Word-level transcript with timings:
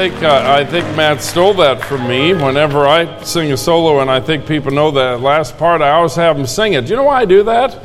I 0.00 0.08
think, 0.08 0.22
uh, 0.22 0.44
I 0.46 0.64
think 0.64 0.96
Matt 0.96 1.20
stole 1.20 1.52
that 1.52 1.84
from 1.84 2.08
me. 2.08 2.32
Whenever 2.32 2.86
I 2.86 3.22
sing 3.22 3.52
a 3.52 3.56
solo, 3.58 4.00
and 4.00 4.10
I 4.10 4.18
think 4.18 4.46
people 4.46 4.72
know 4.72 4.90
that 4.92 5.20
last 5.20 5.58
part, 5.58 5.82
I 5.82 5.90
always 5.90 6.14
have 6.14 6.38
them 6.38 6.46
sing 6.46 6.72
it. 6.72 6.86
Do 6.86 6.92
you 6.92 6.96
know 6.96 7.02
why 7.02 7.20
I 7.20 7.24
do 7.26 7.42
that? 7.42 7.78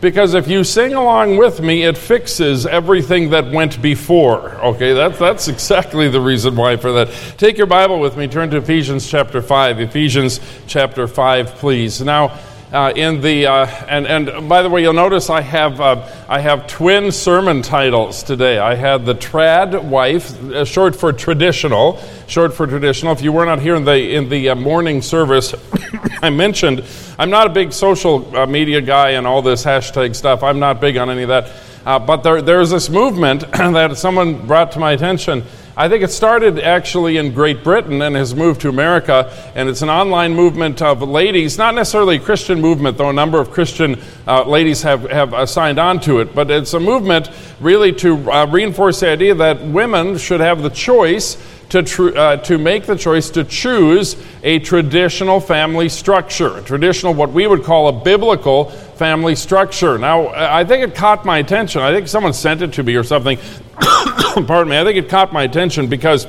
Because 0.00 0.34
if 0.34 0.48
you 0.48 0.64
sing 0.64 0.94
along 0.94 1.36
with 1.36 1.60
me, 1.60 1.84
it 1.84 1.96
fixes 1.96 2.66
everything 2.66 3.30
that 3.30 3.52
went 3.52 3.80
before. 3.80 4.56
Okay, 4.56 4.92
that's, 4.92 5.20
that's 5.20 5.46
exactly 5.46 6.08
the 6.08 6.20
reason 6.20 6.56
why 6.56 6.76
for 6.78 6.90
that. 6.94 7.12
Take 7.38 7.58
your 7.58 7.68
Bible 7.68 8.00
with 8.00 8.16
me, 8.16 8.26
turn 8.26 8.50
to 8.50 8.56
Ephesians 8.56 9.08
chapter 9.08 9.40
5. 9.40 9.78
Ephesians 9.78 10.40
chapter 10.66 11.06
5, 11.06 11.46
please. 11.54 12.00
Now, 12.00 12.36
uh, 12.72 12.90
in 12.96 13.20
the 13.20 13.46
uh, 13.46 13.66
and 13.86 14.06
and 14.06 14.48
by 14.48 14.62
the 14.62 14.70
way, 14.70 14.80
you'll 14.80 14.94
notice 14.94 15.28
I 15.28 15.42
have 15.42 15.80
uh, 15.80 16.08
I 16.26 16.40
have 16.40 16.66
twin 16.66 17.12
sermon 17.12 17.60
titles 17.60 18.22
today. 18.22 18.58
I 18.58 18.74
had 18.74 19.04
the 19.04 19.14
trad 19.14 19.84
wife, 19.84 20.42
uh, 20.44 20.64
short 20.64 20.96
for 20.96 21.12
traditional, 21.12 22.00
short 22.26 22.54
for 22.54 22.66
traditional. 22.66 23.12
If 23.12 23.20
you 23.20 23.30
were 23.30 23.44
not 23.44 23.60
here 23.60 23.74
in 23.74 23.84
the 23.84 24.14
in 24.14 24.30
the 24.30 24.48
uh, 24.48 24.54
morning 24.54 25.02
service, 25.02 25.54
I 26.22 26.30
mentioned 26.30 26.82
I'm 27.18 27.28
not 27.28 27.46
a 27.46 27.50
big 27.50 27.74
social 27.74 28.34
uh, 28.34 28.46
media 28.46 28.80
guy 28.80 29.10
and 29.10 29.26
all 29.26 29.42
this 29.42 29.64
hashtag 29.64 30.16
stuff. 30.16 30.42
I'm 30.42 30.58
not 30.58 30.80
big 30.80 30.96
on 30.96 31.10
any 31.10 31.24
of 31.24 31.28
that. 31.28 31.50
but 31.84 32.22
there, 32.22 32.40
there's 32.40 32.70
this 32.70 32.88
movement 32.88 33.42
that 33.52 33.98
someone 33.98 34.46
brought 34.46 34.72
to 34.72 34.78
my 34.78 34.92
attention 34.92 35.44
I 35.74 35.88
think 35.88 36.04
it 36.04 36.10
started 36.10 36.58
actually 36.58 37.16
in 37.16 37.32
Great 37.32 37.64
Britain 37.64 38.02
and 38.02 38.14
has 38.14 38.34
moved 38.34 38.60
to 38.60 38.68
America, 38.68 39.32
and 39.54 39.70
it's 39.70 39.80
an 39.80 39.88
online 39.88 40.34
movement 40.34 40.82
of 40.82 41.00
ladies, 41.00 41.56
not 41.56 41.74
necessarily 41.74 42.16
a 42.16 42.20
Christian 42.20 42.60
movement, 42.60 42.98
though 42.98 43.08
a 43.08 43.12
number 43.14 43.40
of 43.40 43.50
Christian 43.50 43.98
uh, 44.26 44.44
ladies 44.44 44.82
have, 44.82 45.08
have 45.10 45.32
uh, 45.32 45.46
signed 45.46 45.78
on 45.78 45.98
to 46.00 46.20
it, 46.20 46.34
but 46.34 46.50
it's 46.50 46.74
a 46.74 46.80
movement 46.80 47.30
really 47.58 47.90
to 47.94 48.30
uh, 48.30 48.46
reinforce 48.46 49.00
the 49.00 49.08
idea 49.08 49.34
that 49.34 49.62
women 49.62 50.18
should 50.18 50.40
have 50.40 50.62
the 50.62 50.68
choice 50.68 51.38
to, 51.72 51.82
tr- 51.82 52.16
uh, 52.16 52.36
to 52.36 52.58
make 52.58 52.84
the 52.84 52.94
choice 52.94 53.30
to 53.30 53.44
choose 53.44 54.14
a 54.42 54.58
traditional 54.58 55.40
family 55.40 55.88
structure, 55.88 56.58
a 56.58 56.62
traditional, 56.62 57.14
what 57.14 57.32
we 57.32 57.46
would 57.46 57.64
call 57.64 57.88
a 57.88 57.92
biblical 58.04 58.66
family 58.66 59.34
structure. 59.34 59.96
Now, 59.96 60.28
I 60.28 60.64
think 60.64 60.86
it 60.86 60.94
caught 60.94 61.24
my 61.24 61.38
attention. 61.38 61.80
I 61.80 61.90
think 61.90 62.08
someone 62.08 62.34
sent 62.34 62.60
it 62.60 62.74
to 62.74 62.82
me 62.82 62.94
or 62.96 63.04
something. 63.04 63.38
Pardon 63.80 64.68
me. 64.68 64.78
I 64.78 64.84
think 64.84 64.98
it 64.98 65.08
caught 65.08 65.32
my 65.32 65.42
attention 65.42 65.88
because. 65.88 66.26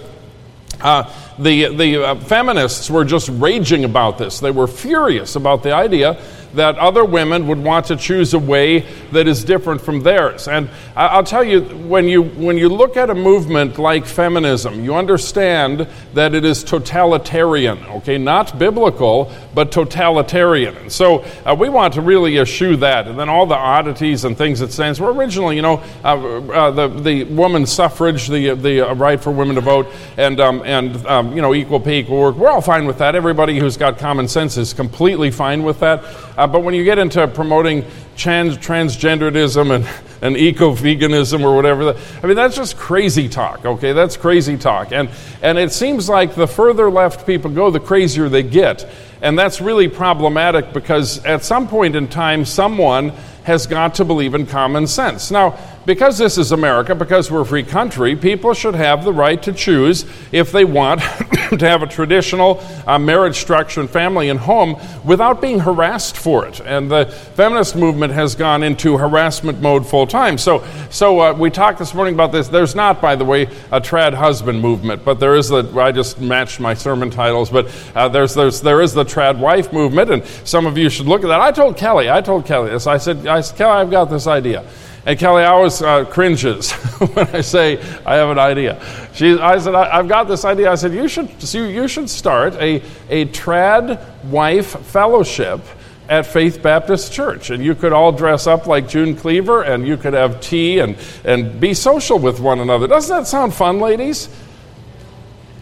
Uh, 0.81 1.09
the, 1.39 1.73
the 1.75 2.03
uh, 2.03 2.15
feminists 2.15 2.89
were 2.89 3.05
just 3.05 3.29
raging 3.29 3.85
about 3.85 4.17
this. 4.17 4.41
They 4.41 4.51
were 4.51 4.67
furious 4.67 5.37
about 5.37 5.63
the 5.63 5.73
idea 5.73 6.21
that 6.53 6.77
other 6.77 7.03
women 7.03 7.47
would 7.47 7.63
want 7.63 7.87
to 7.87 7.95
choose 7.95 8.33
a 8.33 8.39
way 8.39 8.85
that 9.11 9.27
is 9.27 9.43
different 9.43 9.81
from 9.81 10.01
theirs. 10.01 10.47
And 10.47 10.69
I'll 10.95 11.23
tell 11.23 11.43
you, 11.43 11.61
when 11.61 12.07
you, 12.07 12.23
when 12.23 12.57
you 12.57 12.69
look 12.69 12.97
at 12.97 13.09
a 13.09 13.15
movement 13.15 13.77
like 13.77 14.05
feminism, 14.05 14.83
you 14.83 14.95
understand 14.95 15.87
that 16.13 16.35
it 16.35 16.45
is 16.45 16.63
totalitarian, 16.63 17.83
okay? 17.85 18.17
Not 18.17 18.59
biblical, 18.59 19.31
but 19.53 19.71
totalitarian. 19.71 20.75
And 20.77 20.91
so 20.91 21.25
uh, 21.45 21.55
we 21.57 21.69
want 21.69 21.95
to 21.95 22.01
really 22.01 22.37
eschew 22.37 22.75
that. 22.77 23.07
And 23.07 23.17
then 23.19 23.29
all 23.29 23.45
the 23.45 23.55
oddities 23.55 24.25
and 24.25 24.37
things 24.37 24.61
it 24.61 24.71
stands 24.71 24.99
for. 24.99 25.11
Originally, 25.11 25.55
you 25.55 25.61
know, 25.61 25.83
uh, 26.03 26.39
uh, 26.51 26.71
the, 26.71 26.87
the 26.87 27.23
woman's 27.25 27.71
suffrage, 27.71 28.27
the, 28.27 28.53
the 28.55 28.89
uh, 28.89 28.93
right 28.95 29.21
for 29.21 29.31
women 29.31 29.55
to 29.55 29.61
vote, 29.61 29.87
and, 30.17 30.39
um, 30.39 30.61
and 30.65 31.05
um, 31.07 31.35
you 31.35 31.41
know, 31.41 31.53
equal 31.53 31.79
pay, 31.79 31.99
equal 31.99 32.19
work, 32.19 32.35
we're 32.35 32.49
all 32.49 32.61
fine 32.61 32.85
with 32.85 32.99
that. 32.99 33.15
Everybody 33.15 33.59
who's 33.59 33.77
got 33.77 33.97
common 33.97 34.27
sense 34.27 34.57
is 34.57 34.73
completely 34.73 35.31
fine 35.31 35.63
with 35.63 35.79
that. 35.79 36.03
Uh, 36.43 36.47
but 36.47 36.61
when 36.61 36.73
you 36.73 36.83
get 36.83 36.99
into 36.99 37.25
promoting 37.29 37.85
trans- 38.17 38.57
transgenderism 38.57 39.73
and, 39.73 39.87
and 40.21 40.35
eco 40.35 40.75
veganism 40.75 41.41
or 41.41 41.55
whatever, 41.55 41.97
I 42.21 42.27
mean, 42.27 42.35
that's 42.35 42.57
just 42.57 42.75
crazy 42.75 43.29
talk, 43.29 43.63
okay? 43.63 43.93
That's 43.93 44.17
crazy 44.17 44.57
talk. 44.57 44.91
And, 44.91 45.09
and 45.41 45.57
it 45.57 45.71
seems 45.71 46.09
like 46.09 46.35
the 46.35 46.45
further 46.45 46.91
left 46.91 47.25
people 47.25 47.49
go, 47.49 47.71
the 47.71 47.79
crazier 47.79 48.27
they 48.27 48.43
get. 48.43 48.85
And 49.21 49.39
that's 49.39 49.61
really 49.61 49.87
problematic 49.87 50.73
because 50.73 51.23
at 51.23 51.45
some 51.45 51.65
point 51.65 51.95
in 51.95 52.09
time, 52.09 52.43
someone 52.43 53.13
has 53.43 53.67
got 53.67 53.95
to 53.95 54.05
believe 54.05 54.33
in 54.33 54.45
common 54.45 54.87
sense. 54.87 55.31
Now, 55.31 55.57
because 55.85 56.17
this 56.17 56.37
is 56.37 56.51
America, 56.51 56.95
because 56.95 57.29
we're 57.29 57.41
a 57.41 57.45
free 57.45 57.63
country, 57.63 58.15
people 58.15 58.53
should 58.53 58.75
have 58.75 59.03
the 59.03 59.11
right 59.11 59.41
to 59.43 59.51
choose 59.51 60.05
if 60.31 60.51
they 60.51 60.63
want 60.63 61.01
to 61.59 61.67
have 61.67 61.83
a 61.83 61.87
traditional 61.87 62.63
uh, 62.87 62.97
marriage 62.97 63.35
structure 63.35 63.81
and 63.81 63.89
family 63.89 64.29
and 64.29 64.39
home 64.39 64.79
without 65.03 65.41
being 65.41 65.59
harassed 65.59 66.15
for 66.15 66.45
it. 66.47 66.61
And 66.61 66.89
the 66.89 67.07
feminist 67.35 67.75
movement 67.75 68.13
has 68.13 68.33
gone 68.33 68.63
into 68.63 68.97
harassment 68.97 69.61
mode 69.61 69.85
full 69.85 70.07
time. 70.07 70.37
So, 70.37 70.65
so 70.89 71.19
uh, 71.19 71.33
we 71.33 71.49
talked 71.49 71.79
this 71.79 71.93
morning 71.93 72.13
about 72.13 72.31
this. 72.31 72.47
There's 72.47 72.75
not, 72.75 73.01
by 73.01 73.15
the 73.15 73.25
way, 73.25 73.43
a 73.71 73.81
trad 73.81 74.13
husband 74.13 74.61
movement, 74.61 75.03
but 75.03 75.19
there 75.19 75.35
is 75.35 75.49
the, 75.49 75.63
I 75.77 75.91
just 75.91 76.21
matched 76.21 76.61
my 76.61 76.73
sermon 76.73 77.09
titles, 77.09 77.49
but 77.49 77.67
uh, 77.93 78.07
there's, 78.07 78.33
there's, 78.33 78.61
there 78.61 78.81
is 78.81 78.93
the 78.93 79.03
trad 79.03 79.37
wife 79.37 79.73
movement, 79.73 80.11
and 80.11 80.25
some 80.45 80.65
of 80.65 80.77
you 80.77 80.89
should 80.89 81.07
look 81.07 81.23
at 81.23 81.27
that. 81.27 81.41
I 81.41 81.51
told 81.51 81.75
Kelly, 81.75 82.09
I 82.09 82.21
told 82.21 82.45
Kelly 82.45 82.69
this. 82.69 82.87
I 82.87 82.97
said, 82.97 83.27
I 83.33 83.41
said 83.41 83.57
Kelly, 83.57 83.71
I've 83.73 83.91
got 83.91 84.05
this 84.05 84.27
idea. 84.27 84.65
And 85.05 85.19
Kelly 85.19 85.43
always 85.43 85.81
uh, 85.81 86.05
cringes 86.05 86.71
when 87.13 87.27
I 87.35 87.41
say 87.41 87.81
I 88.05 88.15
have 88.15 88.29
an 88.29 88.39
idea. 88.39 88.81
She, 89.13 89.37
I 89.37 89.57
said, 89.57 89.75
I, 89.75 89.97
have 89.97 90.07
got 90.07 90.27
this 90.27 90.45
idea. 90.45 90.71
I 90.71 90.75
said, 90.75 90.93
you 90.93 91.07
should, 91.07 91.29
you 91.53 91.87
should 91.87 92.09
start 92.09 92.53
a, 92.55 92.81
a 93.09 93.25
trad 93.25 93.99
wife 94.25 94.79
fellowship 94.85 95.61
at 96.07 96.25
Faith 96.25 96.61
Baptist 96.61 97.11
Church. 97.11 97.49
And 97.49 97.63
you 97.63 97.75
could 97.75 97.91
all 97.91 98.11
dress 98.11 98.47
up 98.47 98.67
like 98.67 98.87
June 98.87 99.15
Cleaver 99.15 99.63
and 99.63 99.85
you 99.85 99.97
could 99.97 100.13
have 100.13 100.39
tea 100.39 100.79
and, 100.79 100.95
and 101.25 101.59
be 101.59 101.73
social 101.73 102.19
with 102.19 102.39
one 102.39 102.59
another. 102.59 102.87
Doesn't 102.87 103.15
that 103.15 103.27
sound 103.27 103.53
fun, 103.53 103.79
ladies? 103.79 104.29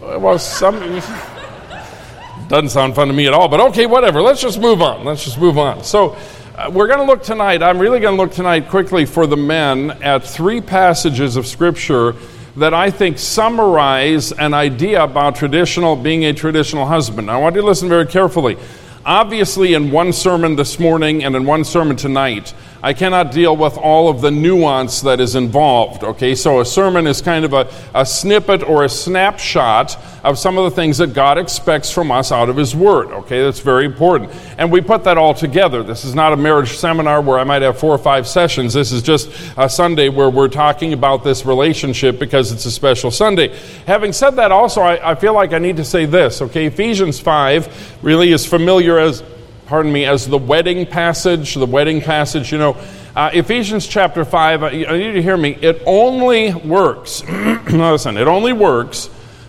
Well, 0.01 0.37
some. 0.37 1.01
doesn't 2.47 2.69
sound 2.69 2.95
fun 2.95 3.07
to 3.07 3.13
me 3.13 3.27
at 3.27 3.33
all, 3.33 3.47
but 3.47 3.61
okay, 3.61 3.85
whatever. 3.85 4.21
Let's 4.21 4.41
just 4.41 4.59
move 4.59 4.81
on. 4.81 5.05
Let's 5.05 5.23
just 5.23 5.39
move 5.39 5.57
on. 5.57 5.83
So, 5.83 6.17
Uh, 6.53 6.69
we're 6.73 6.87
going 6.87 6.99
to 6.99 7.05
look 7.05 7.23
tonight, 7.23 7.63
I'm 7.63 7.79
really 7.79 8.01
going 8.01 8.17
to 8.17 8.21
look 8.21 8.33
tonight 8.33 8.67
quickly 8.67 9.05
for 9.05 9.25
the 9.25 9.37
men 9.37 9.91
at 10.03 10.25
three 10.25 10.59
passages 10.59 11.37
of 11.37 11.47
Scripture 11.47 12.13
that 12.57 12.73
I 12.73 12.91
think 12.91 13.19
summarize 13.19 14.33
an 14.33 14.53
idea 14.53 15.01
about 15.01 15.37
traditional, 15.37 15.95
being 15.95 16.25
a 16.25 16.33
traditional 16.33 16.85
husband. 16.85 17.31
I 17.31 17.37
want 17.37 17.55
you 17.55 17.61
to 17.61 17.67
listen 17.67 17.87
very 17.87 18.05
carefully. 18.05 18.57
Obviously, 19.05 19.75
in 19.75 19.91
one 19.91 20.11
sermon 20.11 20.57
this 20.57 20.77
morning 20.77 21.23
and 21.23 21.37
in 21.37 21.45
one 21.45 21.63
sermon 21.63 21.95
tonight, 21.95 22.53
I 22.83 22.93
cannot 22.93 23.31
deal 23.31 23.55
with 23.55 23.77
all 23.77 24.09
of 24.09 24.21
the 24.21 24.31
nuance 24.31 25.01
that 25.01 25.19
is 25.19 25.35
involved. 25.35 26.03
Okay, 26.03 26.33
so 26.33 26.61
a 26.61 26.65
sermon 26.65 27.05
is 27.05 27.21
kind 27.21 27.45
of 27.45 27.53
a, 27.53 27.71
a 27.93 28.05
snippet 28.05 28.63
or 28.63 28.83
a 28.83 28.89
snapshot 28.89 29.97
of 30.23 30.39
some 30.39 30.57
of 30.57 30.63
the 30.63 30.71
things 30.71 30.97
that 30.97 31.13
God 31.13 31.37
expects 31.37 31.91
from 31.91 32.11
us 32.11 32.31
out 32.31 32.49
of 32.49 32.57
His 32.57 32.75
Word. 32.75 33.11
Okay, 33.11 33.43
that's 33.43 33.59
very 33.59 33.85
important. 33.85 34.31
And 34.57 34.71
we 34.71 34.81
put 34.81 35.03
that 35.03 35.17
all 35.17 35.35
together. 35.35 35.83
This 35.83 36.05
is 36.05 36.15
not 36.15 36.33
a 36.33 36.37
marriage 36.37 36.77
seminar 36.77 37.21
where 37.21 37.37
I 37.37 37.43
might 37.43 37.61
have 37.61 37.77
four 37.77 37.93
or 37.93 37.99
five 37.99 38.27
sessions. 38.27 38.73
This 38.73 38.91
is 38.91 39.03
just 39.03 39.29
a 39.57 39.69
Sunday 39.69 40.09
where 40.09 40.31
we're 40.31 40.47
talking 40.47 40.93
about 40.93 41.23
this 41.23 41.45
relationship 41.45 42.17
because 42.17 42.51
it's 42.51 42.65
a 42.65 42.71
special 42.71 43.11
Sunday. 43.11 43.55
Having 43.85 44.13
said 44.13 44.31
that, 44.31 44.51
also, 44.51 44.81
I, 44.81 45.11
I 45.11 45.15
feel 45.15 45.33
like 45.33 45.53
I 45.53 45.59
need 45.59 45.77
to 45.77 45.85
say 45.85 46.05
this. 46.05 46.41
Okay, 46.41 46.65
Ephesians 46.65 47.19
5 47.19 47.99
really 48.01 48.31
is 48.31 48.43
familiar 48.43 48.97
as 48.97 49.23
pardon 49.71 49.93
me, 49.93 50.03
as 50.03 50.27
the 50.27 50.37
wedding 50.37 50.85
passage, 50.85 51.55
the 51.55 51.65
wedding 51.65 52.01
passage, 52.01 52.51
you 52.51 52.57
know, 52.57 52.75
uh, 53.15 53.29
Ephesians 53.31 53.87
chapter 53.87 54.25
5, 54.25 54.63
uh, 54.63 54.67
you 54.67 54.85
need 54.85 55.13
to 55.13 55.21
hear 55.21 55.37
me, 55.37 55.57
it 55.61 55.81
only 55.85 56.53
works, 56.53 57.23
listen, 57.71 58.17
it 58.17 58.27
only 58.27 58.51
works 58.51 59.05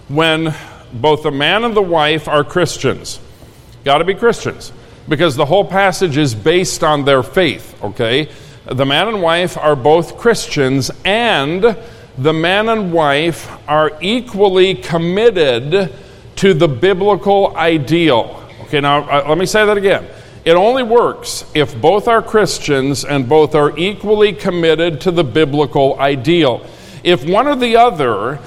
when 0.06 0.54
both 0.92 1.24
the 1.24 1.32
man 1.32 1.64
and 1.64 1.74
the 1.74 1.82
wife 1.82 2.28
are 2.28 2.44
Christians. 2.44 3.18
Got 3.82 3.98
to 3.98 4.04
be 4.04 4.14
Christians. 4.14 4.70
Because 5.08 5.34
the 5.34 5.44
whole 5.44 5.64
passage 5.64 6.16
is 6.16 6.36
based 6.36 6.84
on 6.84 7.04
their 7.04 7.24
faith, 7.24 7.82
okay? 7.82 8.30
The 8.66 8.86
man 8.86 9.08
and 9.08 9.22
wife 9.22 9.58
are 9.58 9.74
both 9.74 10.18
Christians, 10.18 10.92
and 11.04 11.76
the 12.16 12.32
man 12.32 12.68
and 12.68 12.92
wife 12.92 13.50
are 13.68 13.90
equally 14.00 14.76
committed 14.76 15.92
to 16.36 16.54
the 16.54 16.68
biblical 16.68 17.56
ideal. 17.56 18.41
Okay, 18.72 18.80
now 18.80 19.28
let 19.28 19.36
me 19.36 19.44
say 19.44 19.66
that 19.66 19.76
again. 19.76 20.08
It 20.46 20.54
only 20.54 20.82
works 20.82 21.44
if 21.52 21.78
both 21.78 22.08
are 22.08 22.22
Christians 22.22 23.04
and 23.04 23.28
both 23.28 23.54
are 23.54 23.76
equally 23.76 24.32
committed 24.32 24.98
to 25.02 25.10
the 25.10 25.22
biblical 25.22 26.00
ideal. 26.00 26.66
If 27.04 27.22
one 27.28 27.46
or 27.46 27.54
the 27.54 27.76
other 27.76 28.38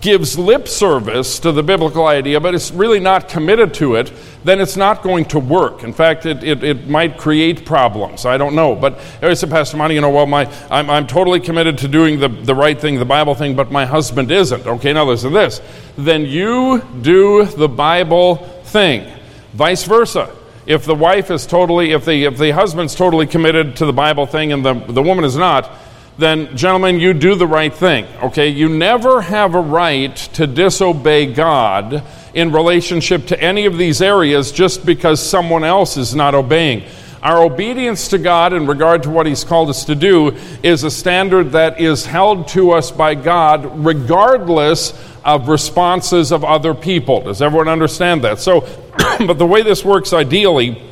gives 0.00 0.38
lip 0.38 0.68
service 0.68 1.38
to 1.40 1.52
the 1.52 1.62
biblical 1.62 2.06
idea, 2.06 2.40
but 2.40 2.54
it's 2.54 2.70
really 2.70 2.98
not 2.98 3.28
committed 3.28 3.74
to 3.74 3.96
it, 3.96 4.10
then 4.42 4.58
it's 4.58 4.78
not 4.78 5.02
going 5.02 5.26
to 5.26 5.38
work. 5.38 5.84
In 5.84 5.92
fact, 5.92 6.24
it, 6.24 6.42
it, 6.42 6.64
it 6.64 6.88
might 6.88 7.18
create 7.18 7.66
problems. 7.66 8.24
I 8.24 8.38
don't 8.38 8.54
know. 8.54 8.74
But 8.74 8.98
I 9.20 9.34
said, 9.34 9.50
Pastor 9.50 9.76
Monte, 9.76 9.94
you 9.94 10.00
know, 10.00 10.08
well, 10.08 10.24
my, 10.24 10.50
I'm, 10.70 10.88
I'm 10.88 11.06
totally 11.06 11.40
committed 11.40 11.76
to 11.78 11.88
doing 11.88 12.20
the, 12.20 12.28
the 12.28 12.54
right 12.54 12.80
thing, 12.80 12.98
the 12.98 13.04
Bible 13.04 13.34
thing, 13.34 13.54
but 13.54 13.70
my 13.70 13.84
husband 13.84 14.30
isn't. 14.30 14.66
Okay, 14.66 14.94
now 14.94 15.04
listen 15.04 15.30
to 15.30 15.38
this. 15.38 15.60
Then 15.98 16.24
you 16.24 16.80
do 17.02 17.44
the 17.44 17.68
Bible 17.68 18.36
thing. 18.64 19.13
Vice 19.54 19.84
versa. 19.84 20.34
If 20.66 20.84
the 20.84 20.94
wife 20.94 21.30
is 21.30 21.46
totally, 21.46 21.92
if 21.92 22.04
the, 22.04 22.24
if 22.24 22.38
the 22.38 22.50
husband's 22.50 22.94
totally 22.94 23.26
committed 23.26 23.76
to 23.76 23.86
the 23.86 23.92
Bible 23.92 24.26
thing 24.26 24.52
and 24.52 24.64
the, 24.64 24.74
the 24.74 25.02
woman 25.02 25.24
is 25.24 25.36
not, 25.36 25.70
then, 26.18 26.56
gentlemen, 26.56 26.98
you 26.98 27.12
do 27.12 27.34
the 27.34 27.46
right 27.46 27.72
thing. 27.72 28.06
Okay? 28.22 28.48
You 28.48 28.68
never 28.68 29.20
have 29.20 29.54
a 29.54 29.60
right 29.60 30.16
to 30.34 30.46
disobey 30.46 31.32
God 31.32 32.02
in 32.34 32.50
relationship 32.50 33.26
to 33.26 33.40
any 33.40 33.66
of 33.66 33.78
these 33.78 34.02
areas 34.02 34.50
just 34.50 34.84
because 34.84 35.20
someone 35.20 35.62
else 35.62 35.96
is 35.96 36.14
not 36.14 36.34
obeying. 36.34 36.84
Our 37.22 37.42
obedience 37.42 38.08
to 38.08 38.18
God 38.18 38.52
in 38.52 38.66
regard 38.66 39.04
to 39.04 39.10
what 39.10 39.26
He's 39.26 39.44
called 39.44 39.70
us 39.70 39.84
to 39.86 39.94
do 39.94 40.36
is 40.62 40.82
a 40.82 40.90
standard 40.90 41.52
that 41.52 41.80
is 41.80 42.04
held 42.04 42.48
to 42.48 42.72
us 42.72 42.90
by 42.90 43.14
God 43.14 43.84
regardless 43.84 44.92
of 45.24 45.48
responses 45.48 46.32
of 46.32 46.44
other 46.44 46.74
people. 46.74 47.22
Does 47.22 47.40
everyone 47.40 47.68
understand 47.68 48.24
that? 48.24 48.40
So, 48.40 48.60
but 49.26 49.38
the 49.38 49.46
way 49.46 49.62
this 49.62 49.84
works 49.84 50.12
ideally 50.12 50.82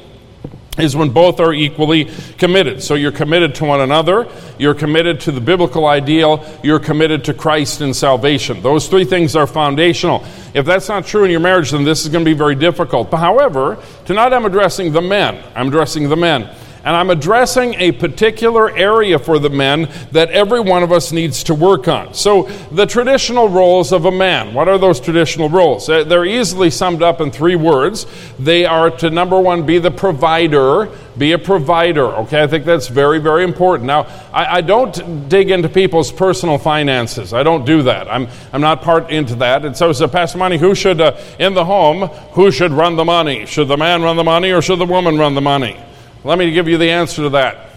is 0.78 0.96
when 0.96 1.10
both 1.10 1.38
are 1.38 1.52
equally 1.52 2.06
committed. 2.38 2.82
So 2.82 2.94
you're 2.94 3.12
committed 3.12 3.54
to 3.56 3.64
one 3.66 3.82
another, 3.82 4.26
you're 4.58 4.74
committed 4.74 5.20
to 5.20 5.32
the 5.32 5.40
biblical 5.40 5.86
ideal, 5.86 6.44
you're 6.62 6.78
committed 6.78 7.24
to 7.24 7.34
Christ 7.34 7.82
and 7.82 7.94
salvation. 7.94 8.62
Those 8.62 8.88
three 8.88 9.04
things 9.04 9.36
are 9.36 9.46
foundational. 9.46 10.24
If 10.54 10.64
that's 10.64 10.88
not 10.88 11.04
true 11.04 11.24
in 11.24 11.30
your 11.30 11.40
marriage, 11.40 11.72
then 11.72 11.84
this 11.84 12.04
is 12.04 12.08
going 12.08 12.24
to 12.24 12.30
be 12.30 12.36
very 12.36 12.54
difficult. 12.54 13.10
But 13.10 13.18
however, 13.18 13.82
tonight 14.06 14.32
I'm 14.32 14.46
addressing 14.46 14.92
the 14.92 15.02
men. 15.02 15.44
I'm 15.54 15.68
addressing 15.68 16.08
the 16.08 16.16
men. 16.16 16.48
And 16.84 16.96
I'm 16.96 17.10
addressing 17.10 17.74
a 17.74 17.92
particular 17.92 18.70
area 18.76 19.18
for 19.18 19.38
the 19.38 19.50
men 19.50 19.88
that 20.10 20.30
every 20.30 20.58
one 20.58 20.82
of 20.82 20.90
us 20.90 21.12
needs 21.12 21.44
to 21.44 21.54
work 21.54 21.86
on. 21.86 22.12
So, 22.12 22.44
the 22.72 22.86
traditional 22.86 23.48
roles 23.48 23.92
of 23.92 24.04
a 24.04 24.10
man. 24.10 24.52
What 24.52 24.68
are 24.68 24.78
those 24.78 24.98
traditional 24.98 25.48
roles? 25.48 25.86
They're 25.86 26.24
easily 26.24 26.70
summed 26.70 27.02
up 27.02 27.20
in 27.20 27.30
three 27.30 27.54
words. 27.54 28.06
They 28.38 28.66
are 28.66 28.90
to, 28.98 29.10
number 29.10 29.38
one, 29.38 29.64
be 29.64 29.78
the 29.78 29.92
provider. 29.92 30.88
Be 31.16 31.32
a 31.32 31.38
provider, 31.38 32.06
okay? 32.06 32.42
I 32.42 32.46
think 32.46 32.64
that's 32.64 32.88
very, 32.88 33.20
very 33.20 33.44
important. 33.44 33.86
Now, 33.86 34.06
I, 34.32 34.56
I 34.56 34.60
don't 34.62 35.28
dig 35.28 35.50
into 35.50 35.68
people's 35.68 36.10
personal 36.10 36.58
finances. 36.58 37.32
I 37.32 37.42
don't 37.42 37.64
do 37.64 37.82
that. 37.82 38.10
I'm, 38.10 38.28
I'm 38.52 38.62
not 38.62 38.82
part 38.82 39.10
into 39.10 39.36
that. 39.36 39.64
And 39.64 39.76
so, 39.76 39.92
so 39.92 40.08
Pastor 40.08 40.38
Monte, 40.38 40.56
who 40.56 40.74
should, 40.74 41.00
uh, 41.00 41.16
in 41.38 41.54
the 41.54 41.64
home, 41.64 42.08
who 42.32 42.50
should 42.50 42.72
run 42.72 42.96
the 42.96 43.04
money? 43.04 43.46
Should 43.46 43.68
the 43.68 43.76
man 43.76 44.02
run 44.02 44.16
the 44.16 44.24
money 44.24 44.50
or 44.50 44.62
should 44.62 44.78
the 44.78 44.86
woman 44.86 45.18
run 45.18 45.34
the 45.34 45.42
money? 45.42 45.78
Let 46.24 46.38
me 46.38 46.50
give 46.52 46.68
you 46.68 46.78
the 46.78 46.90
answer 46.90 47.22
to 47.22 47.30
that. 47.30 47.70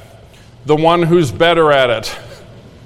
The 0.66 0.76
one 0.76 1.02
who's 1.02 1.32
better 1.32 1.72
at 1.72 1.90
it. 1.90 2.18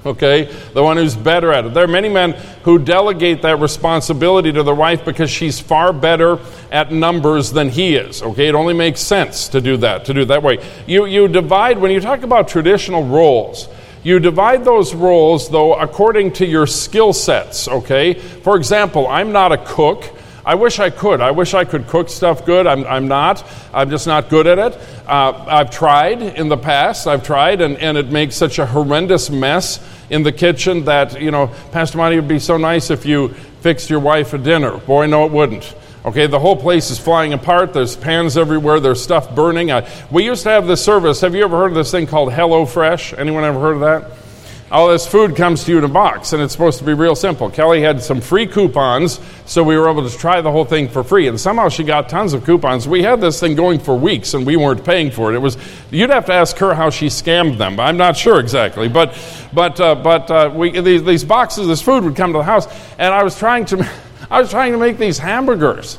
Okay? 0.06 0.46
The 0.74 0.82
one 0.82 0.98
who's 0.98 1.16
better 1.16 1.52
at 1.52 1.66
it. 1.66 1.74
There 1.74 1.84
are 1.84 1.88
many 1.88 2.10
men 2.10 2.32
who 2.64 2.80
delegate 2.80 3.42
that 3.42 3.60
responsibility 3.60 4.52
to 4.54 4.64
their 4.64 4.76
wife 4.76 5.04
because 5.04 5.30
she's 5.30 5.60
far 5.60 5.92
better 5.92 6.40
at 6.72 6.92
numbers 6.92 7.52
than 7.52 7.70
he 7.70 7.96
is. 7.96 8.22
Okay? 8.22 8.48
It 8.48 8.56
only 8.56 8.74
makes 8.74 9.02
sense 9.02 9.50
to 9.50 9.62
do 9.62 9.78
that, 9.78 10.06
to 10.06 10.14
do 10.14 10.26
that 10.26 10.44
way. 10.44 10.66
You, 10.88 11.06
you 11.06 11.28
divide, 11.28 11.78
when 11.78 11.92
you 11.92 12.00
talk 12.00 12.24
about 12.24 12.48
traditional 12.48 13.06
roles, 13.06 13.68
you 14.02 14.20
divide 14.20 14.64
those 14.64 14.96
roles, 14.96 15.50
though, 15.50 15.76
according 15.76 16.32
to 16.34 16.46
your 16.46 16.66
skill 16.68 17.12
sets, 17.12 17.68
okay? 17.68 18.14
For 18.14 18.56
example, 18.56 19.08
I'm 19.08 19.34
not 19.34 19.52
a 19.52 19.58
cook. 19.58 20.06
I 20.50 20.56
wish 20.56 20.80
I 20.80 20.90
could. 20.90 21.22
I 21.22 21.30
wish 21.30 21.54
I 21.54 21.64
could 21.64 21.86
cook 21.86 22.10
stuff 22.10 22.44
good. 22.44 22.66
I'm, 22.66 22.84
I'm 22.86 23.08
not. 23.08 23.46
I'm 23.72 23.92
just 23.92 24.08
not 24.08 24.30
good 24.30 24.48
at 24.48 24.58
it. 24.58 24.82
Uh, 25.08 25.46
I've 25.48 25.70
tried 25.70 26.24
in 26.24 26.50
the 26.50 26.58
past. 26.58 27.06
I've 27.06 27.24
tried, 27.24 27.62
and, 27.62 27.78
and 27.78 28.00
it 28.00 28.08
makes 28.08 28.36
such 28.36 28.58
a 28.58 28.66
horrendous 28.66 29.30
mess 29.30 29.80
in 30.10 30.24
the 30.24 30.32
kitchen 30.32 30.86
that, 30.86 31.22
you 31.22 31.30
know, 31.30 31.52
Pastor 31.72 32.00
Monte, 32.00 32.16
would 32.16 32.28
be 32.28 32.40
so 32.40 32.58
nice 32.58 32.90
if 32.90 33.06
you 33.06 33.28
fixed 33.62 33.92
your 33.92 34.00
wife 34.00 34.34
a 34.34 34.40
dinner. 34.40 34.76
Boy, 34.76 35.06
no, 35.06 35.28
it 35.28 35.32
wouldn't. 35.32 35.76
Okay, 36.04 36.26
the 36.26 36.40
whole 36.40 36.56
place 36.56 36.90
is 36.90 36.98
flying 36.98 37.34
apart. 37.34 37.72
There's 37.72 37.96
pans 37.96 38.36
everywhere. 38.36 38.80
There's 38.80 39.04
stuff 39.04 39.36
burning. 39.36 39.72
I, 39.72 39.88
we 40.10 40.26
used 40.26 40.42
to 40.44 40.50
have 40.50 40.66
this 40.66 40.84
service. 40.84 41.22
Have 41.22 41.36
you 41.36 41.44
ever 41.44 41.58
heard 41.58 41.74
of 41.74 41.76
this 41.76 41.92
thing 41.92 42.08
called 42.08 42.34
Hello 42.34 42.66
Fresh? 42.66 43.14
Anyone 43.14 43.44
ever 43.44 43.60
heard 43.60 43.76
of 43.76 43.82
that? 43.82 44.29
All 44.72 44.90
this 44.90 45.08
food 45.08 45.36
comes 45.36 45.64
to 45.64 45.72
you 45.72 45.80
in 45.80 45.84
a 45.84 45.88
box, 45.90 46.34
and 46.34 46.44
it's 46.44 46.54
supposed 46.54 46.78
to 46.78 46.86
be 46.86 46.94
real 46.94 47.16
simple. 47.16 47.50
Kelly 47.50 47.82
had 47.82 48.04
some 48.04 48.22
free 48.22 48.46
coupons, 48.46 49.20
so 49.46 49.64
we 49.64 49.76
were 49.76 49.90
able 49.90 50.08
to 50.08 50.16
try 50.16 50.42
the 50.42 50.52
whole 50.52 50.66
thing 50.66 50.88
for 50.88 51.04
free. 51.04 51.28
And 51.28 51.40
somehow 51.40 51.70
she 51.70 51.84
got 51.84 52.08
tons 52.08 52.34
of 52.34 52.46
coupons. 52.46 52.88
We 52.88 53.02
had 53.02 53.20
this 53.20 53.40
thing 53.40 53.56
going 53.56 53.80
for 53.80 53.96
weeks, 53.96 54.36
and 54.36 54.46
we 54.46 54.58
weren't 54.58 54.86
paying 54.86 55.10
for 55.10 55.32
it. 55.32 55.36
It 55.36 55.40
was 55.40 55.58
you'd 55.90 56.12
have 56.12 56.28
to 56.28 56.34
ask 56.34 56.56
her 56.58 56.76
how 56.76 56.92
she 56.92 57.08
scammed 57.08 57.58
them. 57.58 57.80
I'm 57.80 57.98
not 57.98 58.16
sure 58.16 58.40
exactly, 58.40 58.88
but 58.88 59.18
but 59.54 59.80
uh, 59.80 59.96
but 59.96 60.30
uh, 60.30 60.52
we, 60.54 60.80
these, 60.80 61.04
these 61.04 61.24
boxes, 61.24 61.68
this 61.68 61.82
food 61.82 62.04
would 62.04 62.16
come 62.16 62.34
to 62.34 62.40
the 62.40 62.44
house, 62.44 62.68
and 63.00 63.12
I 63.12 63.24
was 63.24 63.38
trying 63.38 63.66
to 63.66 63.90
I 64.30 64.40
was 64.40 64.52
trying 64.52 64.74
to 64.74 64.78
make 64.78 65.00
these 65.00 65.18
hamburgers, 65.18 65.98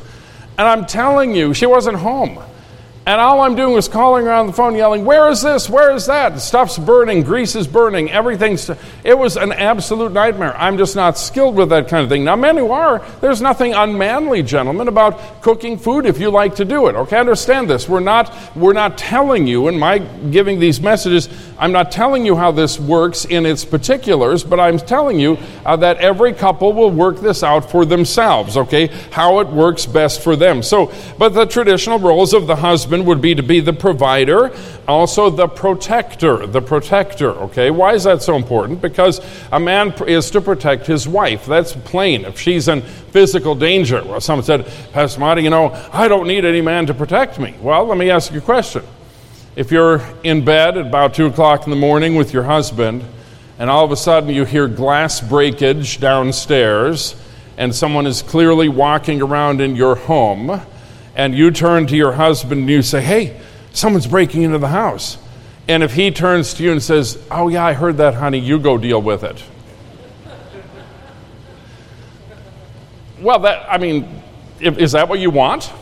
and 0.56 0.69
I'm 0.69 0.87
telling 0.87 1.34
you, 1.34 1.55
she 1.55 1.67
wasn't 1.67 1.96
home. 1.96 2.40
And 3.06 3.19
all 3.19 3.41
I'm 3.41 3.56
doing 3.56 3.76
is 3.76 3.88
calling 3.88 4.26
around 4.26 4.49
the 4.49 4.52
phone, 4.52 4.75
yelling, 4.75 5.06
Where 5.06 5.31
is 5.31 5.41
this? 5.41 5.70
Where 5.70 5.91
is 5.93 6.05
that? 6.06 6.38
Stuff's 6.38 6.76
burning, 6.76 7.23
grease 7.23 7.56
is 7.56 7.67
burning, 7.67 8.11
everything's. 8.11 8.70
It 9.05 9.17
was 9.17 9.38
an 9.38 9.52
absolute 9.52 10.12
nightmare. 10.12 10.55
I'm 10.55 10.76
just 10.76 10.97
not 10.97 11.17
skilled 11.17 11.56
with 11.56 11.70
that 11.70 11.88
kind 11.88 12.05
of 12.05 12.11
thing. 12.11 12.25
Now, 12.25 12.37
men 12.37 12.58
who 12.58 12.73
are, 12.73 13.02
there's 13.23 13.41
nothing 13.41 13.73
unmanly, 13.73 14.43
gentlemen, 14.43 14.87
about 14.87 15.41
cooking 15.41 15.79
food 15.79 16.05
if 16.05 16.20
you 16.20 16.29
like 16.29 16.56
to 16.56 16.67
do 16.67 16.88
it. 16.88 16.94
Okay, 16.94 17.19
understand 17.19 17.70
this. 17.70 17.88
We're 17.88 18.00
not, 18.00 18.37
we're 18.55 18.75
not 18.75 18.99
telling 18.99 19.46
you, 19.46 19.69
in 19.69 19.79
my 19.79 19.99
giving 19.99 20.61
these 20.61 20.79
messages, 20.82 21.31
I'm 21.58 21.73
not 21.73 21.91
telling 21.91 22.26
you 22.26 22.37
how 22.37 22.53
this 22.53 22.79
works 22.79 23.25
in 23.25 23.46
its 23.46 23.64
particulars, 23.64 24.44
but 24.44 24.61
I'm 24.61 24.76
telling 24.76 25.19
you 25.19 25.38
uh, 25.64 25.76
that 25.76 25.96
every 25.99 26.35
couple 26.35 26.75
will 26.75 26.91
work 26.91 27.19
this 27.20 27.43
out 27.43 27.70
for 27.70 27.87
themselves, 27.87 28.58
okay? 28.58 28.88
How 29.11 29.41
it 29.41 29.49
works 29.49 29.87
best 29.87 30.23
for 30.23 30.37
them. 30.37 30.62
So, 30.62 30.93
but 31.19 31.31
the 31.31 31.46
traditional 31.46 31.99
roles 31.99 32.35
of 32.35 32.46
the 32.46 32.56
husband 32.56 32.90
husband 32.91 33.07
would 33.07 33.21
be 33.21 33.37
to 33.37 33.43
be 33.43 33.61
the 33.61 33.73
provider, 33.73 34.53
also 34.89 35.31
the 35.31 35.47
protector. 35.47 36.45
The 36.45 36.61
protector, 36.61 37.31
okay? 37.43 37.71
Why 37.71 37.95
is 37.95 38.03
that 38.03 38.21
so 38.21 38.35
important? 38.35 38.83
Because 38.83 39.21
a 39.53 39.61
man 39.61 39.95
is 40.09 40.29
to 40.33 40.41
protect 40.41 40.89
his 40.89 41.07
wife. 41.07 41.47
That's 41.47 41.73
plain. 41.73 42.25
If 42.25 42.41
she's 42.41 42.67
in 42.67 42.83
physical 42.83 43.55
danger, 43.55 44.03
well, 44.03 44.21
someone 44.21 44.45
said, 44.45 44.67
Pastor 44.93 45.21
Monte, 45.21 45.43
you 45.43 45.51
know, 45.51 45.71
I 45.93 46.09
don't 46.09 46.27
need 46.27 46.45
any 46.45 46.61
man 46.61 46.87
to 46.87 46.95
protect 46.95 47.39
me. 47.39 47.55
Well, 47.61 47.85
let 47.85 47.97
me 47.97 48.11
ask 48.11 48.33
you 48.33 48.39
a 48.39 48.43
question. 48.43 48.83
If 49.55 49.71
you're 49.71 50.03
in 50.25 50.45
bed 50.45 50.77
at 50.77 50.87
about 50.87 51.15
2 51.15 51.27
o'clock 51.27 51.65
in 51.65 51.71
the 51.71 51.77
morning 51.77 52.17
with 52.17 52.33
your 52.33 52.43
husband, 52.43 53.05
and 53.61 53.71
all 53.71 53.85
of 53.85 53.93
a 53.93 53.97
sudden 53.97 54.31
you 54.31 54.45
hear 54.45 54.67
glass 54.67 55.21
breakage 55.21 56.01
downstairs, 56.01 57.15
and 57.57 57.73
someone 57.73 58.09
is 58.09 58.21
clearly 58.21 58.69
walking 58.69 59.23
around 59.23 59.61
in 59.61 59.77
your 59.77 59.95
home, 59.95 60.61
and 61.15 61.35
you 61.35 61.51
turn 61.51 61.87
to 61.89 61.97
your 61.97 62.12
husband 62.12 62.62
and 62.62 62.71
you 62.71 62.83
say, 62.83 63.01
Hey, 63.01 63.41
someone's 63.73 64.07
breaking 64.07 64.43
into 64.43 64.59
the 64.59 64.69
house. 64.69 65.19
And 65.69 65.83
if 65.83 65.95
he 65.95 66.11
turns 66.11 66.55
to 66.55 66.62
you 66.62 66.73
and 66.73 66.83
says, 66.83 67.23
Oh, 67.31 67.49
yeah, 67.49 67.65
I 67.65 67.73
heard 67.73 67.97
that, 67.99 68.15
honey, 68.15 68.39
you 68.39 68.59
go 68.59 68.79
deal 68.79 69.01
with 69.01 69.23
it. 69.23 69.43
well, 73.21 73.39
that, 73.41 73.67
I 73.71 73.79
mean, 73.79 74.23
is 74.61 74.93
that 74.93 75.09
what 75.09 75.21
you 75.21 75.31
want? 75.31 75.73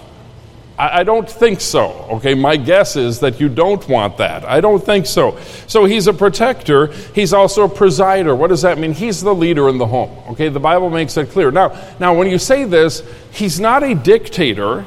I, 0.79 1.03
don't 1.03 1.29
think 1.29 1.61
so. 1.61 1.91
Okay, 2.13 2.35
my 2.35 2.57
guess 2.57 2.95
is 2.95 3.19
that 3.21 3.41
you 3.41 3.49
don't 3.49 3.87
want 3.89 4.19
that. 4.19 4.45
I 4.45 4.61
don't 4.61 4.85
think 4.85 5.07
so. 5.07 5.37
So 5.67 5.87
he's 5.87 6.07
a 6.07 6.13
protector. 6.13 6.87
He's 7.15 7.33
also 7.33 7.65
a 7.65 7.69
presider. 7.69 8.37
What 8.37 8.47
does 8.47 8.63
that 8.63 8.79
mean? 8.79 8.93
He's 8.93 9.21
the 9.21 9.35
leader 9.35 9.69
in 9.69 9.79
the 9.79 9.87
home. 9.87 10.17
Okay, 10.31 10.49
the 10.49 10.61
Bible 10.61 10.89
makes 10.89 11.15
that 11.15 11.31
clear. 11.31 11.51
Now, 11.51 11.77
now 11.99 12.15
when 12.15 12.29
you 12.29 12.39
say 12.39 12.63
this, 12.63 13.03
he's 13.33 13.59
not 13.59 13.83
a 13.83 13.97
dictator. 13.97 14.87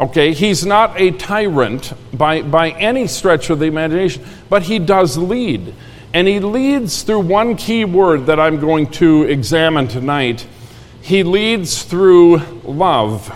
Okay, 0.00 0.32
he's 0.32 0.64
not 0.64 0.98
a 0.98 1.10
tyrant 1.10 1.92
by, 2.16 2.40
by 2.40 2.70
any 2.70 3.06
stretch 3.06 3.50
of 3.50 3.58
the 3.58 3.66
imagination, 3.66 4.24
but 4.48 4.62
he 4.62 4.78
does 4.78 5.18
lead. 5.18 5.74
And 6.14 6.26
he 6.26 6.40
leads 6.40 7.02
through 7.02 7.20
one 7.20 7.54
key 7.54 7.84
word 7.84 8.26
that 8.26 8.40
I'm 8.40 8.58
going 8.60 8.86
to 8.92 9.24
examine 9.24 9.88
tonight. 9.88 10.46
He 11.02 11.22
leads 11.22 11.82
through 11.82 12.38
love. 12.64 13.30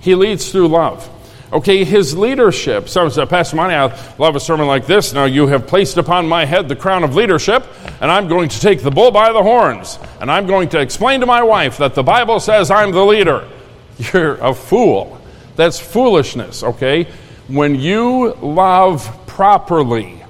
He 0.00 0.16
leads 0.16 0.50
through 0.50 0.68
love. 0.68 1.08
Okay, 1.52 1.84
his 1.84 2.16
leadership. 2.16 2.88
So, 2.88 3.08
Pastor 3.24 3.54
Monte, 3.54 3.74
I 3.74 4.16
love 4.18 4.34
a 4.34 4.40
sermon 4.40 4.66
like 4.66 4.86
this. 4.86 5.12
Now, 5.12 5.26
you 5.26 5.46
have 5.46 5.68
placed 5.68 5.98
upon 5.98 6.26
my 6.26 6.46
head 6.46 6.68
the 6.68 6.74
crown 6.74 7.04
of 7.04 7.14
leadership, 7.14 7.64
and 8.00 8.10
I'm 8.10 8.26
going 8.26 8.48
to 8.48 8.58
take 8.58 8.82
the 8.82 8.90
bull 8.90 9.12
by 9.12 9.32
the 9.32 9.42
horns, 9.42 10.00
and 10.20 10.32
I'm 10.32 10.48
going 10.48 10.70
to 10.70 10.80
explain 10.80 11.20
to 11.20 11.26
my 11.26 11.44
wife 11.44 11.78
that 11.78 11.94
the 11.94 12.02
Bible 12.02 12.40
says 12.40 12.72
I'm 12.72 12.90
the 12.90 13.04
leader. 13.04 13.48
You're 14.12 14.34
a 14.36 14.52
fool. 14.52 15.21
That's 15.56 15.78
foolishness, 15.78 16.62
okay? 16.62 17.06
When 17.48 17.74
you 17.74 18.34
love 18.34 19.26
properly, 19.26 20.22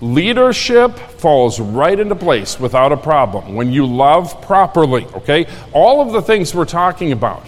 leadership 0.00 0.98
falls 0.98 1.60
right 1.60 1.98
into 1.98 2.14
place 2.14 2.58
without 2.58 2.92
a 2.92 2.96
problem. 2.96 3.54
When 3.54 3.72
you 3.72 3.86
love 3.86 4.40
properly, 4.42 5.04
okay? 5.14 5.46
All 5.72 6.00
of 6.00 6.12
the 6.12 6.22
things 6.22 6.54
we're 6.54 6.64
talking 6.64 7.12
about 7.12 7.46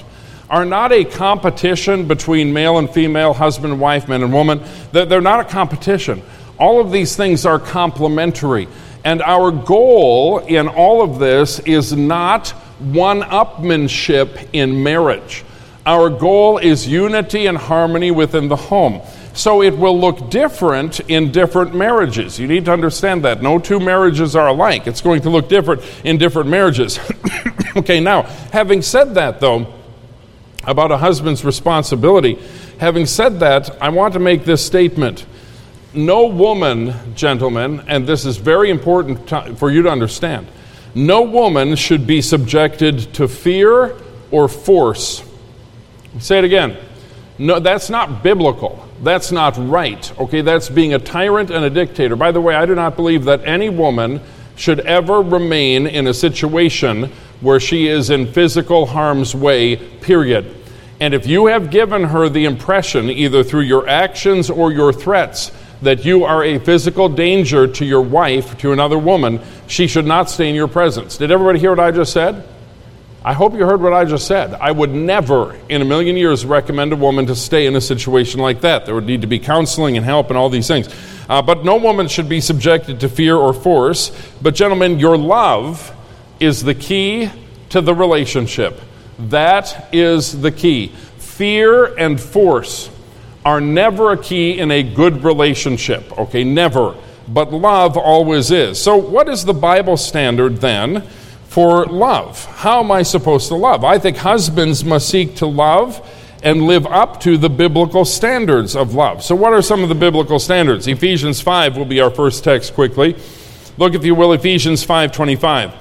are 0.50 0.66
not 0.66 0.92
a 0.92 1.04
competition 1.04 2.06
between 2.06 2.52
male 2.52 2.76
and 2.78 2.90
female, 2.90 3.32
husband 3.32 3.72
and 3.72 3.80
wife, 3.80 4.06
man 4.06 4.22
and 4.22 4.32
woman. 4.32 4.62
They're 4.92 5.22
not 5.22 5.40
a 5.40 5.44
competition. 5.44 6.22
All 6.58 6.78
of 6.78 6.92
these 6.92 7.16
things 7.16 7.46
are 7.46 7.58
complementary. 7.58 8.68
And 9.02 9.22
our 9.22 9.50
goal 9.50 10.40
in 10.40 10.68
all 10.68 11.00
of 11.00 11.18
this 11.18 11.58
is 11.60 11.94
not 11.94 12.50
one 12.78 13.22
upmanship 13.22 14.50
in 14.52 14.82
marriage. 14.82 15.44
Our 15.84 16.10
goal 16.10 16.58
is 16.58 16.86
unity 16.86 17.46
and 17.46 17.58
harmony 17.58 18.12
within 18.12 18.48
the 18.48 18.56
home. 18.56 19.02
So 19.34 19.62
it 19.62 19.76
will 19.76 19.98
look 19.98 20.30
different 20.30 21.00
in 21.00 21.32
different 21.32 21.74
marriages. 21.74 22.38
You 22.38 22.46
need 22.46 22.66
to 22.66 22.72
understand 22.72 23.24
that. 23.24 23.42
No 23.42 23.58
two 23.58 23.80
marriages 23.80 24.36
are 24.36 24.48
alike. 24.48 24.86
It's 24.86 25.00
going 25.00 25.22
to 25.22 25.30
look 25.30 25.48
different 25.48 25.82
in 26.04 26.18
different 26.18 26.50
marriages. 26.50 27.00
okay, 27.76 27.98
now, 27.98 28.22
having 28.52 28.82
said 28.82 29.14
that, 29.14 29.40
though, 29.40 29.72
about 30.64 30.92
a 30.92 30.98
husband's 30.98 31.44
responsibility, 31.44 32.38
having 32.78 33.06
said 33.06 33.40
that, 33.40 33.82
I 33.82 33.88
want 33.88 34.12
to 34.14 34.20
make 34.20 34.44
this 34.44 34.64
statement. 34.64 35.26
No 35.94 36.26
woman, 36.26 36.94
gentlemen, 37.16 37.82
and 37.88 38.06
this 38.06 38.24
is 38.24 38.36
very 38.36 38.70
important 38.70 39.28
to, 39.28 39.56
for 39.56 39.70
you 39.70 39.82
to 39.82 39.88
understand, 39.88 40.46
no 40.94 41.22
woman 41.22 41.74
should 41.74 42.06
be 42.06 42.22
subjected 42.22 43.14
to 43.14 43.26
fear 43.26 43.96
or 44.30 44.46
force. 44.46 45.22
Say 46.18 46.38
it 46.38 46.44
again. 46.44 46.76
No, 47.38 47.58
that's 47.58 47.90
not 47.90 48.22
biblical. 48.22 48.86
That's 49.02 49.32
not 49.32 49.56
right. 49.56 50.20
Okay, 50.20 50.42
that's 50.42 50.68
being 50.68 50.94
a 50.94 50.98
tyrant 50.98 51.50
and 51.50 51.64
a 51.64 51.70
dictator. 51.70 52.14
By 52.14 52.30
the 52.30 52.40
way, 52.40 52.54
I 52.54 52.66
do 52.66 52.74
not 52.74 52.96
believe 52.96 53.24
that 53.24 53.44
any 53.44 53.68
woman 53.68 54.20
should 54.54 54.80
ever 54.80 55.22
remain 55.22 55.86
in 55.86 56.06
a 56.06 56.14
situation 56.14 57.10
where 57.40 57.58
she 57.58 57.88
is 57.88 58.10
in 58.10 58.32
physical 58.32 58.86
harm's 58.86 59.34
way, 59.34 59.76
period. 59.76 60.54
And 61.00 61.14
if 61.14 61.26
you 61.26 61.46
have 61.46 61.70
given 61.70 62.04
her 62.04 62.28
the 62.28 62.44
impression, 62.44 63.10
either 63.10 63.42
through 63.42 63.62
your 63.62 63.88
actions 63.88 64.48
or 64.50 64.70
your 64.70 64.92
threats, 64.92 65.50
that 65.80 66.04
you 66.04 66.24
are 66.24 66.44
a 66.44 66.60
physical 66.60 67.08
danger 67.08 67.66
to 67.66 67.84
your 67.84 68.02
wife, 68.02 68.56
to 68.58 68.70
another 68.72 68.98
woman, 68.98 69.40
she 69.66 69.88
should 69.88 70.06
not 70.06 70.30
stay 70.30 70.48
in 70.48 70.54
your 70.54 70.68
presence. 70.68 71.16
Did 71.16 71.32
everybody 71.32 71.58
hear 71.58 71.70
what 71.70 71.80
I 71.80 71.90
just 71.90 72.12
said? 72.12 72.46
I 73.24 73.34
hope 73.34 73.54
you 73.54 73.64
heard 73.64 73.80
what 73.80 73.92
I 73.92 74.04
just 74.04 74.26
said. 74.26 74.52
I 74.54 74.72
would 74.72 74.90
never 74.90 75.56
in 75.68 75.80
a 75.80 75.84
million 75.84 76.16
years 76.16 76.44
recommend 76.44 76.92
a 76.92 76.96
woman 76.96 77.26
to 77.26 77.36
stay 77.36 77.66
in 77.66 77.76
a 77.76 77.80
situation 77.80 78.40
like 78.40 78.62
that. 78.62 78.84
There 78.84 78.96
would 78.96 79.06
need 79.06 79.20
to 79.20 79.28
be 79.28 79.38
counseling 79.38 79.96
and 79.96 80.04
help 80.04 80.28
and 80.30 80.36
all 80.36 80.48
these 80.48 80.66
things. 80.66 80.88
Uh, 81.28 81.40
but 81.40 81.64
no 81.64 81.76
woman 81.76 82.08
should 82.08 82.28
be 82.28 82.40
subjected 82.40 82.98
to 83.00 83.08
fear 83.08 83.36
or 83.36 83.52
force. 83.52 84.10
But, 84.42 84.56
gentlemen, 84.56 84.98
your 84.98 85.16
love 85.16 85.94
is 86.40 86.64
the 86.64 86.74
key 86.74 87.30
to 87.68 87.80
the 87.80 87.94
relationship. 87.94 88.80
That 89.18 89.88
is 89.94 90.40
the 90.40 90.50
key. 90.50 90.88
Fear 91.18 91.96
and 91.96 92.20
force 92.20 92.90
are 93.44 93.60
never 93.60 94.12
a 94.12 94.18
key 94.18 94.58
in 94.58 94.72
a 94.72 94.82
good 94.82 95.22
relationship, 95.22 96.18
okay? 96.18 96.42
Never. 96.42 96.96
But 97.28 97.52
love 97.52 97.96
always 97.96 98.50
is. 98.50 98.82
So, 98.82 98.96
what 98.96 99.28
is 99.28 99.44
the 99.44 99.54
Bible 99.54 99.96
standard 99.96 100.56
then? 100.56 101.06
For 101.52 101.84
love. 101.84 102.42
How 102.46 102.80
am 102.80 102.90
I 102.90 103.02
supposed 103.02 103.48
to 103.48 103.56
love? 103.56 103.84
I 103.84 103.98
think 103.98 104.16
husbands 104.16 104.86
must 104.86 105.10
seek 105.10 105.36
to 105.36 105.46
love 105.46 106.00
and 106.42 106.62
live 106.62 106.86
up 106.86 107.20
to 107.20 107.36
the 107.36 107.50
biblical 107.50 108.06
standards 108.06 108.74
of 108.74 108.94
love. 108.94 109.22
So, 109.22 109.34
what 109.34 109.52
are 109.52 109.60
some 109.60 109.82
of 109.82 109.90
the 109.90 109.94
biblical 109.94 110.38
standards? 110.38 110.88
Ephesians 110.88 111.42
5 111.42 111.76
will 111.76 111.84
be 111.84 112.00
our 112.00 112.10
first 112.10 112.42
text 112.42 112.72
quickly. 112.72 113.16
Look, 113.76 113.94
if 113.94 114.02
you 114.02 114.14
will, 114.14 114.32
Ephesians 114.32 114.82
5:25. 114.82 115.72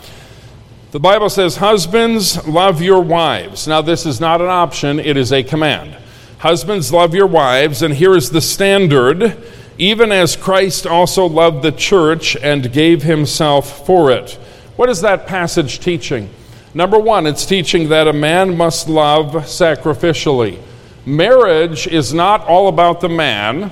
The 0.91 0.99
Bible 0.99 1.29
says, 1.29 1.55
"Husbands, 1.55 2.45
love 2.45 2.81
your 2.81 2.99
wives." 2.99 3.65
Now, 3.65 3.81
this 3.81 4.05
is 4.05 4.19
not 4.19 4.41
an 4.41 4.49
option; 4.49 4.99
it 4.99 5.15
is 5.15 5.31
a 5.31 5.41
command. 5.41 5.95
Husbands, 6.39 6.91
love 6.91 7.15
your 7.15 7.27
wives, 7.27 7.81
and 7.81 7.93
here 7.93 8.13
is 8.17 8.31
the 8.31 8.41
standard: 8.41 9.37
even 9.77 10.11
as 10.11 10.35
Christ 10.35 10.85
also 10.85 11.25
loved 11.25 11.63
the 11.63 11.71
church 11.71 12.35
and 12.43 12.73
gave 12.73 13.03
himself 13.03 13.85
for 13.85 14.11
it. 14.11 14.37
What 14.81 14.89
is 14.89 15.01
that 15.01 15.27
passage 15.27 15.79
teaching? 15.79 16.27
Number 16.73 16.97
one, 16.97 17.27
it's 17.27 17.45
teaching 17.45 17.89
that 17.89 18.07
a 18.07 18.13
man 18.13 18.57
must 18.57 18.89
love 18.89 19.33
sacrificially. 19.43 20.57
Marriage 21.05 21.85
is 21.85 22.15
not 22.15 22.47
all 22.47 22.67
about 22.67 22.99
the 22.99 23.07
man, 23.07 23.71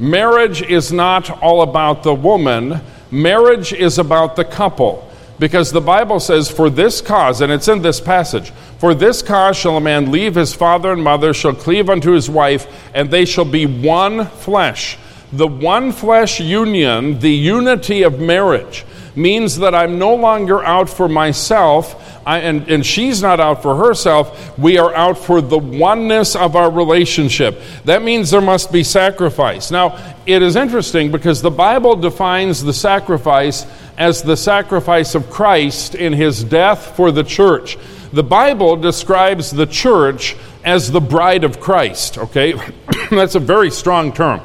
marriage 0.00 0.62
is 0.62 0.90
not 0.90 1.30
all 1.40 1.62
about 1.62 2.02
the 2.02 2.12
woman, 2.12 2.80
marriage 3.12 3.72
is 3.72 3.98
about 3.98 4.34
the 4.34 4.44
couple. 4.44 5.08
Because 5.38 5.70
the 5.70 5.80
Bible 5.80 6.18
says, 6.18 6.50
For 6.50 6.68
this 6.68 7.00
cause, 7.00 7.40
and 7.40 7.52
it's 7.52 7.68
in 7.68 7.80
this 7.80 8.00
passage, 8.00 8.50
for 8.80 8.94
this 8.94 9.22
cause 9.22 9.56
shall 9.56 9.76
a 9.76 9.80
man 9.80 10.10
leave 10.10 10.34
his 10.34 10.56
father 10.56 10.90
and 10.90 11.04
mother, 11.04 11.32
shall 11.32 11.54
cleave 11.54 11.88
unto 11.88 12.10
his 12.10 12.28
wife, 12.28 12.66
and 12.94 13.12
they 13.12 13.24
shall 13.26 13.44
be 13.44 13.66
one 13.66 14.26
flesh. 14.26 14.98
The 15.32 15.46
one 15.46 15.92
flesh 15.92 16.40
union, 16.40 17.20
the 17.20 17.30
unity 17.30 18.02
of 18.02 18.18
marriage, 18.18 18.84
means 19.18 19.58
that 19.58 19.74
I'm 19.74 19.98
no 19.98 20.14
longer 20.14 20.62
out 20.64 20.88
for 20.88 21.08
myself, 21.08 22.20
I, 22.26 22.38
and, 22.38 22.68
and 22.68 22.86
she's 22.86 23.20
not 23.20 23.40
out 23.40 23.62
for 23.62 23.76
herself. 23.76 24.56
We 24.58 24.78
are 24.78 24.94
out 24.94 25.18
for 25.18 25.40
the 25.40 25.58
oneness 25.58 26.36
of 26.36 26.56
our 26.56 26.70
relationship. 26.70 27.60
That 27.84 28.02
means 28.02 28.30
there 28.30 28.40
must 28.40 28.72
be 28.72 28.84
sacrifice. 28.84 29.70
Now, 29.70 30.14
it 30.26 30.42
is 30.42 30.56
interesting 30.56 31.10
because 31.10 31.42
the 31.42 31.50
Bible 31.50 31.96
defines 31.96 32.62
the 32.62 32.72
sacrifice 32.72 33.66
as 33.98 34.22
the 34.22 34.36
sacrifice 34.36 35.14
of 35.14 35.28
Christ 35.28 35.94
in 35.94 36.12
his 36.12 36.44
death 36.44 36.96
for 36.96 37.10
the 37.10 37.24
church. 37.24 37.76
The 38.12 38.22
Bible 38.22 38.76
describes 38.76 39.50
the 39.50 39.66
church 39.66 40.36
as 40.64 40.90
the 40.90 41.00
bride 41.00 41.44
of 41.44 41.60
Christ, 41.60 42.18
okay? 42.18 42.54
That's 43.10 43.34
a 43.34 43.40
very 43.40 43.70
strong 43.70 44.12
term. 44.12 44.40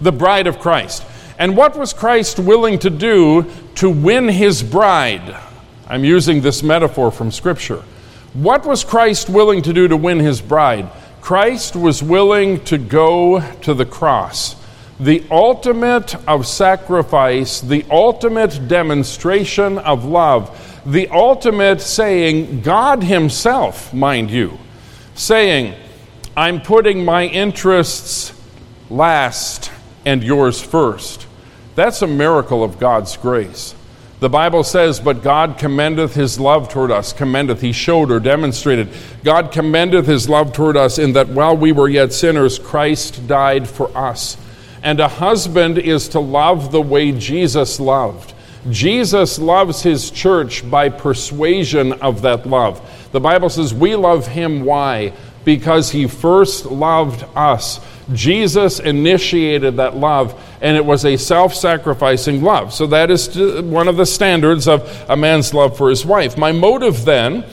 The 0.00 0.12
bride 0.12 0.46
of 0.46 0.58
Christ. 0.58 1.04
And 1.38 1.56
what 1.56 1.76
was 1.76 1.92
Christ 1.92 2.38
willing 2.38 2.78
to 2.80 2.90
do 2.90 3.50
to 3.76 3.90
win 3.90 4.28
his 4.28 4.62
bride? 4.62 5.36
I'm 5.88 6.04
using 6.04 6.40
this 6.40 6.62
metaphor 6.62 7.10
from 7.10 7.30
Scripture. 7.30 7.82
What 8.32 8.64
was 8.66 8.84
Christ 8.84 9.28
willing 9.28 9.62
to 9.62 9.72
do 9.72 9.88
to 9.88 9.96
win 9.96 10.18
his 10.18 10.40
bride? 10.40 10.88
Christ 11.20 11.74
was 11.74 12.02
willing 12.02 12.62
to 12.64 12.78
go 12.78 13.40
to 13.62 13.74
the 13.74 13.86
cross. 13.86 14.56
The 15.00 15.24
ultimate 15.30 16.14
of 16.28 16.46
sacrifice, 16.46 17.60
the 17.60 17.84
ultimate 17.90 18.68
demonstration 18.68 19.78
of 19.78 20.04
love, 20.04 20.82
the 20.86 21.08
ultimate 21.08 21.80
saying, 21.80 22.60
God 22.60 23.02
Himself, 23.02 23.92
mind 23.92 24.30
you, 24.30 24.58
saying, 25.14 25.74
I'm 26.36 26.60
putting 26.60 27.04
my 27.04 27.26
interests 27.26 28.32
last 28.90 29.70
and 30.04 30.22
yours 30.22 30.60
first. 30.60 31.26
That's 31.74 32.02
a 32.02 32.06
miracle 32.06 32.62
of 32.62 32.78
God's 32.78 33.16
grace. 33.16 33.74
The 34.20 34.28
Bible 34.30 34.64
says, 34.64 35.00
But 35.00 35.22
God 35.22 35.58
commendeth 35.58 36.14
his 36.14 36.38
love 36.40 36.68
toward 36.68 36.90
us. 36.90 37.12
Commendeth, 37.12 37.60
he 37.60 37.72
showed 37.72 38.10
or 38.10 38.20
demonstrated. 38.20 38.88
God 39.22 39.52
commendeth 39.52 40.06
his 40.06 40.28
love 40.28 40.52
toward 40.52 40.76
us 40.76 40.98
in 40.98 41.12
that 41.12 41.28
while 41.28 41.56
we 41.56 41.72
were 41.72 41.88
yet 41.88 42.12
sinners, 42.12 42.58
Christ 42.58 43.26
died 43.26 43.68
for 43.68 43.94
us. 43.96 44.36
And 44.82 45.00
a 45.00 45.08
husband 45.08 45.78
is 45.78 46.08
to 46.10 46.20
love 46.20 46.72
the 46.72 46.80
way 46.80 47.12
Jesus 47.12 47.80
loved. 47.80 48.32
Jesus 48.70 49.38
loves 49.38 49.82
his 49.82 50.10
church 50.10 50.68
by 50.70 50.88
persuasion 50.88 51.92
of 51.94 52.22
that 52.22 52.46
love. 52.46 52.80
The 53.12 53.20
Bible 53.20 53.50
says 53.50 53.74
we 53.74 53.94
love 53.94 54.26
him. 54.26 54.64
Why? 54.64 55.12
Because 55.44 55.90
he 55.90 56.06
first 56.06 56.66
loved 56.66 57.24
us. 57.36 57.80
Jesus 58.12 58.80
initiated 58.80 59.76
that 59.76 59.96
love, 59.96 60.38
and 60.60 60.76
it 60.76 60.84
was 60.84 61.04
a 61.04 61.16
self 61.16 61.54
sacrificing 61.54 62.42
love. 62.42 62.72
So, 62.72 62.86
that 62.88 63.10
is 63.10 63.36
one 63.62 63.88
of 63.88 63.96
the 63.96 64.06
standards 64.06 64.68
of 64.68 65.04
a 65.08 65.16
man's 65.16 65.54
love 65.54 65.76
for 65.76 65.88
his 65.88 66.04
wife. 66.04 66.36
My 66.36 66.52
motive 66.52 67.04
then 67.04 67.44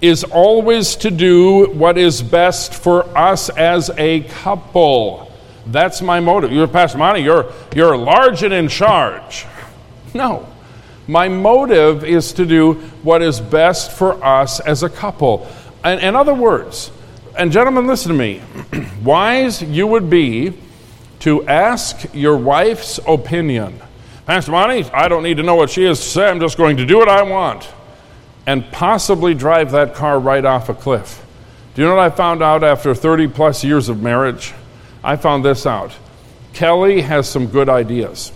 is 0.00 0.24
always 0.24 0.96
to 0.96 1.10
do 1.10 1.66
what 1.72 1.98
is 1.98 2.22
best 2.22 2.74
for 2.74 3.04
us 3.16 3.50
as 3.50 3.90
a 3.98 4.20
couple. 4.20 5.30
That's 5.66 6.00
my 6.00 6.20
motive. 6.20 6.52
You're 6.52 6.68
Pastor 6.68 6.98
Monte, 6.98 7.20
you're, 7.20 7.52
you're 7.74 7.96
large 7.96 8.42
and 8.42 8.54
in 8.54 8.68
charge. 8.68 9.46
No. 10.12 10.48
My 11.06 11.28
motive 11.28 12.02
is 12.04 12.32
to 12.32 12.44
do 12.44 12.74
what 13.04 13.22
is 13.22 13.40
best 13.40 13.92
for 13.92 14.24
us 14.24 14.58
as 14.58 14.82
a 14.82 14.88
couple. 14.88 15.46
And 15.84 16.00
in 16.00 16.16
other 16.16 16.34
words, 16.34 16.90
and 17.36 17.52
gentlemen, 17.52 17.86
listen 17.86 18.12
to 18.12 18.18
me. 18.18 18.42
Wise 19.02 19.62
you 19.62 19.86
would 19.86 20.10
be 20.10 20.52
to 21.20 21.46
ask 21.46 22.14
your 22.14 22.36
wife's 22.36 22.98
opinion. 23.06 23.80
Pastor 24.26 24.52
Monte, 24.52 24.90
I 24.92 25.08
don't 25.08 25.22
need 25.22 25.36
to 25.36 25.42
know 25.42 25.54
what 25.54 25.70
she 25.70 25.84
has 25.84 26.00
to 26.00 26.06
say. 26.06 26.28
I'm 26.28 26.40
just 26.40 26.56
going 26.56 26.76
to 26.78 26.86
do 26.86 26.98
what 26.98 27.08
I 27.08 27.22
want. 27.22 27.68
And 28.46 28.70
possibly 28.72 29.34
drive 29.34 29.72
that 29.72 29.94
car 29.94 30.18
right 30.18 30.44
off 30.44 30.68
a 30.68 30.74
cliff. 30.74 31.24
Do 31.74 31.82
you 31.82 31.88
know 31.88 31.94
what 31.94 32.12
I 32.12 32.14
found 32.14 32.42
out 32.42 32.64
after 32.64 32.94
30 32.94 33.28
plus 33.28 33.62
years 33.62 33.88
of 33.88 34.02
marriage? 34.02 34.52
I 35.04 35.16
found 35.16 35.44
this 35.44 35.66
out. 35.66 35.92
Kelly 36.52 37.02
has 37.02 37.28
some 37.28 37.46
good 37.46 37.68
ideas. 37.68 38.32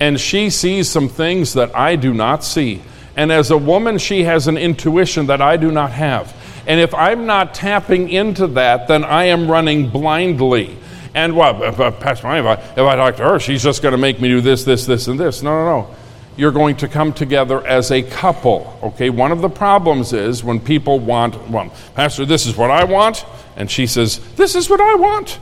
And 0.00 0.18
she 0.18 0.50
sees 0.50 0.88
some 0.88 1.08
things 1.08 1.54
that 1.54 1.74
I 1.76 1.96
do 1.96 2.12
not 2.12 2.44
see. 2.44 2.82
And 3.16 3.30
as 3.30 3.50
a 3.50 3.58
woman, 3.58 3.98
she 3.98 4.24
has 4.24 4.48
an 4.48 4.56
intuition 4.56 5.26
that 5.26 5.40
I 5.40 5.56
do 5.56 5.70
not 5.70 5.92
have. 5.92 6.34
And 6.66 6.80
if 6.80 6.94
I'm 6.94 7.26
not 7.26 7.54
tapping 7.54 8.08
into 8.08 8.46
that, 8.48 8.88
then 8.88 9.04
I 9.04 9.24
am 9.24 9.50
running 9.50 9.90
blindly. 9.90 10.78
And 11.14 11.36
what, 11.36 11.58
Pastor 12.00 12.34
if 12.36 12.46
I, 12.46 12.54
if 12.54 12.78
I 12.78 12.96
talk 12.96 13.16
to 13.16 13.24
her, 13.24 13.38
she's 13.38 13.62
just 13.62 13.82
going 13.82 13.92
to 13.92 13.98
make 13.98 14.20
me 14.20 14.28
do 14.28 14.40
this, 14.40 14.64
this, 14.64 14.86
this, 14.86 15.08
and 15.08 15.20
this. 15.20 15.42
No, 15.42 15.50
no, 15.50 15.64
no. 15.64 15.94
You're 16.36 16.52
going 16.52 16.76
to 16.76 16.88
come 16.88 17.12
together 17.12 17.66
as 17.66 17.90
a 17.90 18.02
couple. 18.02 18.78
Okay, 18.82 19.10
one 19.10 19.32
of 19.32 19.42
the 19.42 19.50
problems 19.50 20.14
is 20.14 20.42
when 20.42 20.60
people 20.60 20.98
want, 20.98 21.50
well, 21.50 21.70
Pastor, 21.94 22.24
this 22.24 22.46
is 22.46 22.56
what 22.56 22.70
I 22.70 22.84
want, 22.84 23.26
And 23.56 23.70
she 23.70 23.86
says, 23.86 24.18
This 24.36 24.54
is 24.54 24.70
what 24.70 24.80
I 24.80 24.94
want. 24.94 25.38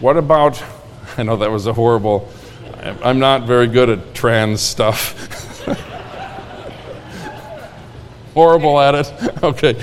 What 0.00 0.16
about, 0.16 0.60
I 1.16 1.22
know 1.22 1.36
that 1.36 1.50
was 1.50 1.66
a 1.66 1.72
horrible, 1.72 2.28
I'm 3.04 3.20
not 3.20 3.46
very 3.46 3.68
good 3.68 3.88
at 3.88 4.14
trans 4.14 4.60
stuff. 4.60 5.64
horrible 8.34 8.80
at 8.80 8.94
it. 8.94 9.12
Okay. 9.42 9.80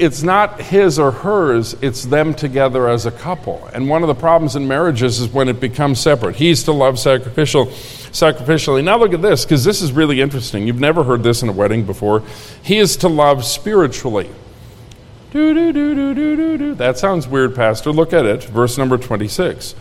It's 0.00 0.22
not 0.22 0.62
his 0.62 0.98
or 0.98 1.10
hers, 1.10 1.76
it's 1.82 2.06
them 2.06 2.32
together 2.32 2.88
as 2.88 3.04
a 3.04 3.10
couple. 3.10 3.68
And 3.74 3.86
one 3.86 4.02
of 4.02 4.08
the 4.08 4.14
problems 4.14 4.56
in 4.56 4.66
marriages 4.66 5.20
is 5.20 5.28
when 5.28 5.46
it 5.46 5.60
becomes 5.60 6.00
separate. 6.00 6.36
He's 6.36 6.64
to 6.64 6.72
love 6.72 6.98
sacrificial, 6.98 7.66
sacrificially. 7.66 8.82
Now 8.82 8.96
look 8.96 9.12
at 9.12 9.20
this, 9.20 9.44
because 9.44 9.62
this 9.62 9.82
is 9.82 9.92
really 9.92 10.22
interesting. 10.22 10.66
You've 10.66 10.80
never 10.80 11.04
heard 11.04 11.22
this 11.22 11.42
in 11.42 11.50
a 11.50 11.52
wedding 11.52 11.84
before. 11.84 12.22
He 12.62 12.78
is 12.78 12.96
to 12.96 13.08
love 13.08 13.44
spiritually. 13.44 14.30
Do, 15.32 15.52
do, 15.52 15.70
do, 15.70 15.94
do, 15.94 16.14
do, 16.14 16.34
do, 16.34 16.56
do. 16.56 16.74
That 16.76 16.96
sounds 16.96 17.28
weird, 17.28 17.54
Pastor. 17.54 17.92
Look 17.92 18.14
at 18.14 18.24
it. 18.24 18.44
Verse 18.44 18.78
number 18.78 18.96
26. 18.96 19.74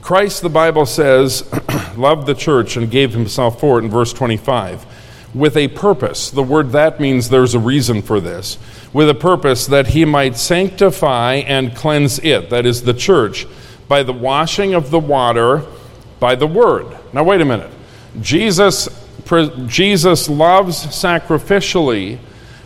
Christ, 0.00 0.40
the 0.40 0.48
Bible 0.48 0.86
says, 0.86 1.46
loved 1.98 2.26
the 2.26 2.34
church 2.34 2.78
and 2.78 2.90
gave 2.90 3.12
himself 3.12 3.60
for 3.60 3.78
it 3.78 3.84
in 3.84 3.90
verse 3.90 4.14
25 4.14 4.86
with 5.34 5.56
a 5.56 5.68
purpose. 5.68 6.30
The 6.30 6.42
word 6.42 6.72
that 6.72 7.00
means 7.00 7.28
there's 7.28 7.54
a 7.54 7.58
reason 7.58 8.02
for 8.02 8.20
this. 8.20 8.58
With 8.92 9.08
a 9.08 9.14
purpose 9.14 9.66
that 9.66 9.88
he 9.88 10.04
might 10.04 10.36
sanctify 10.36 11.34
and 11.34 11.74
cleanse 11.74 12.18
it, 12.20 12.50
that 12.50 12.66
is 12.66 12.82
the 12.82 12.94
church, 12.94 13.46
by 13.88 14.02
the 14.02 14.12
washing 14.12 14.74
of 14.74 14.90
the 14.90 14.98
water 14.98 15.64
by 16.20 16.34
the 16.34 16.46
word. 16.46 16.86
Now, 17.12 17.24
wait 17.24 17.40
a 17.40 17.44
minute. 17.44 17.70
Jesus, 18.20 18.88
Jesus 19.66 20.28
loves 20.28 20.86
sacrificially 20.86 22.18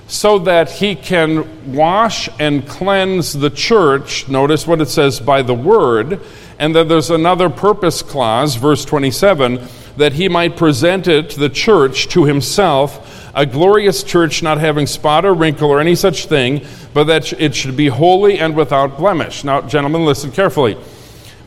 so 0.07 0.39
that 0.41 0.71
he 0.71 0.95
can 0.95 1.75
wash 1.75 2.29
and 2.39 2.67
cleanse 2.69 3.33
the 3.33 3.51
church. 3.51 4.29
Notice 4.29 4.67
what 4.67 4.81
it 4.81 4.89
says 4.89 5.21
by 5.21 5.43
the 5.43 5.55
word. 5.55 6.21
And 6.59 6.75
then 6.75 6.89
there's 6.89 7.11
another 7.11 7.49
purpose 7.49 8.03
clause, 8.03 8.57
verse 8.57 8.85
27 8.85 9.69
that 9.97 10.15
he 10.15 10.29
might 10.29 10.57
present 10.57 11.09
it 11.09 11.31
to 11.31 11.41
the 11.41 11.49
church 11.49 12.09
to 12.09 12.25
himself, 12.25 13.31
a 13.35 13.47
glorious 13.47 14.03
church 14.03 14.43
not 14.43 14.59
having 14.59 14.87
spot 14.87 15.25
or 15.25 15.35
wrinkle 15.35 15.71
or 15.71 15.81
any 15.81 15.95
such 15.95 16.27
thing, 16.27 16.65
but 16.95 17.05
that 17.05 17.33
it 17.35 17.55
should 17.55 17.77
be 17.77 17.89
holy 17.89 18.39
and 18.39 18.57
without 18.57 18.99
blemish. 18.99 19.45
Now, 19.45 19.61
gentlemen, 19.63 20.05
listen 20.05 20.31
carefully. 20.31 20.77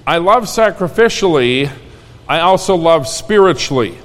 I 0.08 0.18
love 0.18 0.44
sacrificially, 0.44 1.72
I 2.28 2.40
also 2.40 2.76
love 2.76 3.08
spiritually. 3.08 3.98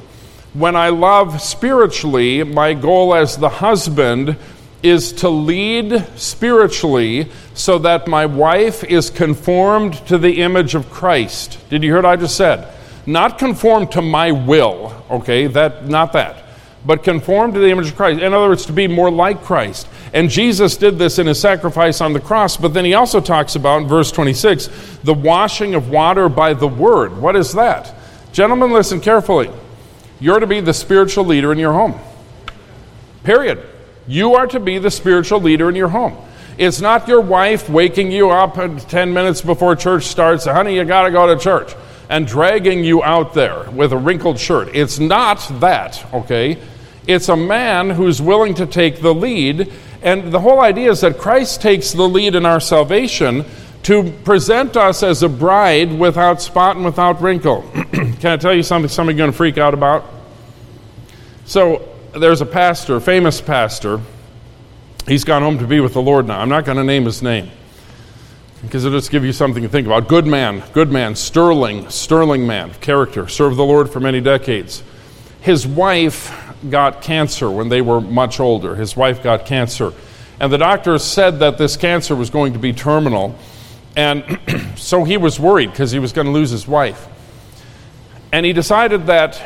When 0.52 0.74
I 0.76 0.88
love 0.88 1.40
spiritually, 1.40 2.42
my 2.42 2.74
goal 2.74 3.14
as 3.14 3.36
the 3.36 3.48
husband 3.48 4.36
is 4.82 5.12
to 5.12 5.28
lead 5.28 6.06
spiritually 6.16 7.30
so 7.54 7.78
that 7.78 8.08
my 8.08 8.26
wife 8.26 8.82
is 8.84 9.10
conformed 9.10 9.94
to 10.06 10.18
the 10.18 10.40
image 10.40 10.74
of 10.74 10.90
Christ. 10.90 11.58
Did 11.68 11.82
you 11.82 11.90
hear 11.90 11.96
what 11.96 12.06
I 12.06 12.16
just 12.16 12.36
said? 12.36 12.66
Not 13.06 13.38
conform 13.38 13.86
to 13.88 14.02
my 14.02 14.32
will, 14.32 14.94
okay, 15.10 15.46
that 15.48 15.86
not 15.86 16.12
that, 16.12 16.44
but 16.84 17.02
conform 17.02 17.52
to 17.52 17.58
the 17.58 17.68
image 17.68 17.88
of 17.88 17.96
Christ. 17.96 18.20
In 18.20 18.32
other 18.32 18.48
words, 18.48 18.66
to 18.66 18.72
be 18.72 18.86
more 18.86 19.10
like 19.10 19.42
Christ. 19.42 19.86
And 20.12 20.28
Jesus 20.28 20.76
did 20.76 20.98
this 20.98 21.18
in 21.18 21.26
his 21.26 21.40
sacrifice 21.40 22.00
on 22.00 22.12
the 22.12 22.20
cross, 22.20 22.56
but 22.56 22.74
then 22.74 22.84
he 22.84 22.94
also 22.94 23.20
talks 23.20 23.54
about 23.56 23.82
in 23.82 23.88
verse 23.88 24.10
26 24.10 24.68
the 25.04 25.14
washing 25.14 25.74
of 25.74 25.90
water 25.90 26.28
by 26.28 26.54
the 26.54 26.68
word. 26.68 27.16
What 27.16 27.36
is 27.36 27.52
that? 27.52 27.94
Gentlemen, 28.32 28.72
listen 28.72 29.00
carefully. 29.00 29.50
You're 30.18 30.40
to 30.40 30.46
be 30.46 30.60
the 30.60 30.74
spiritual 30.74 31.24
leader 31.24 31.52
in 31.52 31.58
your 31.58 31.72
home. 31.72 31.98
Period. 33.24 33.66
You 34.06 34.34
are 34.34 34.46
to 34.48 34.60
be 34.60 34.78
the 34.78 34.90
spiritual 34.90 35.40
leader 35.40 35.68
in 35.68 35.76
your 35.76 35.88
home. 35.88 36.16
It's 36.58 36.80
not 36.80 37.08
your 37.08 37.20
wife 37.20 37.70
waking 37.70 38.10
you 38.12 38.30
up 38.30 38.54
10 38.54 39.12
minutes 39.12 39.40
before 39.40 39.76
church 39.76 40.04
starts, 40.04 40.44
honey, 40.44 40.76
you 40.76 40.84
got 40.84 41.04
to 41.04 41.10
go 41.10 41.32
to 41.32 41.40
church 41.40 41.74
and 42.10 42.26
dragging 42.26 42.82
you 42.82 43.02
out 43.04 43.34
there 43.34 43.70
with 43.70 43.92
a 43.92 43.96
wrinkled 43.96 44.38
shirt. 44.38 44.68
It's 44.74 44.98
not 44.98 45.38
that, 45.60 46.04
okay? 46.12 46.58
It's 47.06 47.28
a 47.28 47.36
man 47.36 47.88
who's 47.88 48.20
willing 48.20 48.54
to 48.54 48.66
take 48.66 49.00
the 49.00 49.14
lead. 49.14 49.72
And 50.02 50.32
the 50.32 50.40
whole 50.40 50.60
idea 50.60 50.90
is 50.90 51.02
that 51.02 51.18
Christ 51.18 51.62
takes 51.62 51.92
the 51.92 52.08
lead 52.08 52.34
in 52.34 52.44
our 52.44 52.58
salvation 52.58 53.44
to 53.84 54.10
present 54.24 54.76
us 54.76 55.04
as 55.04 55.22
a 55.22 55.28
bride 55.28 55.96
without 55.96 56.42
spot 56.42 56.74
and 56.74 56.84
without 56.84 57.22
wrinkle. 57.22 57.62
Can 57.92 58.26
I 58.26 58.36
tell 58.36 58.54
you 58.54 58.64
something 58.64 58.88
somebody's 58.88 59.16
going 59.16 59.30
to 59.30 59.36
freak 59.36 59.56
out 59.56 59.72
about? 59.72 60.04
So, 61.46 61.88
there's 62.12 62.40
a 62.40 62.46
pastor, 62.46 62.98
famous 62.98 63.40
pastor. 63.40 64.00
He's 65.06 65.22
gone 65.22 65.42
home 65.42 65.58
to 65.58 65.66
be 65.66 65.78
with 65.78 65.94
the 65.94 66.02
Lord 66.02 66.26
now. 66.26 66.40
I'm 66.40 66.48
not 66.48 66.64
going 66.64 66.76
to 66.76 66.84
name 66.84 67.04
his 67.04 67.22
name 67.22 67.50
because 68.62 68.84
it'll 68.84 68.98
just 68.98 69.10
give 69.10 69.24
you 69.24 69.32
something 69.32 69.62
to 69.62 69.68
think 69.68 69.86
about. 69.86 70.08
Good 70.08 70.26
man, 70.26 70.62
good 70.72 70.90
man, 70.90 71.14
sterling, 71.14 71.88
sterling 71.88 72.46
man, 72.46 72.72
character, 72.80 73.26
served 73.26 73.56
the 73.56 73.64
Lord 73.64 73.90
for 73.90 74.00
many 74.00 74.20
decades. 74.20 74.82
His 75.40 75.66
wife 75.66 76.36
got 76.68 77.00
cancer 77.00 77.50
when 77.50 77.70
they 77.70 77.80
were 77.80 78.00
much 78.00 78.38
older. 78.38 78.76
His 78.76 78.96
wife 78.96 79.22
got 79.22 79.46
cancer. 79.46 79.92
And 80.38 80.52
the 80.52 80.58
doctors 80.58 81.02
said 81.02 81.38
that 81.40 81.56
this 81.56 81.76
cancer 81.76 82.14
was 82.14 82.28
going 82.28 82.52
to 82.52 82.58
be 82.58 82.72
terminal. 82.72 83.38
And 83.96 84.38
so 84.76 85.04
he 85.04 85.16
was 85.16 85.40
worried 85.40 85.70
because 85.70 85.90
he 85.90 85.98
was 85.98 86.12
going 86.12 86.26
to 86.26 86.32
lose 86.32 86.50
his 86.50 86.68
wife. 86.68 87.08
And 88.32 88.44
he 88.44 88.52
decided 88.52 89.06
that 89.06 89.42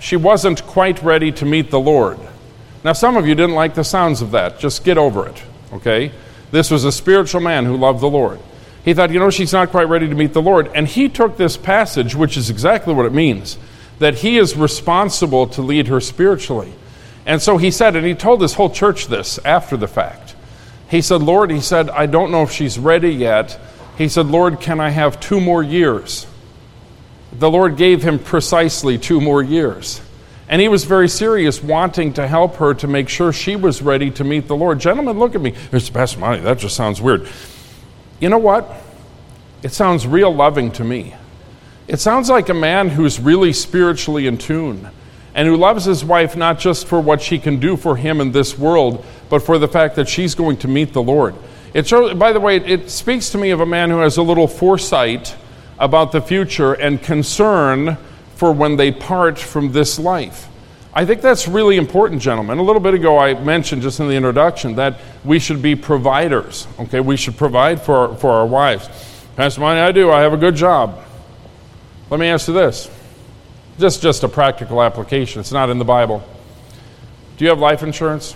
she 0.00 0.16
wasn't 0.16 0.64
quite 0.66 1.02
ready 1.02 1.30
to 1.32 1.44
meet 1.44 1.70
the 1.70 1.80
Lord. 1.80 2.18
Now, 2.84 2.92
some 2.92 3.16
of 3.16 3.26
you 3.26 3.34
didn't 3.34 3.54
like 3.54 3.74
the 3.74 3.84
sounds 3.84 4.22
of 4.22 4.32
that. 4.32 4.58
Just 4.58 4.84
get 4.84 4.98
over 4.98 5.26
it, 5.26 5.42
okay? 5.72 6.12
This 6.50 6.70
was 6.70 6.84
a 6.84 6.92
spiritual 6.92 7.40
man 7.40 7.64
who 7.64 7.76
loved 7.76 8.00
the 8.00 8.10
Lord 8.10 8.40
he 8.86 8.94
thought, 8.94 9.10
you 9.10 9.18
know, 9.18 9.30
she's 9.30 9.52
not 9.52 9.70
quite 9.70 9.88
ready 9.88 10.08
to 10.08 10.14
meet 10.14 10.32
the 10.32 10.40
Lord. 10.40 10.70
And 10.72 10.86
he 10.86 11.08
took 11.08 11.36
this 11.36 11.56
passage, 11.56 12.14
which 12.14 12.36
is 12.36 12.50
exactly 12.50 12.94
what 12.94 13.04
it 13.04 13.12
means, 13.12 13.58
that 13.98 14.14
he 14.14 14.38
is 14.38 14.56
responsible 14.56 15.48
to 15.48 15.60
lead 15.60 15.88
her 15.88 16.00
spiritually. 16.00 16.72
And 17.26 17.42
so 17.42 17.56
he 17.56 17.72
said, 17.72 17.96
and 17.96 18.06
he 18.06 18.14
told 18.14 18.40
his 18.40 18.54
whole 18.54 18.70
church 18.70 19.08
this 19.08 19.40
after 19.44 19.76
the 19.76 19.88
fact. 19.88 20.36
He 20.88 21.02
said, 21.02 21.20
Lord, 21.20 21.50
he 21.50 21.60
said, 21.60 21.90
I 21.90 22.06
don't 22.06 22.30
know 22.30 22.44
if 22.44 22.52
she's 22.52 22.78
ready 22.78 23.10
yet. 23.10 23.58
He 23.98 24.08
said, 24.08 24.26
Lord, 24.26 24.60
can 24.60 24.78
I 24.78 24.90
have 24.90 25.18
two 25.18 25.40
more 25.40 25.64
years? 25.64 26.24
The 27.32 27.50
Lord 27.50 27.76
gave 27.76 28.04
him 28.04 28.20
precisely 28.20 28.98
two 28.98 29.20
more 29.20 29.42
years. 29.42 30.00
And 30.48 30.62
he 30.62 30.68
was 30.68 30.84
very 30.84 31.08
serious, 31.08 31.60
wanting 31.60 32.12
to 32.12 32.28
help 32.28 32.54
her 32.56 32.72
to 32.74 32.86
make 32.86 33.08
sure 33.08 33.32
she 33.32 33.56
was 33.56 33.82
ready 33.82 34.12
to 34.12 34.22
meet 34.22 34.46
the 34.46 34.54
Lord. 34.54 34.78
Gentlemen, 34.78 35.18
look 35.18 35.34
at 35.34 35.40
me. 35.40 35.50
Mr. 35.50 35.92
Pastor 35.92 36.20
Monte, 36.20 36.44
that 36.44 36.58
just 36.60 36.76
sounds 36.76 37.02
weird. 37.02 37.28
You 38.20 38.28
know 38.28 38.38
what? 38.38 38.70
It 39.62 39.72
sounds 39.72 40.06
real 40.06 40.34
loving 40.34 40.70
to 40.72 40.84
me. 40.84 41.14
It 41.88 42.00
sounds 42.00 42.28
like 42.28 42.48
a 42.48 42.54
man 42.54 42.88
who's 42.88 43.20
really 43.20 43.52
spiritually 43.52 44.26
in 44.26 44.38
tune 44.38 44.90
and 45.34 45.46
who 45.46 45.56
loves 45.56 45.84
his 45.84 46.04
wife 46.04 46.34
not 46.34 46.58
just 46.58 46.86
for 46.86 47.00
what 47.00 47.20
she 47.20 47.38
can 47.38 47.60
do 47.60 47.76
for 47.76 47.96
him 47.96 48.20
in 48.20 48.32
this 48.32 48.58
world, 48.58 49.04
but 49.28 49.42
for 49.42 49.58
the 49.58 49.68
fact 49.68 49.96
that 49.96 50.08
she's 50.08 50.34
going 50.34 50.56
to 50.58 50.68
meet 50.68 50.92
the 50.94 51.02
Lord. 51.02 51.34
It 51.74 51.86
shows, 51.86 52.14
by 52.14 52.32
the 52.32 52.40
way, 52.40 52.56
it 52.56 52.90
speaks 52.90 53.30
to 53.30 53.38
me 53.38 53.50
of 53.50 53.60
a 53.60 53.66
man 53.66 53.90
who 53.90 53.98
has 53.98 54.16
a 54.16 54.22
little 54.22 54.48
foresight 54.48 55.36
about 55.78 56.10
the 56.10 56.22
future 56.22 56.72
and 56.72 57.02
concern 57.02 57.98
for 58.34 58.50
when 58.50 58.76
they 58.76 58.90
part 58.90 59.38
from 59.38 59.72
this 59.72 59.98
life. 59.98 60.48
I 60.96 61.04
think 61.04 61.20
that's 61.20 61.46
really 61.46 61.76
important, 61.76 62.22
gentlemen. 62.22 62.56
A 62.56 62.62
little 62.62 62.80
bit 62.80 62.94
ago, 62.94 63.18
I 63.18 63.38
mentioned 63.38 63.82
just 63.82 64.00
in 64.00 64.08
the 64.08 64.14
introduction 64.14 64.76
that 64.76 64.98
we 65.26 65.38
should 65.38 65.60
be 65.60 65.76
providers. 65.76 66.66
Okay, 66.78 67.00
we 67.00 67.18
should 67.18 67.36
provide 67.36 67.82
for 67.82 68.16
for 68.16 68.30
our 68.30 68.46
wives. 68.46 68.88
Pastor 69.36 69.60
Monte, 69.60 69.78
I 69.78 69.92
do. 69.92 70.10
I 70.10 70.22
have 70.22 70.32
a 70.32 70.38
good 70.38 70.54
job. 70.54 70.98
Let 72.08 72.18
me 72.18 72.28
ask 72.28 72.48
you 72.48 72.54
this. 72.54 72.90
Just 73.78 74.00
just 74.00 74.22
a 74.22 74.28
practical 74.28 74.82
application. 74.82 75.38
It's 75.38 75.52
not 75.52 75.68
in 75.68 75.78
the 75.78 75.84
Bible. 75.84 76.26
Do 77.36 77.44
you 77.44 77.50
have 77.50 77.58
life 77.58 77.82
insurance? 77.82 78.34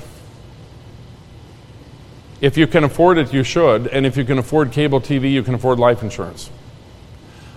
If 2.43 2.59
you 2.59 2.67
can 2.67 2.85
afford 2.85 3.17
it, 3.17 3.33
you 3.33 3.43
should. 3.43 3.87
And 3.87 4.05
if 4.05 4.19
you 4.19 4.25
can 4.27 4.37
afford 4.37 4.71
cable 4.71 5.01
TV, 5.01 5.33
you 5.33 5.43
can 5.43 5.55
afford 5.55 5.79
life 5.79 6.03
insurance. 6.03 6.51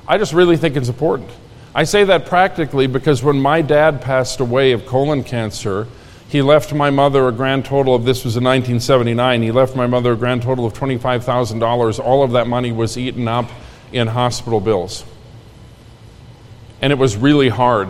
I 0.07 0.17
just 0.17 0.31
really 0.31 0.55
think 0.55 0.77
it's 0.77 0.87
important. 0.87 1.29
I 1.75 1.85
say 1.85 2.03
that 2.03 2.27
practically 2.27 2.85
because 2.85 3.23
when 3.23 3.39
my 3.39 3.61
dad 3.63 4.01
passed 4.01 4.39
away 4.39 4.73
of 4.73 4.85
colon 4.85 5.23
cancer, 5.23 5.87
he 6.29 6.41
left 6.41 6.73
my 6.73 6.89
mother 6.89 7.27
a 7.27 7.31
grand 7.31 7.65
total 7.65 7.95
of 7.95 8.05
this 8.05 8.23
was 8.23 8.35
in 8.37 8.43
1979. 8.43 9.41
He 9.41 9.51
left 9.51 9.75
my 9.75 9.87
mother 9.87 10.13
a 10.13 10.15
grand 10.15 10.43
total 10.43 10.65
of 10.65 10.73
$25,000. 10.73 11.99
All 11.99 12.23
of 12.23 12.31
that 12.31 12.47
money 12.47 12.71
was 12.71 12.97
eaten 12.97 13.27
up 13.27 13.49
in 13.91 14.07
hospital 14.07 14.59
bills. 14.59 15.03
And 16.81 16.91
it 16.91 16.97
was 16.97 17.17
really 17.17 17.49
hard. 17.49 17.89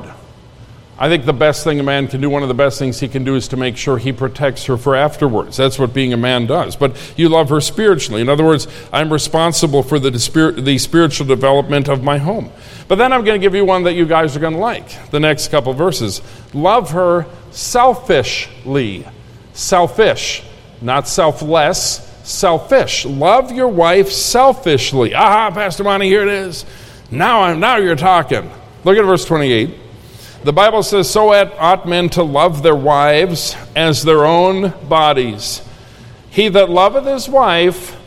I 0.98 1.10
think 1.10 1.26
the 1.26 1.34
best 1.34 1.64
thing 1.64 1.80
a 1.80 1.84
man 1.84 2.08
can 2.08 2.22
do, 2.22 2.30
one 2.30 2.44
of 2.44 2.50
the 2.50 2.54
best 2.54 2.78
things 2.78 3.00
he 3.00 3.08
can 3.08 3.24
do, 3.24 3.36
is 3.36 3.48
to 3.48 3.58
make 3.58 3.78
sure 3.78 3.98
he 3.98 4.12
protects 4.12 4.66
her 4.66 4.78
for 4.78 4.96
afterwards. 4.96 5.58
That's 5.58 5.80
what 5.80 5.92
being 5.92 6.14
a 6.14 6.18
man 6.18 6.46
does. 6.46 6.76
But 6.76 6.96
you 7.18 7.30
love 7.30 7.50
her 7.50 7.60
spiritually. 7.62 8.22
In 8.22 8.30
other 8.30 8.46
words, 8.46 8.68
I'm 8.92 9.12
responsible 9.12 9.82
for 9.82 9.98
the, 9.98 10.12
the 10.12 10.78
spiritual 10.78 11.26
development 11.26 11.88
of 11.90 12.04
my 12.04 12.20
home. 12.20 12.52
But 12.88 12.96
then 12.96 13.12
I'm 13.12 13.26
going 13.26 13.40
to 13.40 13.44
give 13.44 13.56
you 13.56 13.66
one 13.66 13.84
that 13.84 13.94
you 13.94 14.06
guys 14.06 14.38
are 14.38 14.40
going 14.40 14.54
to 14.54 14.60
like. 14.60 15.10
The 15.10 15.20
next 15.20 15.48
couple 15.50 15.74
verses. 15.74 16.22
Love 16.54 16.92
her 16.92 17.26
selfishly. 17.50 19.08
Selfish, 19.54 20.44
not 20.82 21.08
selfless, 21.08 22.08
selfish. 22.24 23.06
Love 23.06 23.52
your 23.52 23.68
wife 23.68 24.10
selfishly. 24.10 25.16
Aha, 25.16 25.52
Pastor 25.52 25.84
Monte, 25.84 26.08
here 26.08 26.22
it 26.22 26.30
is. 26.30 26.66
Now 27.12 27.42
I'm 27.42 27.60
now 27.60 27.78
you're 27.78 27.96
talking. 27.96 28.50
Look 28.84 28.98
at 28.98 29.06
verse 29.06 29.26
28. 29.26 29.83
The 30.44 30.54
Bible 30.54 30.84
says, 30.84 31.10
So 31.10 31.34
ought 31.34 31.88
men 31.88 32.10
to 32.10 32.24
love 32.24 32.64
their 32.64 32.76
wives 32.76 33.56
as 33.76 34.04
their 34.04 34.26
own 34.26 34.74
bodies. 34.90 35.62
He 36.30 36.50
that 36.50 36.70
loveth 36.70 37.06
his 37.06 37.30
wife 37.30 37.98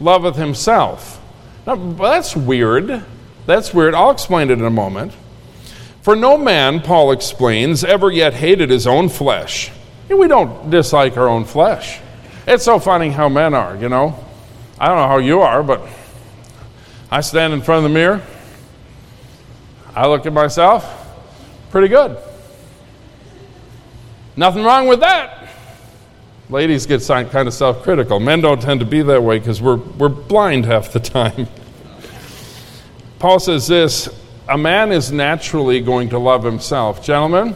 loveth 0.00 0.36
himself. 0.36 1.20
Now, 1.66 1.76
that's 1.76 2.36
weird. 2.36 3.04
That's 3.46 3.72
weird. 3.72 3.94
I'll 3.94 4.10
explain 4.10 4.50
it 4.50 4.58
in 4.58 4.64
a 4.64 4.70
moment. 4.70 5.12
For 6.02 6.14
no 6.14 6.36
man, 6.36 6.80
Paul 6.80 7.12
explains, 7.12 7.84
ever 7.84 8.10
yet 8.10 8.34
hated 8.34 8.70
his 8.70 8.86
own 8.86 9.08
flesh. 9.08 9.70
We 10.08 10.28
don't 10.28 10.70
dislike 10.70 11.16
our 11.16 11.28
own 11.28 11.44
flesh. 11.44 12.00
It's 12.46 12.64
so 12.64 12.78
funny 12.78 13.10
how 13.10 13.28
men 13.28 13.52
are, 13.54 13.76
you 13.76 13.88
know. 13.88 14.18
I 14.78 14.88
don't 14.88 14.96
know 14.96 15.08
how 15.08 15.18
you 15.18 15.40
are, 15.40 15.62
but 15.62 15.86
I 17.10 17.20
stand 17.20 17.52
in 17.52 17.60
front 17.62 17.84
of 17.84 17.90
the 17.90 17.94
mirror. 17.94 18.22
I 19.94 20.06
look 20.06 20.24
at 20.24 20.32
myself, 20.32 20.97
pretty 21.70 21.88
good. 21.88 22.16
Nothing 24.36 24.64
wrong 24.64 24.86
with 24.86 25.00
that. 25.00 25.48
Ladies 26.50 26.86
get 26.86 27.02
kind 27.06 27.48
of 27.48 27.52
self 27.52 27.82
critical. 27.82 28.20
Men 28.20 28.40
don't 28.40 28.62
tend 28.62 28.80
to 28.80 28.86
be 28.86 29.02
that 29.02 29.22
way 29.22 29.38
because 29.38 29.60
we're, 29.60 29.76
we're 29.76 30.08
blind 30.08 30.64
half 30.64 30.92
the 30.92 31.00
time. 31.00 31.46
Paul 33.18 33.40
says 33.40 33.66
this 33.66 34.08
a 34.48 34.56
man 34.56 34.92
is 34.92 35.12
naturally 35.12 35.80
going 35.80 36.08
to 36.10 36.18
love 36.18 36.42
himself. 36.42 37.04
Gentlemen, 37.04 37.54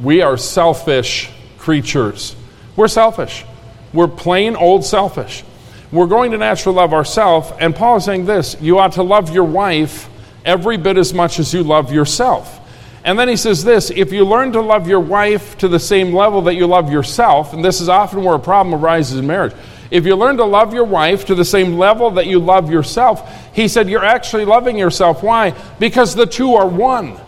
we 0.00 0.20
are 0.22 0.36
selfish 0.36 1.30
creatures. 1.58 2.36
We're 2.76 2.88
selfish. 2.88 3.44
We're 3.92 4.08
plain 4.08 4.54
old 4.54 4.84
selfish. 4.84 5.42
We're 5.90 6.06
going 6.06 6.30
to 6.30 6.38
naturally 6.38 6.76
love 6.76 6.94
ourselves, 6.94 7.52
and 7.58 7.74
Paul 7.74 7.96
is 7.96 8.04
saying 8.04 8.24
this 8.24 8.56
you 8.60 8.78
ought 8.78 8.92
to 8.92 9.02
love 9.02 9.34
your 9.34 9.44
wife 9.44 10.08
every 10.44 10.76
bit 10.76 10.96
as 10.96 11.12
much 11.12 11.38
as 11.38 11.52
you 11.52 11.62
love 11.62 11.92
yourself. 11.92 12.60
And 13.04 13.18
then 13.18 13.28
he 13.28 13.36
says 13.36 13.64
this 13.64 13.90
if 13.90 14.12
you 14.12 14.24
learn 14.24 14.52
to 14.52 14.60
love 14.60 14.88
your 14.88 15.00
wife 15.00 15.58
to 15.58 15.68
the 15.68 15.80
same 15.80 16.14
level 16.14 16.42
that 16.42 16.54
you 16.54 16.66
love 16.66 16.92
yourself, 16.92 17.52
and 17.52 17.64
this 17.64 17.80
is 17.80 17.88
often 17.88 18.22
where 18.22 18.34
a 18.34 18.40
problem 18.40 18.80
arises 18.80 19.18
in 19.18 19.26
marriage, 19.26 19.54
if 19.90 20.06
you 20.06 20.16
learn 20.16 20.38
to 20.38 20.44
love 20.44 20.72
your 20.72 20.84
wife 20.84 21.26
to 21.26 21.34
the 21.34 21.44
same 21.44 21.76
level 21.76 22.12
that 22.12 22.26
you 22.26 22.38
love 22.38 22.70
yourself, 22.70 23.54
he 23.54 23.68
said 23.68 23.90
you're 23.90 24.04
actually 24.04 24.44
loving 24.44 24.78
yourself. 24.78 25.22
Why? 25.22 25.50
Because 25.78 26.14
the 26.14 26.26
two 26.26 26.54
are 26.54 26.66
one. 26.66 27.18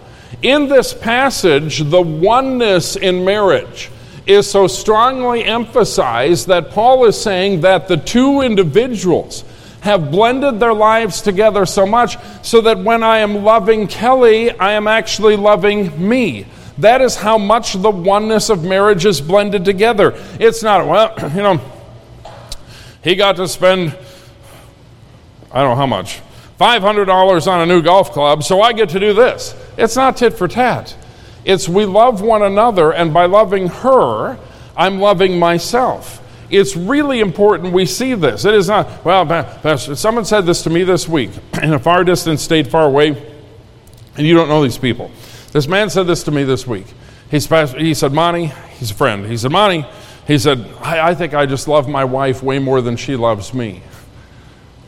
In 0.40 0.68
this 0.68 0.94
passage, 0.94 1.80
the 1.80 2.00
oneness 2.00 2.96
in 2.96 3.24
marriage 3.24 3.90
is 4.26 4.50
so 4.50 4.66
strongly 4.66 5.44
emphasized 5.44 6.46
that 6.48 6.70
Paul 6.70 7.04
is 7.04 7.20
saying 7.20 7.60
that 7.62 7.88
the 7.88 7.98
two 7.98 8.40
individuals 8.40 9.44
have 9.84 10.10
blended 10.10 10.58
their 10.58 10.72
lives 10.72 11.20
together 11.20 11.66
so 11.66 11.84
much 11.84 12.16
so 12.40 12.62
that 12.62 12.78
when 12.78 13.02
I 13.02 13.18
am 13.18 13.44
loving 13.44 13.86
Kelly, 13.86 14.50
I 14.50 14.72
am 14.72 14.88
actually 14.88 15.36
loving 15.36 16.08
me. 16.08 16.46
That 16.78 17.02
is 17.02 17.16
how 17.16 17.36
much 17.36 17.74
the 17.74 17.90
oneness 17.90 18.48
of 18.48 18.64
marriage 18.64 19.04
is 19.04 19.20
blended 19.20 19.66
together. 19.66 20.14
It's 20.40 20.62
not, 20.62 20.86
well, 20.86 21.14
you 21.36 21.42
know, 21.42 21.60
he 23.02 23.14
got 23.14 23.36
to 23.36 23.46
spend, 23.46 23.94
I 25.52 25.60
don't 25.60 25.72
know 25.72 25.76
how 25.76 25.86
much, 25.86 26.22
$500 26.58 27.46
on 27.46 27.60
a 27.60 27.66
new 27.66 27.82
golf 27.82 28.10
club, 28.10 28.42
so 28.42 28.62
I 28.62 28.72
get 28.72 28.88
to 28.88 29.00
do 29.00 29.12
this. 29.12 29.54
It's 29.76 29.96
not 29.96 30.16
tit 30.16 30.32
for 30.32 30.48
tat. 30.48 30.96
It's 31.44 31.68
we 31.68 31.84
love 31.84 32.22
one 32.22 32.40
another, 32.40 32.90
and 32.90 33.12
by 33.12 33.26
loving 33.26 33.68
her, 33.68 34.38
I'm 34.78 34.98
loving 34.98 35.38
myself. 35.38 36.22
It's 36.56 36.76
really 36.76 37.18
important 37.18 37.72
we 37.72 37.84
see 37.84 38.14
this. 38.14 38.44
It 38.44 38.54
is 38.54 38.68
not, 38.68 39.04
well, 39.04 39.26
Pastor, 39.26 39.96
someone 39.96 40.24
said 40.24 40.42
this 40.42 40.62
to 40.62 40.70
me 40.70 40.84
this 40.84 41.08
week 41.08 41.30
in 41.62 41.72
a 41.72 41.78
far 41.80 42.04
distant 42.04 42.38
state, 42.38 42.68
far 42.68 42.86
away, 42.86 43.08
and 44.16 44.26
you 44.26 44.34
don't 44.34 44.48
know 44.48 44.62
these 44.62 44.78
people. 44.78 45.10
This 45.52 45.66
man 45.66 45.90
said 45.90 46.06
this 46.06 46.22
to 46.24 46.30
me 46.30 46.44
this 46.44 46.66
week. 46.66 46.86
He's, 47.30 47.48
he 47.72 47.94
said, 47.94 48.12
Monte, 48.12 48.52
he's 48.78 48.92
a 48.92 48.94
friend. 48.94 49.26
He 49.26 49.36
said, 49.36 49.50
Monte, 49.50 49.84
he 50.28 50.38
said, 50.38 50.64
I, 50.80 51.08
I 51.08 51.14
think 51.14 51.34
I 51.34 51.46
just 51.46 51.66
love 51.66 51.88
my 51.88 52.04
wife 52.04 52.42
way 52.42 52.60
more 52.60 52.80
than 52.80 52.96
she 52.96 53.16
loves 53.16 53.52
me. 53.52 53.82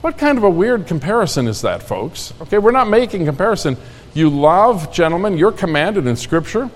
What 0.03 0.19
kind 0.19 0.39
of 0.39 0.45
a 0.45 0.51
weird 0.51 0.87
comparison 0.87 1.49
is 1.49 1.63
that, 1.63 1.83
folks? 1.83 2.33
Okay, 2.43 2.59
we're 2.59 2.71
not 2.71 2.89
making 2.89 3.25
comparison. 3.25 3.77
You 4.15 4.31
love, 4.31 4.93
gentlemen, 4.93 5.37
you're 5.37 5.51
commanded 5.51 6.07
in 6.07 6.15
Scripture 6.15 6.71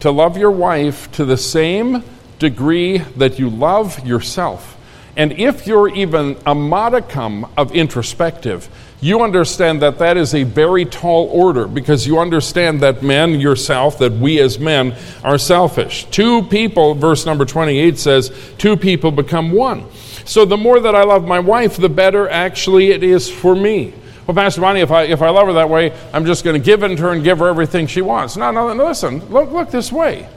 to 0.00 0.10
love 0.10 0.36
your 0.36 0.50
wife 0.50 1.10
to 1.12 1.24
the 1.24 1.38
same 1.38 2.04
degree 2.44 2.98
that 3.16 3.38
you 3.38 3.48
love 3.48 4.06
yourself. 4.06 4.76
And 5.16 5.32
if 5.32 5.66
you're 5.66 5.88
even 5.88 6.36
a 6.44 6.54
modicum 6.54 7.46
of 7.56 7.72
introspective, 7.72 8.68
you 9.00 9.22
understand 9.22 9.82
that 9.82 9.98
that 9.98 10.16
is 10.16 10.34
a 10.34 10.42
very 10.42 10.84
tall 10.84 11.28
order 11.28 11.68
because 11.68 12.06
you 12.06 12.18
understand 12.18 12.80
that 12.80 13.02
men, 13.02 13.40
yourself, 13.40 13.98
that 13.98 14.12
we 14.12 14.40
as 14.40 14.58
men 14.58 14.94
are 15.22 15.38
selfish. 15.38 16.04
Two 16.10 16.42
people, 16.42 16.94
verse 16.94 17.26
number 17.26 17.44
28 17.44 17.98
says, 17.98 18.32
two 18.58 18.76
people 18.76 19.10
become 19.10 19.52
one. 19.52 19.84
So 20.24 20.44
the 20.44 20.56
more 20.56 20.80
that 20.80 20.94
I 20.94 21.04
love 21.04 21.26
my 21.26 21.38
wife, 21.38 21.76
the 21.76 21.88
better 21.88 22.28
actually 22.28 22.90
it 22.90 23.02
is 23.02 23.30
for 23.30 23.54
me. 23.54 23.92
Well, 24.26 24.34
Pastor 24.34 24.62
Monte, 24.62 24.80
if 24.80 24.90
I, 24.90 25.02
if 25.02 25.20
I 25.20 25.28
love 25.28 25.46
her 25.48 25.52
that 25.52 25.68
way, 25.68 25.92
I'm 26.12 26.24
just 26.24 26.44
going 26.44 26.60
to 26.60 26.64
give 26.64 26.82
in 26.82 26.96
to 26.96 27.02
her 27.02 27.12
and 27.12 27.22
give 27.22 27.38
her 27.40 27.48
everything 27.48 27.86
she 27.86 28.00
wants. 28.00 28.36
No, 28.36 28.50
no, 28.50 28.72
no, 28.72 28.86
listen, 28.86 29.24
look, 29.30 29.52
look 29.52 29.70
this 29.70 29.92
way. 29.92 30.28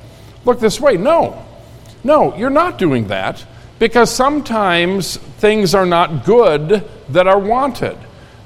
Look 0.44 0.60
this 0.60 0.80
way. 0.80 0.98
No, 0.98 1.47
no, 2.04 2.36
you're 2.36 2.50
not 2.50 2.78
doing 2.78 3.08
that 3.08 3.46
because 3.80 4.14
sometimes 4.14 5.18
things 5.18 5.76
are 5.76 5.86
not 5.86 6.26
good 6.26 6.88
that 7.10 7.28
are 7.28 7.40
wanted. 7.40 7.98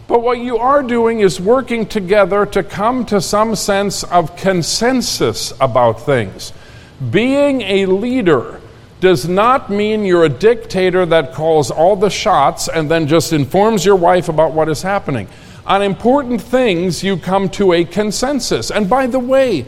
But 0.08 0.24
what 0.24 0.40
you 0.40 0.58
are 0.58 0.84
doing 0.84 1.22
is 1.22 1.40
working 1.40 1.86
together 1.86 2.46
to 2.48 2.64
come 2.64 3.06
to 3.06 3.22
some 3.22 3.56
sense 3.56 4.04
of 4.04 4.36
consensus 4.36 5.54
about 5.62 6.02
things. 6.02 6.52
Being 7.12 7.62
a 7.62 7.86
leader 7.86 8.60
does 9.00 9.28
not 9.28 9.70
mean 9.70 10.06
you're 10.06 10.26
a 10.26 10.30
dictator 10.30 11.06
that 11.06 11.34
calls 11.34 11.72
all 11.72 11.96
the 11.96 12.10
shots 12.10 12.68
and 12.68 12.92
then 12.92 13.08
just 13.08 13.34
informs 13.34 13.86
your 13.86 13.96
wife 13.96 14.28
about 14.28 14.52
what 14.52 14.70
is 14.70 14.82
happening. 14.82 15.28
On 15.66 15.82
important 15.82 16.42
things, 16.42 17.04
you 17.04 17.18
come 17.18 17.50
to 17.52 17.74
a 17.74 17.86
consensus. 17.86 18.70
And 18.70 18.90
by 18.90 19.08
the 19.08 19.20
way, 19.20 19.66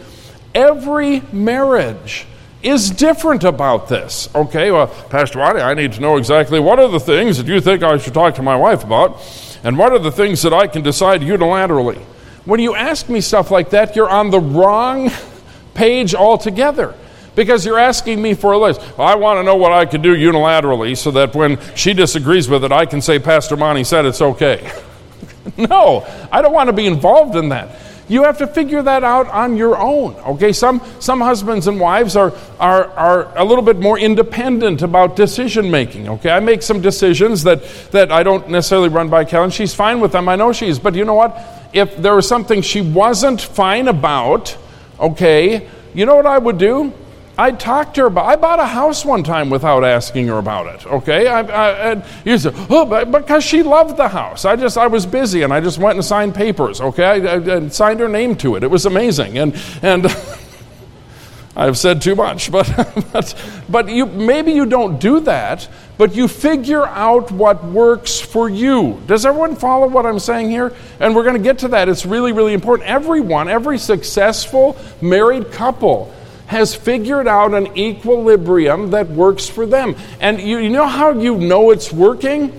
every 0.54 1.22
marriage 1.32 2.28
is 2.64 2.90
different 2.90 3.44
about 3.44 3.90
this. 3.90 4.30
Okay, 4.34 4.72
well, 4.72 4.88
Pastor 4.88 5.40
Waddy, 5.40 5.60
I 5.60 5.74
need 5.74 5.94
to 5.94 6.02
know 6.02 6.18
exactly 6.18 6.60
what 6.60 6.80
are 6.80 6.88
the 6.88 7.00
things 7.00 7.38
that 7.38 7.48
you 7.48 7.60
think 7.60 7.84
I 7.84 7.98
should 7.98 8.14
talk 8.14 8.36
to 8.36 8.42
my 8.42 8.56
wife 8.56 8.84
about, 8.84 9.22
and 9.64 9.78
what 9.78 9.92
are 9.92 10.00
the 10.00 10.12
things 10.12 10.42
that 10.44 10.54
I 10.54 10.68
can 10.68 10.82
decide 10.82 11.22
unilaterally. 11.22 12.02
When 12.46 12.60
you 12.60 12.76
ask 12.76 13.10
me 13.10 13.22
stuff 13.22 13.52
like 13.52 13.70
that, 13.72 13.96
you're 13.96 14.10
on 14.10 14.30
the 14.30 14.40
wrong 14.40 15.12
page 15.74 16.16
altogether 16.16 16.96
because 17.36 17.66
you're 17.66 17.80
asking 17.80 18.22
me 18.22 18.34
for 18.34 18.54
a 18.54 18.58
list. 18.58 18.82
Well, 18.98 19.08
I 19.08 19.16
want 19.16 19.40
to 19.40 19.44
know 19.44 19.56
what 19.56 19.72
I 19.72 19.86
can 19.86 20.02
do 20.02 20.16
unilaterally 20.16 20.96
so 20.98 21.12
that 21.12 21.36
when 21.36 21.60
she 21.76 21.94
disagrees 21.94 22.48
with 22.48 22.64
it, 22.64 22.72
I 22.72 22.86
can 22.86 23.02
say, 23.02 23.20
Pastor 23.20 23.58
Monte 23.58 23.84
said 23.86 24.06
it's 24.06 24.22
okay. 24.22 24.72
no, 25.58 26.06
I 26.32 26.42
don't 26.42 26.54
want 26.54 26.68
to 26.68 26.74
be 26.74 26.86
involved 26.86 27.36
in 27.36 27.50
that. 27.50 27.78
You 28.10 28.24
have 28.24 28.38
to 28.40 28.48
figure 28.48 28.82
that 28.82 29.04
out 29.04 29.28
on 29.28 29.56
your 29.56 29.78
own. 29.78 30.16
Okay, 30.16 30.52
some, 30.52 30.82
some 31.00 31.22
husbands 31.22 31.68
and 31.68 31.80
wives 31.80 32.16
are, 32.16 32.34
are, 32.60 32.86
are 32.92 33.38
a 33.38 33.46
little 33.46 33.64
bit 33.64 33.78
more 33.78 33.98
independent 33.98 34.82
about 34.82 35.16
decision 35.16 35.72
making. 35.72 36.10
Okay, 36.10 36.30
I 36.30 36.40
make 36.40 36.62
some 36.62 36.82
decisions 36.82 37.44
that, 37.44 37.64
that 37.92 38.12
I 38.12 38.24
don't 38.24 38.50
necessarily 38.50 38.90
run 38.90 39.10
by 39.10 39.24
Kelly, 39.24 39.46
and 39.46 39.54
she's 39.54 39.74
fine 39.74 40.00
with 40.02 40.12
them. 40.12 40.28
I 40.28 40.36
know 40.36 40.52
she 40.52 40.68
is. 40.68 40.80
But 40.80 40.96
you 40.96 41.06
know 41.06 41.14
what? 41.14 41.40
If 41.72 41.98
there 41.98 42.16
was 42.16 42.28
something 42.28 42.62
she 42.62 42.82
wasn't 42.82 43.42
fine 43.42 43.88
about, 43.88 44.58
okay, 45.00 45.70
you 45.94 46.06
know 46.06 46.16
what 46.16 46.26
I 46.26 46.38
would 46.38 46.58
do? 46.58 46.94
I 47.38 47.52
talked 47.52 47.96
to 47.96 48.02
her 48.02 48.08
about. 48.08 48.26
I 48.28 48.36
bought 48.36 48.60
a 48.60 48.66
house 48.66 49.04
one 49.04 49.24
time 49.24 49.50
without 49.50 49.84
asking 49.84 50.28
her 50.28 50.38
about 50.38 50.68
it. 50.76 50.86
Okay, 50.86 51.28
I, 51.28 51.42
I, 51.42 51.92
I 51.92 52.06
you 52.24 52.38
said, 52.38 52.54
oh, 52.70 52.86
but, 52.86 53.12
because 53.12 53.44
she 53.44 53.64
loved 53.64 53.98
the 53.98 54.08
house. 54.08 54.46
I 54.46 54.56
just 54.56 54.78
I 54.78 54.86
was 54.86 55.08
busy 55.08 55.42
and 55.42 55.52
I 55.52 55.60
just 55.60 55.80
went 55.80 55.96
and 55.96 56.06
signed 56.06 56.36
papers. 56.36 56.80
Okay, 56.80 57.04
I, 57.04 57.56
I 57.56 57.68
signed 57.70 58.02
her 58.02 58.08
name 58.08 58.36
to 58.38 58.56
it. 58.56 58.64
It 58.64 58.70
was 58.70 58.86
amazing, 58.86 59.40
and 59.40 59.60
and 59.82 60.06
I've 61.56 61.76
said 61.76 62.04
too 62.04 62.14
much, 62.14 62.52
but 62.52 62.68
but 63.12 63.36
but 63.68 63.90
you 63.90 64.06
maybe 64.06 64.52
you 64.52 64.68
don't 64.68 65.00
do 65.00 65.20
that, 65.22 65.68
but 65.98 66.16
you 66.16 66.28
figure 66.28 66.86
out 66.86 67.32
what 67.32 67.66
works 67.66 68.20
for 68.20 68.48
you. 68.48 69.02
Does 69.08 69.26
everyone 69.26 69.56
follow 69.56 69.88
what 69.88 70.06
I'm 70.06 70.20
saying 70.20 70.52
here? 70.52 70.72
And 71.00 71.16
we're 71.16 71.24
going 71.24 71.38
to 71.38 71.44
get 71.44 71.58
to 71.60 71.70
that. 71.70 71.90
It's 71.90 72.06
really 72.06 72.32
really 72.32 72.54
important. 72.54 72.88
Everyone, 72.88 73.48
every 73.48 73.80
successful 73.80 74.78
married 75.02 75.52
couple 75.52 76.14
has 76.54 76.76
figured 76.76 77.28
out 77.28 77.54
an 77.54 77.76
equilibrium 77.76 78.92
that 78.92 79.10
works 79.10 79.50
for 79.50 79.66
them. 79.66 79.96
And 80.22 80.40
you, 80.40 80.60
you 80.60 80.70
know 80.70 80.88
how 80.88 81.12
you 81.12 81.36
know 81.36 81.72
it's 81.72 81.92
working? 81.92 82.50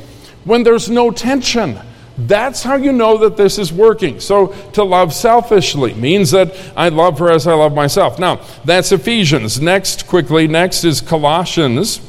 When 0.45 0.65
there's 0.65 0.91
no 0.91 1.11
tension. 1.13 1.79
That's 2.19 2.63
how 2.63 2.75
you 2.75 2.93
know 2.93 3.19
that 3.19 3.37
this 3.37 3.59
is 3.59 3.73
working. 3.73 4.21
So, 4.21 4.49
to 4.73 4.85
love 4.85 5.15
selfishly 5.15 5.95
means 5.95 6.33
that 6.33 6.55
I 6.77 6.89
love 6.89 7.19
her 7.21 7.31
as 7.31 7.47
I 7.47 7.55
love 7.55 7.75
myself. 7.75 8.19
Now, 8.19 8.41
that's 8.65 8.93
Ephesians. 8.93 9.61
Next, 9.61 10.07
quickly, 10.07 10.47
next 10.47 10.85
is 10.85 11.01
Colossians. 11.01 12.01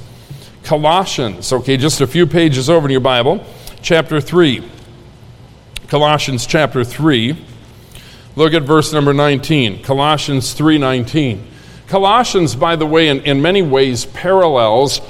Colossians, 0.64 1.54
okay, 1.54 1.78
just 1.78 2.02
a 2.02 2.08
few 2.08 2.26
pages 2.26 2.70
over 2.70 2.88
in 2.88 2.92
your 2.92 3.00
Bible, 3.00 3.44
chapter 3.82 4.20
3. 4.20 4.68
Colossians 5.88 6.46
chapter 6.46 6.84
3. 6.84 7.38
Look 8.36 8.54
at 8.54 8.64
verse 8.64 8.92
number 8.92 9.14
19. 9.14 9.82
Colossians 9.84 10.54
3:19. 10.54 11.55
Colossians, 11.88 12.56
by 12.56 12.76
the 12.76 12.86
way, 12.86 13.10
in, 13.10 13.22
in 13.22 13.42
many 13.42 13.62
ways 13.62 14.06
parallels 14.06 15.02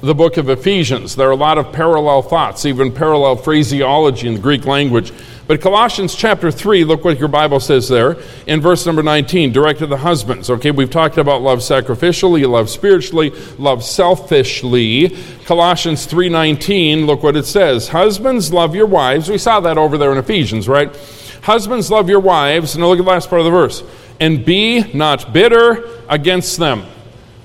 the 0.00 0.14
book 0.14 0.36
of 0.36 0.50
Ephesians. 0.50 1.16
There 1.16 1.28
are 1.28 1.32
a 1.32 1.36
lot 1.36 1.56
of 1.56 1.72
parallel 1.72 2.20
thoughts, 2.22 2.66
even 2.66 2.92
parallel 2.92 3.36
phraseology 3.36 4.28
in 4.28 4.34
the 4.34 4.40
Greek 4.40 4.66
language. 4.66 5.12
But 5.46 5.60
Colossians 5.60 6.14
chapter 6.14 6.50
3, 6.50 6.84
look 6.84 7.04
what 7.04 7.18
your 7.18 7.28
Bible 7.28 7.60
says 7.60 7.88
there 7.88 8.16
in 8.46 8.60
verse 8.60 8.84
number 8.84 9.02
19, 9.02 9.52
directed 9.52 9.80
to 9.80 9.86
the 9.86 9.96
husbands. 9.98 10.50
Okay, 10.50 10.70
we've 10.70 10.90
talked 10.90 11.18
about 11.18 11.40
love 11.40 11.60
sacrificially, 11.60 12.48
love 12.48 12.68
spiritually, 12.68 13.30
love 13.58 13.84
selfishly. 13.84 15.16
Colossians 15.44 16.06
3:19, 16.06 17.06
look 17.06 17.22
what 17.22 17.36
it 17.36 17.46
says. 17.46 17.88
Husbands 17.88 18.52
love 18.52 18.74
your 18.74 18.86
wives. 18.86 19.30
We 19.30 19.38
saw 19.38 19.60
that 19.60 19.78
over 19.78 19.96
there 19.96 20.12
in 20.12 20.18
Ephesians, 20.18 20.68
right? 20.68 20.94
Husbands 21.42 21.90
love 21.90 22.08
your 22.08 22.20
wives, 22.20 22.74
and 22.74 22.82
look 22.84 22.98
at 22.98 23.04
the 23.04 23.10
last 23.10 23.28
part 23.28 23.40
of 23.40 23.44
the 23.44 23.50
verse. 23.50 23.82
And 24.20 24.44
be 24.44 24.92
not 24.92 25.32
bitter 25.32 25.88
against 26.08 26.58
them. 26.58 26.84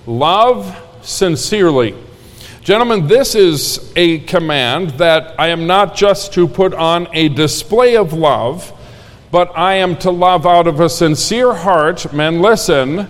Love 0.06 0.78
sincerely. 1.02 1.96
Gentlemen, 2.62 3.08
this 3.08 3.36
is 3.36 3.92
a 3.96 4.20
command 4.20 4.92
that 4.92 5.40
I 5.40 5.48
am 5.48 5.66
not 5.66 5.96
just 5.96 6.34
to 6.34 6.48
put 6.48 6.74
on 6.74 7.08
a 7.14 7.30
display 7.30 7.98
of 7.98 8.14
love, 8.14 8.72
but 9.32 9.58
I 9.58 9.76
am 9.76 9.96
to 9.98 10.12
love 10.12 10.46
out 10.46 10.68
of 10.68 10.80
a 10.80 10.90
sincere 10.90 11.54
heart, 11.54 12.14
men, 12.14 12.42
listen, 12.42 13.08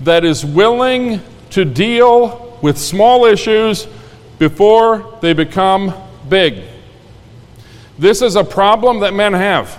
that 0.00 0.24
is 0.24 0.44
willing 0.44 1.20
to 1.50 1.64
deal 1.64 2.58
with 2.62 2.78
small 2.78 3.24
issues 3.24 3.86
before 4.38 5.18
they 5.20 5.32
become 5.32 5.94
big. 6.28 6.62
This 7.98 8.22
is 8.22 8.36
a 8.36 8.44
problem 8.44 9.00
that 9.00 9.14
men 9.14 9.32
have. 9.32 9.78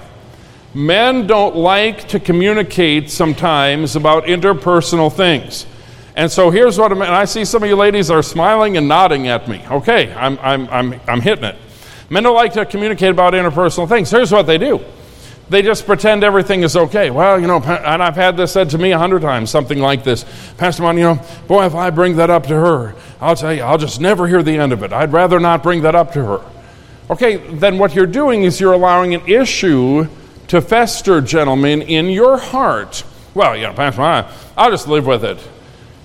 Men 0.73 1.27
don't 1.27 1.55
like 1.55 2.07
to 2.09 2.19
communicate 2.19 3.11
sometimes 3.11 3.95
about 3.95 4.23
interpersonal 4.23 5.13
things. 5.13 5.67
And 6.15 6.31
so 6.31 6.49
here's 6.49 6.77
what 6.77 6.91
I'm, 6.91 7.01
and 7.01 7.13
I 7.13 7.25
see 7.25 7.45
some 7.45 7.63
of 7.63 7.69
you 7.69 7.75
ladies 7.75 8.09
are 8.09 8.23
smiling 8.23 8.77
and 8.77 8.87
nodding 8.87 9.27
at 9.27 9.47
me. 9.47 9.63
Okay, 9.69 10.13
I'm, 10.13 10.39
I'm, 10.41 10.67
I'm, 10.69 10.99
I'm 11.07 11.21
hitting 11.21 11.45
it. 11.45 11.55
Men 12.09 12.23
don't 12.23 12.35
like 12.35 12.53
to 12.53 12.65
communicate 12.65 13.11
about 13.11 13.33
interpersonal 13.33 13.87
things. 13.87 14.09
Here's 14.11 14.31
what 14.31 14.47
they 14.47 14.57
do 14.57 14.83
they 15.49 15.61
just 15.61 15.85
pretend 15.85 16.23
everything 16.23 16.63
is 16.63 16.75
okay. 16.75 17.11
Well, 17.11 17.39
you 17.39 17.47
know, 17.47 17.57
and 17.61 18.01
I've 18.01 18.15
had 18.15 18.37
this 18.37 18.51
said 18.51 18.69
to 18.71 18.77
me 18.77 18.91
a 18.91 18.97
hundred 18.97 19.21
times, 19.21 19.49
something 19.49 19.77
like 19.77 20.03
this. 20.03 20.25
Pastor 20.57 20.83
Mon, 20.83 20.97
you 20.97 21.03
know, 21.03 21.21
boy, 21.47 21.65
if 21.65 21.75
I 21.75 21.89
bring 21.89 22.15
that 22.15 22.29
up 22.29 22.47
to 22.47 22.55
her, 22.55 22.95
I'll 23.19 23.35
tell 23.35 23.53
you, 23.53 23.61
I'll 23.61 23.77
just 23.77 23.99
never 23.99 24.27
hear 24.27 24.41
the 24.41 24.57
end 24.57 24.71
of 24.71 24.81
it. 24.83 24.93
I'd 24.93 25.11
rather 25.11 25.39
not 25.39 25.61
bring 25.61 25.81
that 25.81 25.95
up 25.95 26.13
to 26.13 26.25
her. 26.25 26.41
Okay, 27.09 27.35
then 27.55 27.77
what 27.77 27.93
you're 27.93 28.07
doing 28.07 28.43
is 28.43 28.59
you're 28.59 28.73
allowing 28.73 29.13
an 29.13 29.27
issue 29.27 30.07
to 30.47 30.61
fester, 30.61 31.21
gentlemen, 31.21 31.81
in 31.81 32.09
your 32.09 32.37
heart. 32.37 33.03
Well, 33.33 33.55
you 33.55 33.63
know, 33.63 33.73
Pastor 33.73 34.01
Mon, 34.01 34.25
I'll 34.57 34.71
just 34.71 34.87
live 34.87 35.05
with 35.05 35.25
it 35.25 35.39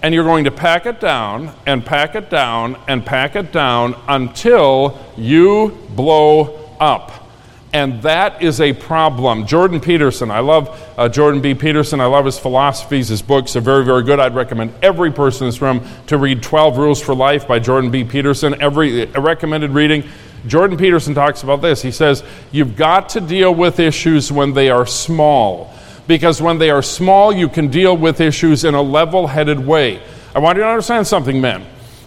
and 0.03 0.15
you're 0.15 0.25
going 0.25 0.45
to 0.45 0.51
pack 0.51 0.87
it 0.87 1.01
down 1.01 1.53
and 1.67 1.85
pack 1.85 2.15
it 2.15 2.31
down 2.31 2.79
and 2.87 3.05
pack 3.05 3.37
it 3.37 3.53
down 3.53 3.97
until 4.09 4.99
you 5.17 5.77
blow 5.91 6.75
up. 6.79 7.29
And 7.73 8.01
that 8.03 8.43
is 8.43 8.63
a 8.63 8.73
problem. 8.73 9.47
Jordan 9.47 9.81
Peterson, 9.81 10.31
I 10.31 10.41
love 10.41 10.95
uh, 10.97 11.09
Jordan 11.09 11.43
B. 11.43 11.55
Peterson. 11.55 12.01
I 12.01 12.07
love 12.07 12.25
his 12.25 12.39
philosophies. 12.39 13.09
His 13.09 13.21
books 13.21 13.57
are 13.57 13.61
very, 13.61 13.85
very 13.85 14.03
good. 14.03 14.19
I'd 14.19 14.35
recommend 14.35 14.73
every 14.83 15.13
person 15.13 15.45
in 15.45 15.49
this 15.51 15.61
room 15.61 15.87
to 16.07 16.17
read 16.17 16.43
12 16.43 16.79
Rules 16.79 17.03
for 17.03 17.15
Life 17.15 17.47
by 17.47 17.59
Jordan 17.59 17.91
B. 17.91 18.05
Peterson. 18.05 18.59
Every 18.63 19.05
recommended 19.07 19.73
reading. 19.73 20.05
Jordan 20.47 20.77
Peterson 20.77 21.15
talks 21.15 21.43
about 21.43 21.63
this. 21.63 21.83
He 21.83 21.91
says, 21.91 22.23
You've 22.53 22.77
got 22.77 23.11
to 23.11 23.21
deal 23.21 23.55
with 23.55 23.81
issues 23.81 24.31
when 24.31 24.55
they 24.55 24.71
are 24.71 24.87
small 24.87 25.75
because 26.07 26.41
when 26.41 26.59
they 26.59 26.71
are 26.71 26.83
small, 26.83 27.33
you 27.33 27.49
can 27.49 27.69
deal 27.69 27.97
with 27.97 28.21
issues 28.21 28.65
in 28.65 28.75
a 28.75 28.83
level 28.83 29.27
headed 29.27 29.65
way. 29.65 30.03
I 30.35 30.39
want 30.41 30.57
you 30.57 30.63
to 30.63 30.69
understand 30.69 31.07
something, 31.07 31.41
men. 31.41 31.67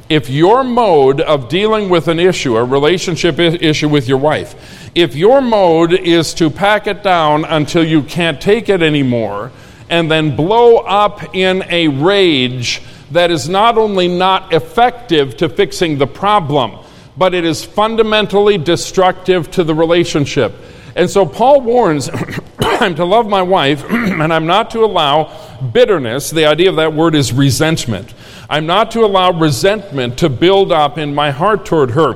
If 0.10 0.30
your 0.30 0.64
mode 0.64 1.22
of 1.22 1.48
dealing 1.48 1.88
with 1.88 2.10
an 2.10 2.20
issue, 2.20 2.58
a 2.58 2.66
relationship 2.66 3.40
issue 3.40 3.88
with 3.88 4.10
your 4.10 4.18
wife, 4.18 4.90
if 4.94 5.16
your 5.16 5.40
mode 5.40 5.94
is 5.94 6.34
to 6.34 6.50
pack 6.50 6.88
it 6.88 7.02
down 7.02 7.46
until 7.46 7.86
you 7.86 8.04
can't 8.04 8.42
take 8.42 8.68
it 8.68 8.82
anymore 8.82 9.52
and 9.90 10.12
then 10.12 10.36
blow 10.36 10.78
up 10.78 11.34
in 11.36 11.64
a 11.70 11.88
rage 11.88 12.82
that 13.12 13.32
is 13.32 13.48
not 13.48 13.78
only 13.78 14.08
not 14.08 14.52
effective 14.54 15.38
to 15.38 15.48
fixing 15.48 15.98
the 15.98 16.08
problem, 16.08 16.84
but 17.18 17.34
it 17.34 17.46
is 17.46 17.64
fundamentally 17.64 18.58
destructive 18.58 19.52
to 19.52 19.64
the 19.64 19.76
relationship. 19.76 20.54
And 20.96 21.10
so 21.10 21.26
Paul 21.26 21.62
warns 21.62 22.10
I'm 22.60 22.96
to 22.96 23.06
love 23.06 23.28
my 23.28 23.42
wife, 23.42 23.84
and 23.90 24.34
I'm 24.34 24.48
not 24.48 24.72
to 24.72 24.84
allow 24.84 25.60
bitterness. 25.74 26.32
The 26.32 26.46
idea 26.46 26.70
of 26.70 26.78
that 26.78 26.94
word 26.94 27.16
is 27.16 27.32
resentment. 27.32 28.14
I'm 28.50 28.66
not 28.66 28.92
to 28.92 29.02
allow 29.02 29.32
resentment 29.32 30.18
to 30.20 30.30
build 30.30 30.72
up 30.72 30.98
in 30.98 31.14
my 31.14 31.32
heart 31.32 31.66
toward 31.66 31.92
her. 31.92 32.16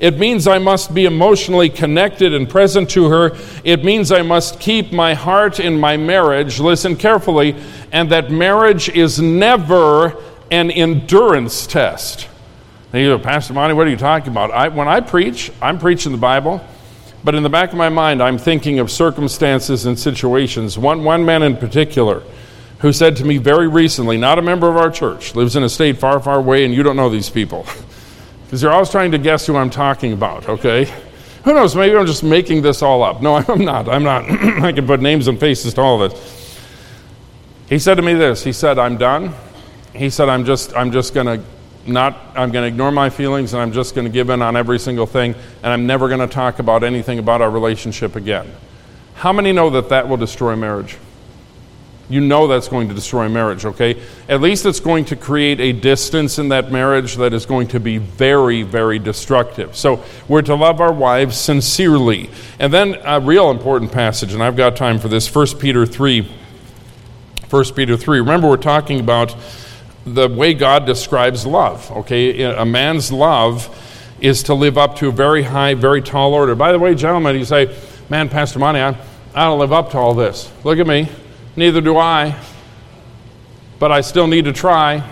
It 0.00 0.18
means 0.18 0.46
I 0.46 0.58
must 0.58 0.94
be 0.94 1.06
emotionally 1.06 1.70
connected 1.70 2.34
and 2.34 2.48
present 2.48 2.90
to 2.90 3.08
her. 3.08 3.36
It 3.64 3.84
means 3.84 4.12
I 4.12 4.22
must 4.22 4.60
keep 4.60 4.92
my 4.92 5.14
heart 5.14 5.58
in 5.60 5.78
my 5.78 5.96
marriage, 5.96 6.60
listen 6.60 6.96
carefully, 6.96 7.56
and 7.92 8.10
that 8.10 8.30
marriage 8.30 8.88
is 8.88 9.20
never 9.20 10.16
an 10.50 10.70
endurance 10.70 11.66
test. 11.66 12.28
And 12.96 13.04
you 13.04 13.10
go, 13.10 13.22
Pastor 13.22 13.52
Monte, 13.52 13.74
what 13.74 13.86
are 13.86 13.90
you 13.90 13.96
talking 13.98 14.30
about? 14.30 14.50
I, 14.52 14.68
when 14.68 14.88
I 14.88 15.00
preach, 15.00 15.52
I'm 15.60 15.78
preaching 15.78 16.12
the 16.12 16.18
Bible. 16.18 16.66
But 17.22 17.34
in 17.34 17.42
the 17.42 17.50
back 17.50 17.72
of 17.72 17.76
my 17.76 17.90
mind, 17.90 18.22
I'm 18.22 18.38
thinking 18.38 18.78
of 18.78 18.90
circumstances 18.90 19.84
and 19.84 19.98
situations. 19.98 20.78
One, 20.78 21.04
one 21.04 21.22
man 21.22 21.42
in 21.42 21.58
particular 21.58 22.22
who 22.78 22.94
said 22.94 23.16
to 23.16 23.24
me 23.26 23.36
very 23.36 23.68
recently, 23.68 24.16
not 24.16 24.38
a 24.38 24.42
member 24.42 24.66
of 24.66 24.78
our 24.78 24.90
church, 24.90 25.34
lives 25.34 25.56
in 25.56 25.62
a 25.62 25.68
state 25.68 25.98
far, 25.98 26.18
far 26.20 26.38
away, 26.38 26.64
and 26.64 26.72
you 26.72 26.82
don't 26.82 26.96
know 26.96 27.10
these 27.10 27.28
people. 27.28 27.66
Because 28.46 28.62
you're 28.62 28.72
always 28.72 28.90
trying 28.90 29.10
to 29.10 29.18
guess 29.18 29.44
who 29.44 29.56
I'm 29.56 29.70
talking 29.70 30.12
about, 30.14 30.48
okay? 30.48 30.90
Who 31.44 31.52
knows? 31.52 31.76
Maybe 31.76 31.96
I'm 31.96 32.06
just 32.06 32.22
making 32.22 32.62
this 32.62 32.80
all 32.80 33.02
up. 33.02 33.20
No, 33.20 33.34
I'm 33.48 33.64
not. 33.64 33.90
I'm 33.90 34.04
not. 34.04 34.24
I 34.30 34.72
can 34.72 34.86
put 34.86 35.00
names 35.00 35.28
and 35.28 35.38
faces 35.38 35.74
to 35.74 35.82
all 35.82 36.00
of 36.00 36.12
it. 36.12 36.18
He 37.68 37.78
said 37.78 37.96
to 37.96 38.02
me 38.02 38.14
this. 38.14 38.42
He 38.44 38.52
said, 38.52 38.78
"I'm 38.78 38.96
done." 38.96 39.34
He 39.92 40.10
said, 40.10 40.28
"I'm 40.28 40.44
just. 40.44 40.74
I'm 40.76 40.92
just 40.92 41.12
going 41.12 41.26
to 41.26 41.44
not 41.88 42.16
i'm 42.34 42.50
going 42.50 42.62
to 42.62 42.68
ignore 42.68 42.90
my 42.90 43.10
feelings 43.10 43.52
and 43.52 43.62
i'm 43.62 43.72
just 43.72 43.94
going 43.94 44.04
to 44.04 44.12
give 44.12 44.30
in 44.30 44.42
on 44.42 44.56
every 44.56 44.78
single 44.78 45.06
thing 45.06 45.34
and 45.62 45.72
i'm 45.72 45.86
never 45.86 46.08
going 46.08 46.20
to 46.20 46.26
talk 46.26 46.58
about 46.58 46.82
anything 46.84 47.18
about 47.18 47.40
our 47.40 47.50
relationship 47.50 48.16
again. 48.16 48.50
How 49.14 49.32
many 49.32 49.52
know 49.52 49.70
that 49.70 49.88
that 49.88 50.08
will 50.08 50.18
destroy 50.18 50.56
marriage? 50.56 50.98
You 52.08 52.20
know 52.20 52.46
that's 52.46 52.68
going 52.68 52.88
to 52.88 52.94
destroy 52.94 53.28
marriage 53.28 53.64
okay? 53.64 54.00
At 54.28 54.40
least 54.40 54.66
it's 54.66 54.78
going 54.78 55.06
to 55.06 55.16
create 55.16 55.58
a 55.58 55.72
distance 55.72 56.38
in 56.38 56.50
that 56.50 56.70
marriage 56.70 57.16
that 57.16 57.32
is 57.32 57.46
going 57.46 57.68
to 57.68 57.80
be 57.80 57.98
very 57.98 58.62
very 58.62 58.98
destructive. 58.98 59.74
So 59.74 60.04
we're 60.28 60.42
to 60.42 60.54
love 60.54 60.80
our 60.80 60.92
wives 60.92 61.36
sincerely. 61.36 62.30
And 62.60 62.72
then 62.72 62.96
a 63.04 63.20
real 63.20 63.50
important 63.50 63.90
passage 63.90 64.34
and 64.34 64.42
i've 64.42 64.56
got 64.56 64.76
time 64.76 64.98
for 64.98 65.08
this 65.08 65.34
1 65.34 65.58
peter 65.58 65.86
3 65.86 66.30
1 67.48 67.64
peter 67.74 67.96
3 67.96 68.18
remember 68.20 68.48
we're 68.48 68.56
talking 68.56 69.00
about 69.00 69.34
the 70.06 70.28
way 70.28 70.54
God 70.54 70.86
describes 70.86 71.44
love. 71.44 71.90
Okay, 71.90 72.42
a 72.42 72.64
man's 72.64 73.10
love 73.10 73.68
is 74.20 74.44
to 74.44 74.54
live 74.54 74.78
up 74.78 74.96
to 74.96 75.08
a 75.08 75.12
very 75.12 75.42
high, 75.42 75.74
very 75.74 76.00
tall 76.00 76.32
order. 76.32 76.54
By 76.54 76.72
the 76.72 76.78
way, 76.78 76.94
gentlemen, 76.94 77.36
you 77.36 77.44
say, 77.44 77.76
"Man, 78.08 78.28
Pastor 78.28 78.60
Monte, 78.60 78.80
I, 78.80 78.96
I 79.34 79.44
don't 79.44 79.58
live 79.58 79.72
up 79.72 79.90
to 79.90 79.98
all 79.98 80.14
this." 80.14 80.50
Look 80.64 80.78
at 80.78 80.86
me. 80.86 81.08
Neither 81.56 81.80
do 81.80 81.98
I. 81.98 82.36
But 83.78 83.92
I 83.92 84.00
still 84.00 84.26
need 84.26 84.44
to 84.46 84.52
try. 84.52 85.06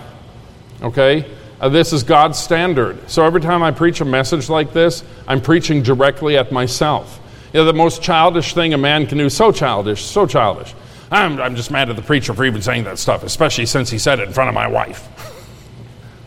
Okay. 0.81 1.31
Uh, 1.61 1.69
this 1.69 1.93
is 1.93 2.03
God's 2.03 2.39
standard. 2.39 3.11
So 3.11 3.25
every 3.25 3.41
time 3.41 3.63
I 3.63 3.71
preach 3.71 4.01
a 4.01 4.05
message 4.05 4.49
like 4.49 4.73
this, 4.73 5.05
I'm 5.27 5.41
preaching 5.41 5.83
directly 5.83 6.37
at 6.37 6.53
myself. 6.53 7.21
You 7.53 7.61
know, 7.61 7.65
the 7.67 7.73
most 7.73 8.03
childish 8.03 8.55
thing 8.55 8.75
a 8.75 8.79
man 8.79 9.07
can 9.07 9.19
do, 9.19 9.29
so 9.29 9.53
childish, 9.53 10.05
so 10.05 10.27
childish 10.27 10.75
I'm, 11.15 11.41
I'm 11.41 11.55
just 11.55 11.71
mad 11.71 11.91
at 11.91 11.97
the 11.97 12.03
preacher 12.03 12.35
for 12.35 12.45
even 12.45 12.61
saying 12.61 12.85
that 12.85 12.99
stuff, 12.99 13.23
especially 13.23 13.67
since 13.67 13.89
he 13.89 13.99
said 13.99 14.19
it 14.19 14.27
in 14.27 14.35
front 14.35 14.49
of 14.49 14.55
my 14.55 14.67
wife. 14.67 15.09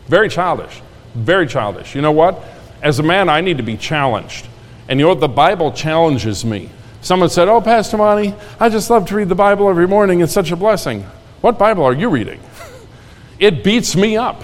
very 0.08 0.30
childish. 0.30 0.82
Very 1.14 1.46
childish. 1.46 1.94
You 1.94 2.02
know 2.02 2.14
what? 2.14 2.42
As 2.82 3.00
a 3.00 3.04
man, 3.04 3.28
I 3.28 3.42
need 3.42 3.58
to 3.58 3.64
be 3.64 3.76
challenged. 3.76 4.48
And 4.88 5.00
you 5.00 5.06
know 5.06 5.10
what? 5.10 5.20
The 5.20 5.28
Bible 5.28 5.74
challenges 5.74 6.46
me. 6.46 6.70
Someone 7.02 7.30
said, 7.30 7.50
Oh, 7.50 7.60
Pastor 7.60 7.98
Monte, 7.98 8.34
I 8.60 8.70
just 8.70 8.90
love 8.90 9.06
to 9.08 9.16
read 9.16 9.28
the 9.28 9.36
Bible 9.36 9.70
every 9.70 9.88
morning. 9.88 10.22
It's 10.22 10.32
such 10.32 10.52
a 10.52 10.56
blessing. 10.56 11.04
What 11.42 11.60
Bible 11.60 11.84
are 11.84 11.94
you 11.94 12.10
reading? 12.10 12.40
it 13.40 13.64
beats 13.64 13.96
me 13.96 14.16
up. 14.16 14.42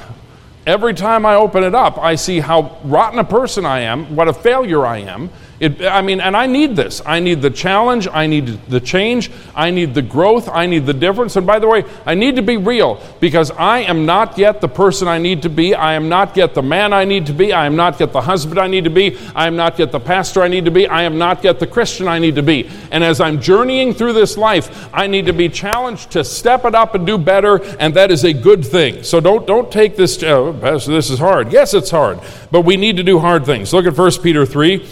Every 0.65 0.93
time 0.93 1.25
I 1.25 1.35
open 1.35 1.63
it 1.63 1.75
up, 1.75 1.97
I 1.97 2.15
see 2.15 2.39
how 2.39 2.77
rotten 2.83 3.19
a 3.19 3.23
person 3.23 3.65
I 3.65 3.81
am, 3.81 4.15
what 4.15 4.27
a 4.27 4.33
failure 4.33 4.85
I 4.85 4.99
am, 4.99 5.29
It, 5.59 5.83
I 5.83 6.01
mean, 6.01 6.19
and 6.19 6.35
I 6.35 6.47
need 6.47 6.75
this. 6.75 7.01
I 7.05 7.19
need 7.19 7.41
the 7.41 7.49
challenge. 7.49 8.07
I 8.11 8.27
need 8.27 8.47
the 8.67 8.79
change. 8.79 9.31
I 9.55 9.69
need 9.69 9.93
the 9.93 10.01
growth. 10.01 10.49
I 10.49 10.65
need 10.65 10.85
the 10.85 10.93
difference. 10.93 11.35
And 11.35 11.45
by 11.45 11.59
the 11.59 11.67
way, 11.67 11.85
I 12.05 12.15
need 12.15 12.35
to 12.35 12.41
be 12.41 12.57
real 12.57 13.01
because 13.19 13.51
I 13.51 13.79
am 13.79 14.05
not 14.05 14.37
yet 14.37 14.61
the 14.61 14.67
person 14.67 15.07
I 15.07 15.19
need 15.19 15.43
to 15.43 15.49
be. 15.49 15.75
I 15.75 15.93
am 15.93 16.09
not 16.09 16.35
yet 16.35 16.53
the 16.53 16.61
man 16.61 16.91
I 16.91 17.05
need 17.05 17.27
to 17.27 17.33
be. 17.33 17.53
I 17.53 17.65
am 17.65 17.75
not 17.75 17.99
yet 17.99 18.11
the 18.11 18.21
husband 18.21 18.59
I 18.59 18.67
need 18.67 18.83
to 18.85 18.89
be. 18.89 19.17
I 19.35 19.47
am 19.47 19.55
not 19.55 19.79
yet 19.79 19.91
the 19.91 19.99
pastor 19.99 20.41
I 20.41 20.47
need 20.47 20.65
to 20.65 20.71
be. 20.71 20.87
I 20.87 21.03
am 21.03 21.17
not 21.17 21.43
yet 21.43 21.59
the 21.59 21.67
Christian 21.67 22.07
I 22.07 22.19
need 22.19 22.35
to 22.35 22.43
be. 22.43 22.69
And 22.91 23.03
as 23.03 23.21
I'm 23.21 23.39
journeying 23.39 23.93
through 23.93 24.13
this 24.13 24.37
life, 24.37 24.89
I 24.93 25.07
need 25.07 25.27
to 25.27 25.33
be 25.33 25.49
challenged 25.49 26.11
to 26.11 26.23
step 26.23 26.65
it 26.65 26.75
up 26.75 26.95
and 26.95 27.05
do 27.05 27.17
better, 27.17 27.63
and 27.79 27.93
that 27.93 28.11
is 28.11 28.23
a 28.23 28.33
good 28.33 28.65
thing. 28.65 29.03
So 29.03 29.19
don't, 29.19 29.45
don't 29.47 29.71
take 29.71 29.95
this, 29.95 30.21
oh, 30.23 30.53
Pastor, 30.53 30.91
this 30.91 31.09
is 31.09 31.19
hard. 31.19 31.51
Yes, 31.51 31.73
it's 31.73 31.91
hard, 31.91 32.19
but 32.51 32.61
we 32.61 32.77
need 32.77 32.97
to 32.97 33.03
do 33.03 33.19
hard 33.19 33.45
things. 33.45 33.73
Look 33.73 33.85
at 33.85 33.97
1 33.97 34.11
Peter 34.21 34.45
3. 34.45 34.85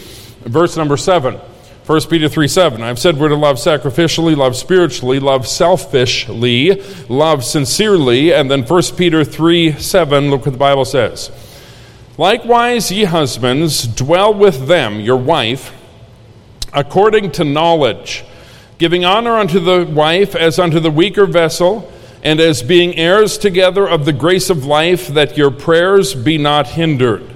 Verse 0.43 0.75
number 0.75 0.97
7. 0.97 1.39
1 1.85 2.01
Peter 2.09 2.29
3 2.29 2.47
7. 2.47 2.81
I've 2.83 2.99
said 2.99 3.17
we're 3.17 3.29
to 3.29 3.35
love 3.35 3.57
sacrificially, 3.57 4.35
love 4.35 4.55
spiritually, 4.55 5.19
love 5.19 5.47
selfishly, 5.47 6.81
love 7.09 7.43
sincerely. 7.43 8.33
And 8.33 8.49
then 8.49 8.63
1 8.63 8.81
Peter 8.95 9.23
3 9.23 9.73
7, 9.73 10.29
look 10.29 10.45
what 10.45 10.51
the 10.51 10.57
Bible 10.57 10.85
says. 10.85 11.31
Likewise, 12.17 12.91
ye 12.91 13.05
husbands, 13.05 13.87
dwell 13.87 14.33
with 14.33 14.67
them, 14.67 14.99
your 14.99 15.17
wife, 15.17 15.73
according 16.71 17.31
to 17.31 17.43
knowledge, 17.43 18.23
giving 18.77 19.03
honor 19.03 19.37
unto 19.37 19.59
the 19.59 19.85
wife 19.85 20.35
as 20.35 20.59
unto 20.59 20.79
the 20.79 20.91
weaker 20.91 21.25
vessel, 21.25 21.91
and 22.23 22.39
as 22.39 22.61
being 22.61 22.95
heirs 22.95 23.37
together 23.37 23.87
of 23.87 24.05
the 24.05 24.13
grace 24.13 24.49
of 24.49 24.65
life, 24.65 25.07
that 25.07 25.35
your 25.35 25.49
prayers 25.49 26.13
be 26.13 26.37
not 26.37 26.67
hindered. 26.67 27.27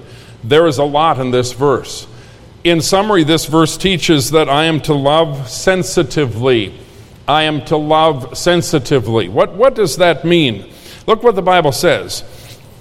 There 0.44 0.66
is 0.66 0.78
a 0.78 0.84
lot 0.84 1.18
in 1.18 1.32
this 1.32 1.52
verse. 1.52 2.06
In 2.66 2.80
summary, 2.80 3.22
this 3.22 3.46
verse 3.46 3.76
teaches 3.76 4.32
that 4.32 4.48
I 4.48 4.64
am 4.64 4.80
to 4.80 4.92
love 4.92 5.48
sensitively. 5.48 6.76
I 7.28 7.44
am 7.44 7.64
to 7.66 7.76
love 7.76 8.36
sensitively. 8.36 9.28
What, 9.28 9.52
what 9.52 9.76
does 9.76 9.98
that 9.98 10.24
mean? 10.24 10.72
Look 11.06 11.22
what 11.22 11.36
the 11.36 11.42
Bible 11.42 11.70
says. 11.70 12.24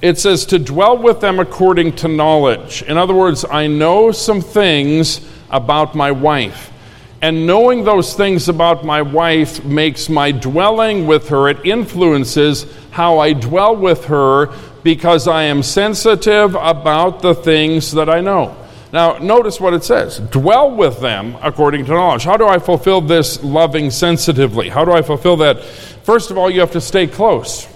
It 0.01 0.17
says 0.17 0.43
to 0.47 0.57
dwell 0.57 0.97
with 0.97 1.19
them 1.19 1.39
according 1.39 1.97
to 1.97 2.07
knowledge. 2.07 2.81
In 2.81 2.97
other 2.97 3.13
words, 3.13 3.45
I 3.45 3.67
know 3.67 4.11
some 4.11 4.41
things 4.41 5.21
about 5.51 5.93
my 5.93 6.09
wife. 6.09 6.73
And 7.21 7.45
knowing 7.45 7.83
those 7.83 8.15
things 8.15 8.49
about 8.49 8.83
my 8.83 9.03
wife 9.03 9.63
makes 9.63 10.09
my 10.09 10.31
dwelling 10.31 11.05
with 11.05 11.29
her, 11.29 11.47
it 11.47 11.63
influences 11.63 12.65
how 12.89 13.19
I 13.19 13.33
dwell 13.33 13.75
with 13.75 14.05
her 14.05 14.51
because 14.81 15.27
I 15.27 15.43
am 15.43 15.61
sensitive 15.61 16.55
about 16.55 17.21
the 17.21 17.35
things 17.35 17.91
that 17.91 18.09
I 18.09 18.21
know. 18.21 18.57
Now, 18.95 19.17
notice 19.17 19.59
what 19.59 19.73
it 19.73 19.83
says 19.83 20.19
dwell 20.19 20.71
with 20.71 21.01
them 21.01 21.35
according 21.41 21.83
to 21.87 21.91
knowledge. 21.91 22.23
How 22.23 22.37
do 22.37 22.47
I 22.47 22.59
fulfill 22.59 23.01
this 23.01 23.43
loving 23.43 23.91
sensitively? 23.91 24.69
How 24.69 24.85
do 24.85 24.93
I 24.93 25.01
fulfill 25.01 25.35
that? 25.37 25.61
First 25.61 26.31
of 26.31 26.37
all, 26.37 26.49
you 26.49 26.61
have 26.61 26.71
to 26.71 26.79
stay 26.79 27.05
close. 27.05 27.67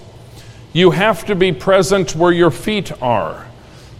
You 0.72 0.92
have 0.92 1.26
to 1.26 1.34
be 1.34 1.52
present 1.52 2.16
where 2.16 2.32
your 2.32 2.50
feet 2.50 2.90
are. 3.02 3.46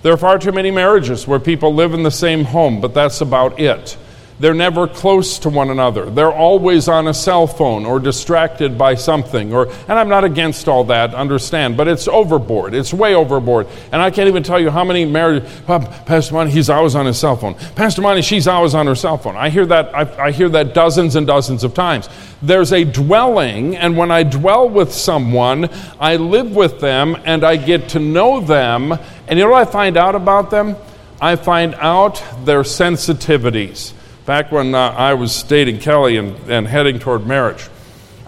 There 0.00 0.14
are 0.14 0.16
far 0.16 0.38
too 0.38 0.50
many 0.50 0.70
marriages 0.70 1.26
where 1.26 1.38
people 1.38 1.74
live 1.74 1.92
in 1.92 2.04
the 2.04 2.10
same 2.10 2.42
home, 2.42 2.80
but 2.80 2.94
that's 2.94 3.20
about 3.20 3.60
it. 3.60 3.98
They're 4.40 4.54
never 4.54 4.88
close 4.88 5.38
to 5.40 5.50
one 5.50 5.68
another. 5.68 6.08
They're 6.08 6.32
always 6.32 6.88
on 6.88 7.06
a 7.08 7.12
cell 7.12 7.46
phone 7.46 7.84
or 7.84 8.00
distracted 8.00 8.78
by 8.78 8.94
something. 8.94 9.52
Or, 9.52 9.70
and 9.70 9.92
I'm 9.92 10.08
not 10.08 10.24
against 10.24 10.66
all 10.66 10.84
that, 10.84 11.14
understand, 11.14 11.76
but 11.76 11.88
it's 11.88 12.08
overboard. 12.08 12.72
It's 12.72 12.94
way 12.94 13.14
overboard. 13.14 13.66
And 13.92 14.00
I 14.00 14.10
can't 14.10 14.28
even 14.28 14.42
tell 14.42 14.58
you 14.58 14.70
how 14.70 14.82
many 14.82 15.04
married 15.04 15.44
oh, 15.68 16.02
Pastor 16.06 16.32
Monte, 16.32 16.52
he's 16.52 16.70
always 16.70 16.94
on 16.94 17.04
his 17.04 17.18
cell 17.18 17.36
phone. 17.36 17.52
Pastor 17.74 18.00
Monte, 18.00 18.22
she's 18.22 18.48
always 18.48 18.74
on 18.74 18.86
her 18.86 18.94
cell 18.94 19.18
phone. 19.18 19.36
I 19.36 19.50
hear 19.50 19.66
that. 19.66 19.94
I, 19.94 20.28
I 20.28 20.30
hear 20.30 20.48
that 20.48 20.72
dozens 20.72 21.16
and 21.16 21.26
dozens 21.26 21.62
of 21.62 21.74
times. 21.74 22.08
There's 22.40 22.72
a 22.72 22.84
dwelling, 22.84 23.76
and 23.76 23.94
when 23.94 24.10
I 24.10 24.22
dwell 24.22 24.70
with 24.70 24.94
someone, 24.94 25.68
I 26.00 26.16
live 26.16 26.56
with 26.56 26.80
them 26.80 27.14
and 27.26 27.44
I 27.44 27.56
get 27.56 27.90
to 27.90 27.98
know 27.98 28.40
them. 28.40 28.92
And 28.92 29.38
you 29.38 29.44
know 29.44 29.50
what 29.50 29.68
I 29.68 29.70
find 29.70 29.98
out 29.98 30.14
about 30.14 30.50
them? 30.50 30.76
I 31.20 31.36
find 31.36 31.74
out 31.74 32.22
their 32.46 32.62
sensitivities. 32.62 33.92
Back 34.30 34.52
when 34.52 34.76
uh, 34.76 34.94
I 34.96 35.14
was 35.14 35.42
dating 35.42 35.80
Kelly 35.80 36.16
and, 36.16 36.36
and 36.48 36.64
heading 36.64 37.00
toward 37.00 37.26
marriage, 37.26 37.68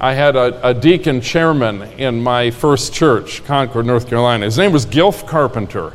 I 0.00 0.14
had 0.14 0.34
a, 0.34 0.70
a, 0.70 0.74
deacon 0.74 1.20
chairman 1.20 1.82
in 1.92 2.20
my 2.20 2.50
first 2.50 2.92
church, 2.92 3.44
Concord, 3.44 3.86
North 3.86 4.08
Carolina. 4.08 4.46
His 4.46 4.58
name 4.58 4.72
was 4.72 4.84
Gilf 4.84 5.28
Carpenter. 5.28 5.92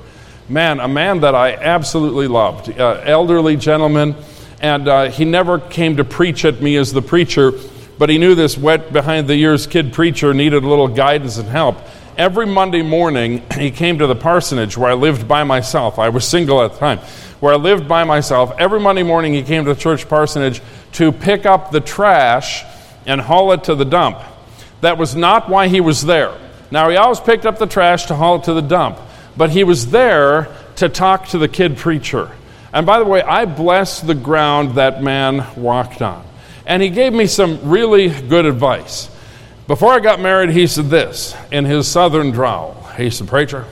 Man, 0.47 0.79
a 0.79 0.87
man 0.87 1.19
that 1.19 1.35
I 1.35 1.55
absolutely 1.55 2.29
loved, 2.29 2.69
uh, 2.79 3.01
elderly 3.03 3.57
gentleman, 3.57 4.15
and 4.61 4.87
uh, 4.87 5.09
he 5.09 5.25
never 5.25 5.59
came 5.59 5.97
to 5.97 6.05
preach 6.05 6.45
at 6.45 6.61
me 6.61 6.77
as 6.77 6.93
the 6.93 7.01
preacher, 7.01 7.51
but 7.97 8.07
he 8.07 8.17
knew 8.17 8.33
this 8.33 8.57
wet 8.57 8.93
behind 8.93 9.27
the 9.27 9.33
ears 9.33 9.67
kid 9.67 9.91
preacher 9.91 10.33
needed 10.33 10.63
a 10.63 10.69
little 10.69 10.87
guidance 10.87 11.37
and 11.37 11.49
help. 11.49 11.75
Every 12.17 12.45
Monday 12.45 12.81
morning, 12.81 13.43
he 13.59 13.71
came 13.71 13.97
to 13.97 14.07
the 14.07 14.15
parsonage 14.15 14.77
where 14.77 14.89
I 14.89 14.93
lived 14.93 15.27
by 15.27 15.43
myself. 15.43 15.99
I 15.99 16.07
was 16.07 16.25
single 16.25 16.63
at 16.63 16.71
the 16.71 16.79
time 16.79 16.99
where 17.39 17.53
I 17.53 17.57
lived 17.57 17.87
by 17.87 18.03
myself. 18.03 18.53
Every 18.57 18.79
Monday 18.79 19.03
morning, 19.03 19.33
he 19.33 19.43
came 19.43 19.65
to 19.65 19.73
the 19.73 19.79
church 19.79 20.07
parsonage 20.09 20.61
to 20.93 21.11
pick 21.11 21.45
up 21.45 21.71
the 21.71 21.79
trash 21.79 22.63
and 23.05 23.21
haul 23.21 23.51
it 23.51 23.65
to 23.65 23.75
the 23.75 23.85
dump. 23.85 24.19
That 24.81 24.97
was 24.97 25.15
not 25.15 25.49
why 25.49 25.67
he 25.67 25.81
was 25.81 26.03
there. 26.03 26.37
Now, 26.71 26.89
he 26.89 26.97
always 26.97 27.19
picked 27.19 27.45
up 27.45 27.59
the 27.59 27.67
trash 27.67 28.07
to 28.07 28.15
haul 28.15 28.37
it 28.37 28.43
to 28.45 28.53
the 28.53 28.61
dump, 28.61 28.99
but 29.35 29.49
he 29.49 29.63
was 29.63 29.91
there 29.91 30.53
to 30.77 30.89
talk 30.89 31.27
to 31.29 31.37
the 31.37 31.47
kid 31.47 31.77
preacher. 31.77 32.31
And 32.73 32.85
by 32.85 32.99
the 32.99 33.05
way, 33.05 33.21
I 33.21 33.45
bless 33.45 34.01
the 34.01 34.13
ground 34.13 34.75
that 34.75 35.01
man 35.01 35.45
walked 35.55 36.01
on. 36.01 36.25
And 36.65 36.81
he 36.83 36.89
gave 36.89 37.13
me 37.13 37.27
some 37.27 37.69
really 37.69 38.09
good 38.09 38.45
advice. 38.45 39.09
Before 39.67 39.93
I 39.93 39.99
got 39.99 40.19
married, 40.19 40.49
he 40.49 40.67
said 40.67 40.85
this 40.85 41.35
in 41.51 41.65
his 41.65 41.87
southern 41.87 42.31
drawl. 42.31 42.73
He 42.97 43.09
said, 43.09 43.27
Preacher, 43.27 43.65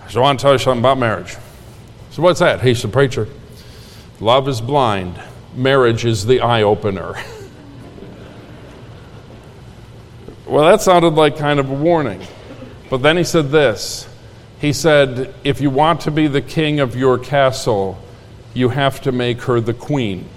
I 0.00 0.04
just 0.04 0.16
want 0.16 0.38
to 0.38 0.42
tell 0.42 0.52
you 0.52 0.58
something 0.58 0.80
about 0.80 0.98
marriage. 0.98 1.36
So, 2.14 2.22
what's 2.22 2.38
that? 2.38 2.62
He's 2.62 2.80
the 2.80 2.86
preacher. 2.86 3.26
Love 4.20 4.48
is 4.48 4.60
blind, 4.60 5.20
marriage 5.52 6.04
is 6.04 6.24
the 6.24 6.42
eye 6.42 6.62
opener. 6.62 7.14
well, 10.46 10.64
that 10.64 10.80
sounded 10.80 11.14
like 11.14 11.36
kind 11.36 11.58
of 11.58 11.68
a 11.68 11.74
warning. 11.74 12.22
But 12.88 12.98
then 12.98 13.16
he 13.16 13.24
said 13.24 13.50
this 13.50 14.08
He 14.60 14.72
said, 14.72 15.34
If 15.42 15.60
you 15.60 15.70
want 15.70 16.02
to 16.02 16.12
be 16.12 16.28
the 16.28 16.40
king 16.40 16.78
of 16.78 16.94
your 16.94 17.18
castle, 17.18 17.98
you 18.54 18.68
have 18.68 19.00
to 19.00 19.10
make 19.10 19.42
her 19.42 19.60
the 19.60 19.74
queen. 19.74 20.28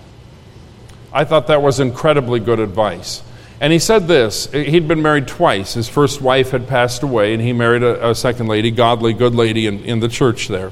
I 1.13 1.25
thought 1.25 1.45
that 1.45 1.61
was 1.61 1.79
incredibly 1.79 2.39
good 2.39 2.59
advice. 2.59 3.21
And 3.61 3.71
he 3.71 3.77
said 3.77 4.07
this 4.07 4.51
he'd 4.51 4.87
been 4.87 5.03
married 5.03 5.27
twice. 5.27 5.75
His 5.75 5.87
first 5.87 6.23
wife 6.23 6.49
had 6.49 6.67
passed 6.67 7.03
away, 7.03 7.33
and 7.33 7.41
he 7.43 7.53
married 7.53 7.83
a, 7.83 8.09
a 8.09 8.15
second 8.15 8.47
lady, 8.47 8.71
godly, 8.71 9.13
good 9.13 9.35
lady 9.35 9.67
in, 9.67 9.81
in 9.81 9.99
the 9.99 10.09
church 10.09 10.47
there. 10.47 10.71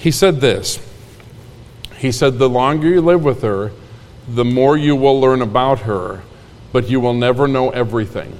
He 0.00 0.10
said 0.10 0.40
this 0.40 0.80
He 1.98 2.10
said, 2.10 2.38
The 2.38 2.48
longer 2.48 2.88
you 2.88 3.02
live 3.02 3.22
with 3.22 3.42
her, 3.42 3.70
the 4.26 4.44
more 4.44 4.76
you 4.76 4.96
will 4.96 5.20
learn 5.20 5.42
about 5.42 5.80
her, 5.80 6.22
but 6.72 6.88
you 6.88 7.00
will 7.00 7.14
never 7.14 7.46
know 7.46 7.70
everything. 7.70 8.38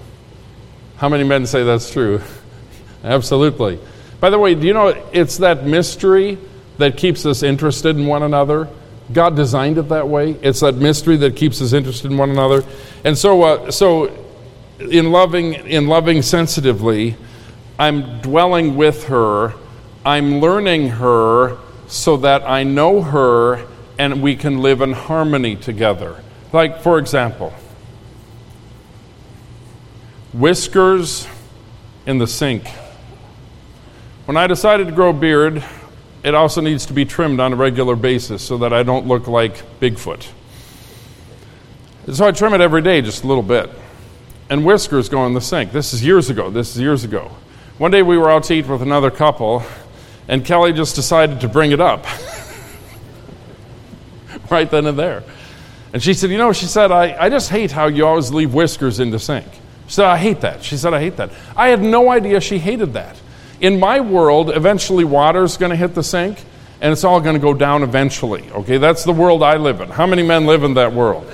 How 0.97 1.09
many 1.09 1.25
men 1.25 1.47
say 1.47 1.63
that's 1.63 1.91
true? 1.91 2.23
Absolutely. 3.05 3.79
By 4.21 4.31
the 4.31 4.39
way, 4.39 4.55
do 4.55 4.67
you 4.67 4.75
know 4.75 4.89
it's 5.13 5.39
that 5.39 5.65
mystery 5.65 6.39
that 6.79 6.97
keeps 6.97 7.25
us 7.27 7.43
interested 7.43 7.97
in 7.97 8.07
one 8.07 8.23
another? 8.23 8.69
God 9.13 9.37
designed 9.37 9.77
it 9.79 9.89
that 9.89 10.09
way. 10.09 10.33
It's 10.43 10.61
that 10.61 10.77
mystery 10.77 11.17
that 11.19 11.37
keeps 11.37 11.61
us 11.61 11.73
interested 11.73 12.11
in 12.11 12.17
one 12.17 12.31
another. 12.31 12.65
And 13.05 13.17
so, 13.19 13.43
uh, 13.43 13.71
so 13.71 14.17
in 14.79 15.11
loving, 15.11 15.55
in 15.55 15.89
loving 15.89 16.23
sensitively, 16.23 17.17
I'm 17.79 18.21
dwelling 18.21 18.77
with 18.77 19.05
her 19.05 19.55
I'm 20.11 20.41
learning 20.41 20.89
her 20.89 21.57
so 21.87 22.17
that 22.17 22.43
I 22.43 22.65
know 22.65 23.01
her 23.01 23.65
and 23.97 24.21
we 24.21 24.35
can 24.35 24.59
live 24.59 24.81
in 24.81 24.91
harmony 24.91 25.55
together. 25.55 26.21
Like, 26.53 26.81
for 26.81 26.99
example, 26.99 27.55
whiskers 30.33 31.29
in 32.07 32.19
the 32.19 32.27
sink. 32.27 32.67
When 34.25 34.37
I 34.37 34.49
decided 34.49 34.89
to 34.89 34.93
grow 34.93 35.11
a 35.11 35.13
beard, 35.13 35.63
it 36.25 36.35
also 36.35 36.61
needs 36.61 36.87
to 36.87 36.93
be 36.93 37.05
trimmed 37.05 37.39
on 37.39 37.53
a 37.53 37.57
regular 37.57 37.95
basis 37.95 38.43
so 38.43 38.59
that 38.59 38.73
I 38.73 38.83
don't 38.83 39.07
look 39.07 39.29
like 39.29 39.63
Bigfoot. 39.79 40.27
So 42.13 42.27
I 42.27 42.33
trim 42.33 42.53
it 42.55 42.61
every 42.61 42.83
day 42.83 43.01
just 43.01 43.23
a 43.23 43.29
little 43.29 43.45
bit. 43.45 43.71
And 44.49 44.65
whiskers 44.65 45.09
go 45.09 45.25
in 45.27 45.35
the 45.35 45.41
sink. 45.41 45.71
This 45.71 45.95
is 45.95 46.05
years 46.05 46.31
ago. 46.31 46.51
This 46.51 46.75
is 46.75 46.81
years 46.81 47.05
ago. 47.05 47.31
One 47.79 47.93
day 47.93 48.03
we 48.03 48.19
were 48.19 48.29
out 48.29 48.43
to 48.45 48.55
eat 48.55 48.67
with 48.67 48.83
another 48.83 49.11
couple, 49.11 49.63
and 50.31 50.45
Kelly 50.45 50.73
just 50.73 50.95
decided 50.95 51.41
to 51.41 51.49
bring 51.49 51.73
it 51.73 51.81
up 51.81 52.05
right 54.51 54.71
then 54.71 54.87
and 54.87 54.97
there. 54.97 55.25
And 55.93 56.01
she 56.01 56.15
said, 56.15 56.31
You 56.31 56.39
know, 56.39 56.53
she 56.53 56.67
said, 56.67 56.93
I, 56.93 57.21
I 57.21 57.29
just 57.29 57.51
hate 57.51 57.73
how 57.73 57.89
you 57.89 58.07
always 58.07 58.31
leave 58.31 58.55
whiskers 58.55 59.01
in 59.01 59.11
the 59.11 59.19
sink. 59.19 59.49
She 59.89 59.95
said, 59.95 60.07
I 60.07 60.17
hate 60.17 60.43
that. 60.43 60.63
She 60.63 60.77
said, 60.77 60.95
I 60.95 61.01
hate 61.01 61.17
that. 61.17 61.33
I 61.57 61.71
had 61.71 61.83
no 61.83 62.11
idea 62.11 62.41
she 62.41 62.61
hated 62.61 62.93
that. 62.93 63.21
In 63.61 63.81
my 63.81 63.99
world, 63.99 64.51
eventually 64.51 65.03
water's 65.03 65.57
going 65.57 65.71
to 65.71 65.77
hit 65.77 65.97
the 65.97 66.05
sink. 66.05 66.39
and 66.81 66.93
it's 66.93 67.03
all 67.03 67.21
going 67.21 67.35
to 67.35 67.41
go 67.41 67.53
down 67.53 67.83
eventually. 67.83 68.49
Okay, 68.53 68.79
that's 68.79 69.03
the 69.03 69.13
world 69.13 69.43
I 69.43 69.57
live 69.57 69.81
in. 69.81 69.91
How 69.91 70.07
many 70.07 70.23
men 70.23 70.47
live 70.47 70.63
in 70.63 70.75
that 70.75 70.93
world? 70.93 71.27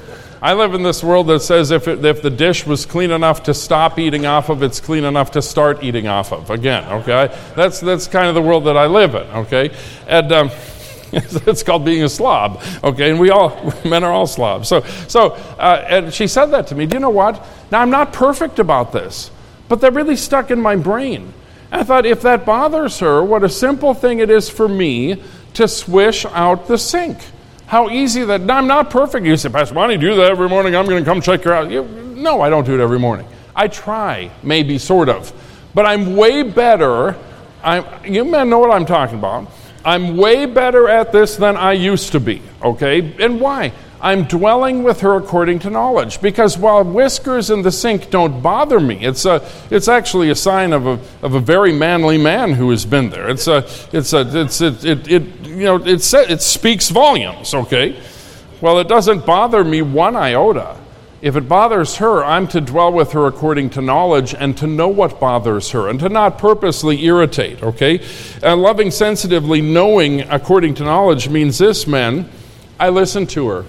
I 0.43 0.53
live 0.53 0.74
in 0.74 0.82
this 0.82 1.03
world 1.03 1.28
that 1.28 1.41
says 1.41 1.70
if, 1.70 1.89
it, 1.89 2.05
if 2.05 2.20
the 2.20 2.30
dish 2.30 2.66
was 2.66 2.84
clean 2.84 3.11
enough 3.11 3.45
to 3.45 3.55
stop 3.55 3.99
eating 3.99 4.26
off 4.26 4.51
of, 4.51 4.62
it's 4.62 4.80
clean 4.80 5.05
enough 5.05 5.30
to 5.32 5.43
start 5.43 5.82
eating 5.82 6.09
off 6.09 6.32
of. 6.32 6.51
Again, 6.51 6.84
okay? 6.93 7.34
That's, 7.55 7.80
that's 7.80 8.07
kind 8.07 8.28
of 8.28 8.34
the 8.34 8.43
world 8.43 8.64
that 8.64 8.76
I 8.76 8.87
live 8.87 9.14
in, 9.14 9.22
okay? 9.22 9.74
And 10.07 10.30
um, 10.32 10.51
it's 11.12 11.62
called 11.62 11.84
being 11.84 12.03
a 12.03 12.09
slob, 12.09 12.62
okay? 12.84 13.11
And 13.11 13.18
we 13.18 13.30
all, 13.30 13.72
men 13.84 14.05
are 14.05 14.12
all 14.12 14.26
slobs. 14.26 14.68
So, 14.68 14.82
so 15.09 15.30
uh, 15.59 15.84
and 15.89 16.12
she 16.12 16.26
said 16.26 16.47
that 16.47 16.66
to 16.68 16.74
me. 16.74 16.87
Do 16.87 16.97
you 16.97 17.01
know 17.01 17.11
what? 17.11 17.45
Now, 17.70 17.80
I'm 17.80 17.91
not 17.91 18.12
perfect 18.12 18.59
about 18.59 18.93
this, 18.93 19.30
but 19.68 19.80
they're 19.80 19.91
really 19.91 20.16
stuck 20.16 20.51
in 20.51 20.61
my 20.61 20.76
brain. 20.76 21.32
And 21.70 21.80
I 21.80 21.84
thought, 21.84 22.05
if 22.05 22.22
that 22.22 22.45
bothers 22.45 22.99
her, 22.99 23.24
what 23.24 23.43
a 23.43 23.49
simple 23.49 23.95
thing 23.95 24.18
it 24.18 24.30
is 24.30 24.51
for 24.51 24.68
me 24.68 25.22
to 25.55 25.66
swish 25.66 26.26
out 26.26 26.68
the 26.68 26.76
sink. 26.76 27.18
How 27.66 27.90
easy 27.90 28.24
that. 28.24 28.48
I'm 28.48 28.66
not 28.66 28.90
perfect. 28.90 29.26
You 29.26 29.36
say, 29.36 29.48
Pastor 29.48 29.74
Monte, 29.74 29.96
do 29.96 30.14
that 30.16 30.30
every 30.30 30.48
morning. 30.48 30.76
I'm 30.76 30.86
going 30.86 31.02
to 31.02 31.10
come 31.10 31.20
check 31.20 31.44
your 31.44 31.54
house. 31.54 31.70
You, 31.70 31.84
no, 31.84 32.40
I 32.40 32.48
don't 32.48 32.64
do 32.64 32.74
it 32.74 32.80
every 32.80 32.98
morning. 32.98 33.26
I 33.54 33.68
try, 33.68 34.30
maybe, 34.42 34.78
sort 34.78 35.08
of. 35.08 35.32
But 35.74 35.86
I'm 35.86 36.14
way 36.16 36.42
better. 36.42 37.16
I'm, 37.62 37.84
you 38.04 38.24
men 38.24 38.48
know 38.48 38.58
what 38.58 38.70
I'm 38.70 38.86
talking 38.86 39.18
about. 39.18 39.50
I'm 39.84 40.16
way 40.16 40.46
better 40.46 40.88
at 40.88 41.12
this 41.12 41.36
than 41.36 41.56
I 41.56 41.72
used 41.72 42.12
to 42.12 42.20
be, 42.20 42.42
okay? 42.62 43.14
And 43.22 43.40
why? 43.40 43.72
I'm 44.01 44.24
dwelling 44.24 44.82
with 44.82 45.01
her 45.01 45.16
according 45.16 45.61
to 45.61 45.70
knowledge. 45.70 46.20
Because 46.20 46.59
while 46.59 46.84
whiskers 46.84 47.51
in 47.51 47.62
the 47.62 47.72
sink 47.72 48.11
don't 48.11 48.42
bother 48.42 48.78
me, 48.78 49.05
it's, 49.05 49.24
a, 49.24 49.49
it's 49.70 49.88
actually 49.88 50.30
a 50.30 50.34
sign 50.34 50.72
of 50.72 50.86
a, 50.86 51.01
of 51.22 51.34
a 51.34 51.40
very 51.40 51.72
manly 51.72 52.18
man 52.18 52.53
who 52.53 52.70
has 52.70 52.84
been 52.84 53.11
there. 53.11 53.28
It's 53.28 53.47
a, 53.47 53.66
it's 53.92 54.12
a, 54.12 54.40
it's, 54.40 54.61
it, 54.61 54.84
it, 54.84 55.22
you 55.47 55.64
know, 55.64 55.76
it, 55.76 56.14
it 56.14 56.42
speaks 56.42 56.90
volumes, 56.90 57.55
okay? 57.55 58.01
Well, 58.61 58.78
it 58.78 58.88
doesn't 58.88 59.26
bother 59.26 59.64
me 59.64 59.82
one 59.82 60.16
iota. 60.16 60.76
If 61.22 61.34
it 61.34 61.49
bothers 61.49 61.97
her, 61.97 62.22
I'm 62.22 62.47
to 62.49 62.61
dwell 62.61 62.92
with 62.92 63.12
her 63.12 63.26
according 63.26 63.70
to 63.70 63.80
knowledge 63.80 64.34
and 64.34 64.57
to 64.59 64.66
know 64.66 64.88
what 64.88 65.18
bothers 65.18 65.70
her 65.70 65.88
and 65.88 65.99
to 66.01 66.11
not 66.11 66.38
purposely 66.38 67.05
irritate, 67.05 67.62
okay? 67.62 68.01
And 68.42 68.61
loving 68.61 68.90
sensitively, 68.90 69.62
knowing 69.62 70.20
according 70.20 70.74
to 70.74 70.84
knowledge 70.84 71.28
means 71.28 71.57
this, 71.57 71.86
men. 71.86 72.28
I 72.78 72.90
listen 72.90 73.26
to 73.28 73.49
her. 73.49 73.64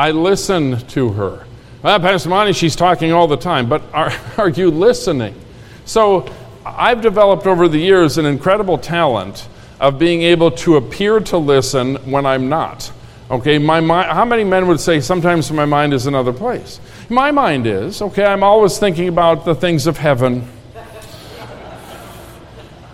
I 0.00 0.12
listen 0.12 0.78
to 0.78 1.10
her. 1.10 1.44
Well, 1.82 2.00
Pastor 2.00 2.30
Monte, 2.30 2.54
she's 2.54 2.74
talking 2.74 3.12
all 3.12 3.26
the 3.26 3.36
time, 3.36 3.68
but 3.68 3.82
are, 3.92 4.10
are 4.38 4.48
you 4.48 4.70
listening? 4.70 5.34
So 5.84 6.26
I've 6.64 7.02
developed 7.02 7.46
over 7.46 7.68
the 7.68 7.76
years 7.76 8.16
an 8.16 8.24
incredible 8.24 8.78
talent 8.78 9.46
of 9.78 9.98
being 9.98 10.22
able 10.22 10.52
to 10.52 10.76
appear 10.76 11.20
to 11.20 11.36
listen 11.36 11.96
when 12.10 12.24
I'm 12.24 12.48
not. 12.48 12.90
Okay, 13.30 13.58
my 13.58 13.80
mind, 13.80 14.10
how 14.10 14.24
many 14.24 14.42
men 14.42 14.66
would 14.68 14.80
say 14.80 15.02
sometimes 15.02 15.52
my 15.52 15.66
mind 15.66 15.92
is 15.92 16.06
another 16.06 16.32
place? 16.32 16.80
My 17.10 17.30
mind 17.30 17.66
is, 17.66 18.00
okay, 18.00 18.24
I'm 18.24 18.42
always 18.42 18.78
thinking 18.78 19.06
about 19.06 19.44
the 19.44 19.54
things 19.54 19.86
of 19.86 19.98
heaven, 19.98 20.48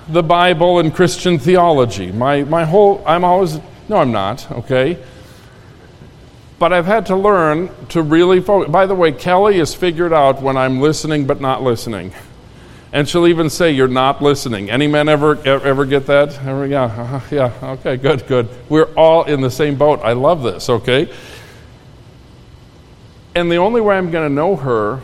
the 0.08 0.24
Bible, 0.24 0.80
and 0.80 0.92
Christian 0.92 1.38
theology. 1.38 2.10
My, 2.10 2.42
my 2.42 2.64
whole, 2.64 3.00
I'm 3.06 3.22
always, 3.22 3.60
no, 3.88 3.98
I'm 3.98 4.10
not, 4.10 4.50
okay? 4.50 4.98
But 6.58 6.72
I've 6.72 6.86
had 6.86 7.06
to 7.06 7.16
learn 7.16 7.70
to 7.88 8.02
really 8.02 8.40
focus. 8.40 8.70
By 8.70 8.86
the 8.86 8.94
way, 8.94 9.12
Kelly 9.12 9.58
has 9.58 9.74
figured 9.74 10.12
out 10.12 10.40
when 10.40 10.56
I'm 10.56 10.80
listening 10.80 11.26
but 11.26 11.40
not 11.40 11.62
listening. 11.62 12.12
And 12.92 13.06
she'll 13.06 13.26
even 13.26 13.50
say, 13.50 13.72
You're 13.72 13.88
not 13.88 14.22
listening. 14.22 14.70
Any 14.70 14.86
men 14.86 15.08
ever, 15.08 15.36
ever 15.46 15.84
get 15.84 16.06
that? 16.06 16.38
Ever, 16.42 16.66
yeah, 16.66 16.84
uh, 16.84 17.20
yeah, 17.30 17.52
okay, 17.62 17.96
good, 17.96 18.26
good. 18.26 18.48
We're 18.70 18.92
all 18.94 19.24
in 19.24 19.42
the 19.42 19.50
same 19.50 19.76
boat. 19.76 20.00
I 20.02 20.14
love 20.14 20.42
this, 20.42 20.70
okay? 20.70 21.12
And 23.34 23.52
the 23.52 23.56
only 23.56 23.82
way 23.82 23.98
I'm 23.98 24.10
going 24.10 24.26
to 24.26 24.34
know 24.34 24.56
her 24.56 25.02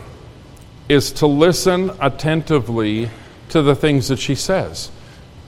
is 0.89 1.11
to 1.13 1.27
listen 1.27 1.91
attentively 1.99 3.11
to 3.49 3.61
the 3.61 3.75
things 3.75 4.07
that 4.07 4.17
she 4.17 4.33
says 4.33 4.89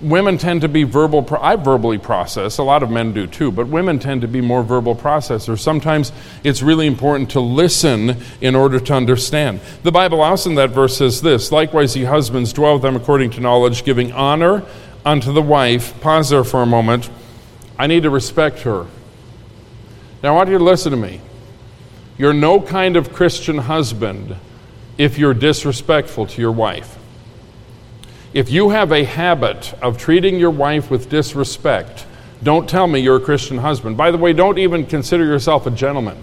women 0.02 0.38
tend 0.38 0.62
to 0.62 0.68
be 0.68 0.84
verbal 0.84 1.24
pro- 1.24 1.40
i 1.40 1.56
verbally 1.56 1.98
process 1.98 2.58
a 2.58 2.64
lot 2.64 2.84
of 2.84 2.92
men 2.92 3.14
do 3.14 3.26
too 3.26 3.52
but 3.52 3.68
women 3.68 3.98
tend 3.98 4.22
to 4.22 4.28
be 4.28 4.42
more 4.42 4.62
verbal 4.62 4.96
processors. 4.96 5.60
Sometimes 5.60 6.12
it's 6.44 6.62
really 6.62 6.86
important 6.86 7.32
to 7.32 7.40
listen 7.40 8.18
in 8.42 8.56
order 8.56 8.80
to 8.80 8.94
understand. 8.94 9.62
The 9.84 9.92
bible 9.92 10.22
also 10.22 10.50
in 10.50 10.56
that 10.56 10.72
verse 10.72 10.98
says 10.98 11.22
this 11.22 11.52
likewise 11.52 11.96
ye 11.96 12.04
husbands 12.04 12.52
dwell 12.52 12.74
with 12.74 12.82
them 12.82 12.96
according 12.96 13.32
to 13.32 13.42
knowledge 13.42 13.86
giving 13.86 14.12
honor 14.12 14.64
unto 15.06 15.32
the 15.32 15.42
wife. 15.42 16.00
Pause 16.02 16.30
there 16.30 16.44
for 16.44 16.62
a 16.62 16.66
moment. 16.66 17.10
I 17.78 17.88
need 17.88 18.04
to 18.04 18.10
respect 18.10 18.60
her. 18.62 18.88
Now 20.24 20.34
i 20.34 20.36
want 20.36 20.50
you 20.50 20.58
to 20.58 20.64
listen 20.64 20.92
to 20.92 20.98
me? 20.98 21.22
You're 22.18 22.34
no 22.34 22.60
kind 22.60 22.98
of 22.98 23.14
christian 23.14 23.60
husband 23.60 24.36
if 24.98 25.18
you're 25.18 25.34
disrespectful 25.34 26.28
to 26.28 26.42
your 26.42 26.52
wife 26.52 26.98
if 28.36 28.52
you 28.52 28.70
have 28.70 28.92
a 28.92 29.06
habit 29.06 29.74
of 29.82 29.98
treating 29.98 30.38
your 30.38 30.52
wife 30.52 30.92
with 30.92 31.10
disrespect, 31.10 32.06
don't 32.44 32.70
tell 32.70 32.86
me 32.86 33.00
you're 33.00 33.16
a 33.16 33.22
Christian 33.22 33.58
husband. 33.58 33.96
By 33.96 34.12
the 34.12 34.18
way, 34.18 34.34
don't 34.34 34.60
even 34.60 34.86
consider 34.86 35.24
yourself 35.24 35.66
a 35.66 35.72
gentleman. 35.72 36.22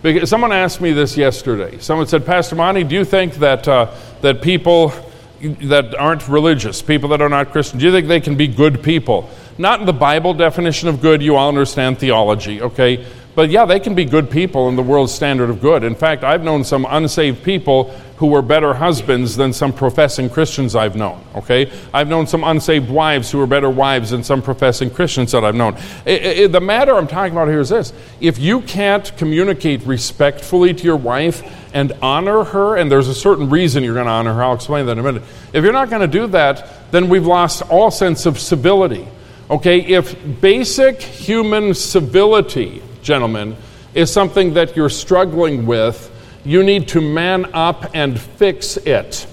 Because 0.00 0.30
someone 0.30 0.52
asked 0.52 0.80
me 0.80 0.92
this 0.92 1.16
yesterday. 1.16 1.76
Someone 1.78 2.06
said, 2.06 2.24
Pastor 2.24 2.54
Monte, 2.54 2.84
do 2.84 2.94
you 2.94 3.04
think 3.04 3.34
that, 3.34 3.66
uh, 3.66 3.92
that 4.20 4.40
people 4.40 4.92
that 5.40 5.96
aren't 5.96 6.28
religious, 6.28 6.80
people 6.80 7.08
that 7.08 7.20
are 7.20 7.28
not 7.28 7.50
Christian, 7.50 7.80
do 7.80 7.86
you 7.86 7.90
think 7.90 8.06
they 8.06 8.20
can 8.20 8.36
be 8.36 8.46
good 8.46 8.80
people? 8.80 9.28
Not 9.58 9.80
in 9.80 9.86
the 9.86 9.92
Bible 9.92 10.34
definition 10.34 10.88
of 10.88 11.02
good, 11.02 11.20
you 11.20 11.34
all 11.34 11.48
understand 11.48 11.98
theology, 11.98 12.62
okay? 12.62 13.04
But 13.34 13.50
yeah, 13.50 13.64
they 13.64 13.80
can 13.80 13.96
be 13.96 14.04
good 14.04 14.30
people 14.30 14.68
in 14.68 14.76
the 14.76 14.82
world's 14.82 15.12
standard 15.12 15.50
of 15.50 15.60
good. 15.60 15.82
In 15.82 15.96
fact, 15.96 16.22
I've 16.22 16.44
known 16.44 16.62
some 16.62 16.86
unsaved 16.88 17.42
people 17.42 17.92
who 18.18 18.26
were 18.26 18.42
better 18.42 18.74
husbands 18.74 19.36
than 19.36 19.52
some 19.52 19.72
professing 19.72 20.28
Christians 20.28 20.74
I've 20.74 20.96
known. 20.96 21.24
Okay? 21.36 21.70
I've 21.94 22.08
known 22.08 22.26
some 22.26 22.42
unsaved 22.42 22.90
wives 22.90 23.30
who 23.30 23.38
were 23.38 23.46
better 23.46 23.70
wives 23.70 24.10
than 24.10 24.24
some 24.24 24.42
professing 24.42 24.90
Christians 24.90 25.30
that 25.32 25.44
I've 25.44 25.54
known. 25.54 25.76
It, 26.04 26.22
it, 26.24 26.52
the 26.52 26.60
matter 26.60 26.96
I'm 26.96 27.06
talking 27.06 27.32
about 27.32 27.46
here 27.46 27.60
is 27.60 27.68
this 27.68 27.92
if 28.20 28.38
you 28.38 28.60
can't 28.62 29.16
communicate 29.16 29.82
respectfully 29.82 30.74
to 30.74 30.84
your 30.84 30.96
wife 30.96 31.44
and 31.72 31.92
honor 32.02 32.42
her, 32.42 32.76
and 32.76 32.90
there's 32.90 33.06
a 33.06 33.14
certain 33.14 33.50
reason 33.50 33.84
you're 33.84 33.94
going 33.94 34.06
to 34.06 34.12
honor 34.12 34.34
her, 34.34 34.42
I'll 34.42 34.54
explain 34.54 34.86
that 34.86 34.92
in 34.92 34.98
a 34.98 35.02
minute. 35.02 35.22
If 35.52 35.62
you're 35.62 35.72
not 35.72 35.88
going 35.88 36.02
to 36.02 36.08
do 36.08 36.26
that, 36.28 36.90
then 36.90 37.08
we've 37.08 37.26
lost 37.26 37.62
all 37.70 37.92
sense 37.92 38.26
of 38.26 38.40
civility. 38.40 39.06
Okay? 39.48 39.78
If 39.78 40.40
basic 40.40 41.00
human 41.00 41.72
civility, 41.72 42.82
gentlemen, 43.00 43.56
is 43.94 44.12
something 44.12 44.54
that 44.54 44.74
you're 44.74 44.90
struggling 44.90 45.66
with, 45.66 46.10
you 46.48 46.62
need 46.62 46.88
to 46.88 47.02
man 47.02 47.44
up 47.52 47.90
and 47.92 48.18
fix 48.18 48.78
it. 48.78 49.26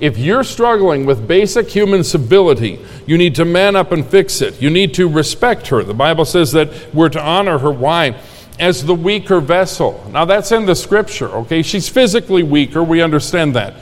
If 0.00 0.18
you're 0.18 0.44
struggling 0.44 1.06
with 1.06 1.26
basic 1.26 1.70
human 1.70 2.04
civility, 2.04 2.78
you 3.06 3.16
need 3.16 3.34
to 3.36 3.46
man 3.46 3.74
up 3.74 3.90
and 3.90 4.04
fix 4.04 4.42
it. 4.42 4.60
You 4.60 4.68
need 4.68 4.92
to 4.94 5.08
respect 5.08 5.68
her. 5.68 5.82
The 5.82 5.94
Bible 5.94 6.26
says 6.26 6.52
that 6.52 6.92
we're 6.92 7.08
to 7.08 7.22
honor 7.22 7.56
her. 7.56 7.70
Why? 7.70 8.20
As 8.60 8.84
the 8.84 8.94
weaker 8.94 9.40
vessel. 9.40 10.06
Now, 10.12 10.26
that's 10.26 10.52
in 10.52 10.66
the 10.66 10.74
scripture, 10.74 11.30
okay? 11.36 11.62
She's 11.62 11.88
physically 11.88 12.42
weaker. 12.42 12.82
We 12.82 13.00
understand 13.00 13.56
that. 13.56 13.72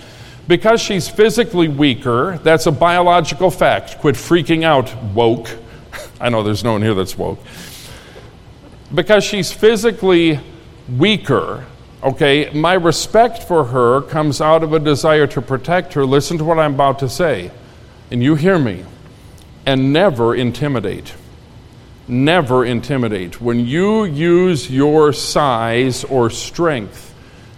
Because 0.47 0.81
she's 0.81 1.09
physically 1.09 1.67
weaker, 1.67 2.39
that's 2.45 2.67
a 2.67 2.73
biological 2.73 3.51
fact. 3.51 3.99
Quit 3.99 4.15
freaking 4.15 4.63
out, 4.63 4.95
woke. 5.13 5.49
I 6.21 6.29
know 6.29 6.45
there's 6.45 6.63
no 6.63 6.73
one 6.73 6.83
here 6.83 6.95
that's 6.95 7.19
woke. 7.19 7.41
Because 8.95 9.25
she's 9.25 9.51
physically 9.51 10.39
weaker, 10.89 11.67
Okay, 12.03 12.49
my 12.55 12.73
respect 12.73 13.43
for 13.43 13.65
her 13.65 14.01
comes 14.01 14.41
out 14.41 14.63
of 14.63 14.73
a 14.73 14.79
desire 14.79 15.27
to 15.27 15.43
protect 15.43 15.93
her. 15.93 16.07
Listen 16.07 16.39
to 16.39 16.45
what 16.45 16.59
I'm 16.59 16.73
about 16.73 17.01
to 17.01 17.11
say, 17.11 17.51
and 18.11 18.23
you 18.23 18.37
hear 18.37 18.59
me. 18.59 18.85
And 19.67 19.93
never 19.93 20.35
intimidate. 20.35 21.13
Never 22.09 22.65
intimidate. 22.65 23.43
When 23.43 23.61
you 23.67 24.05
use 24.05 24.71
your 24.71 25.13
size 25.13 26.03
or 26.05 26.31
strength 26.31 27.15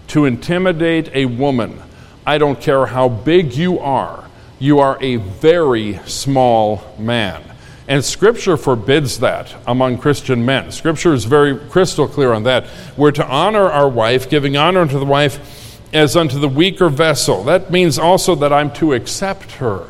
to 0.08 0.24
intimidate 0.24 1.08
a 1.14 1.26
woman, 1.26 1.80
I 2.26 2.38
don't 2.38 2.60
care 2.60 2.86
how 2.86 3.08
big 3.08 3.54
you 3.54 3.78
are, 3.78 4.24
you 4.58 4.80
are 4.80 4.98
a 5.00 5.16
very 5.16 6.00
small 6.06 6.82
man. 6.98 7.51
And 7.88 8.04
Scripture 8.04 8.56
forbids 8.56 9.18
that 9.18 9.54
among 9.66 9.98
Christian 9.98 10.46
men. 10.46 10.70
Scripture 10.70 11.12
is 11.12 11.24
very 11.24 11.58
crystal 11.58 12.06
clear 12.06 12.32
on 12.32 12.44
that. 12.44 12.66
We're 12.96 13.12
to 13.12 13.26
honor 13.26 13.68
our 13.68 13.88
wife, 13.88 14.30
giving 14.30 14.56
honor 14.56 14.80
unto 14.80 14.98
the 14.98 15.04
wife 15.04 15.80
as 15.92 16.16
unto 16.16 16.38
the 16.38 16.48
weaker 16.48 16.88
vessel. 16.88 17.44
That 17.44 17.70
means 17.70 17.98
also 17.98 18.34
that 18.36 18.52
I'm 18.52 18.72
to 18.74 18.92
accept 18.92 19.52
her. 19.52 19.88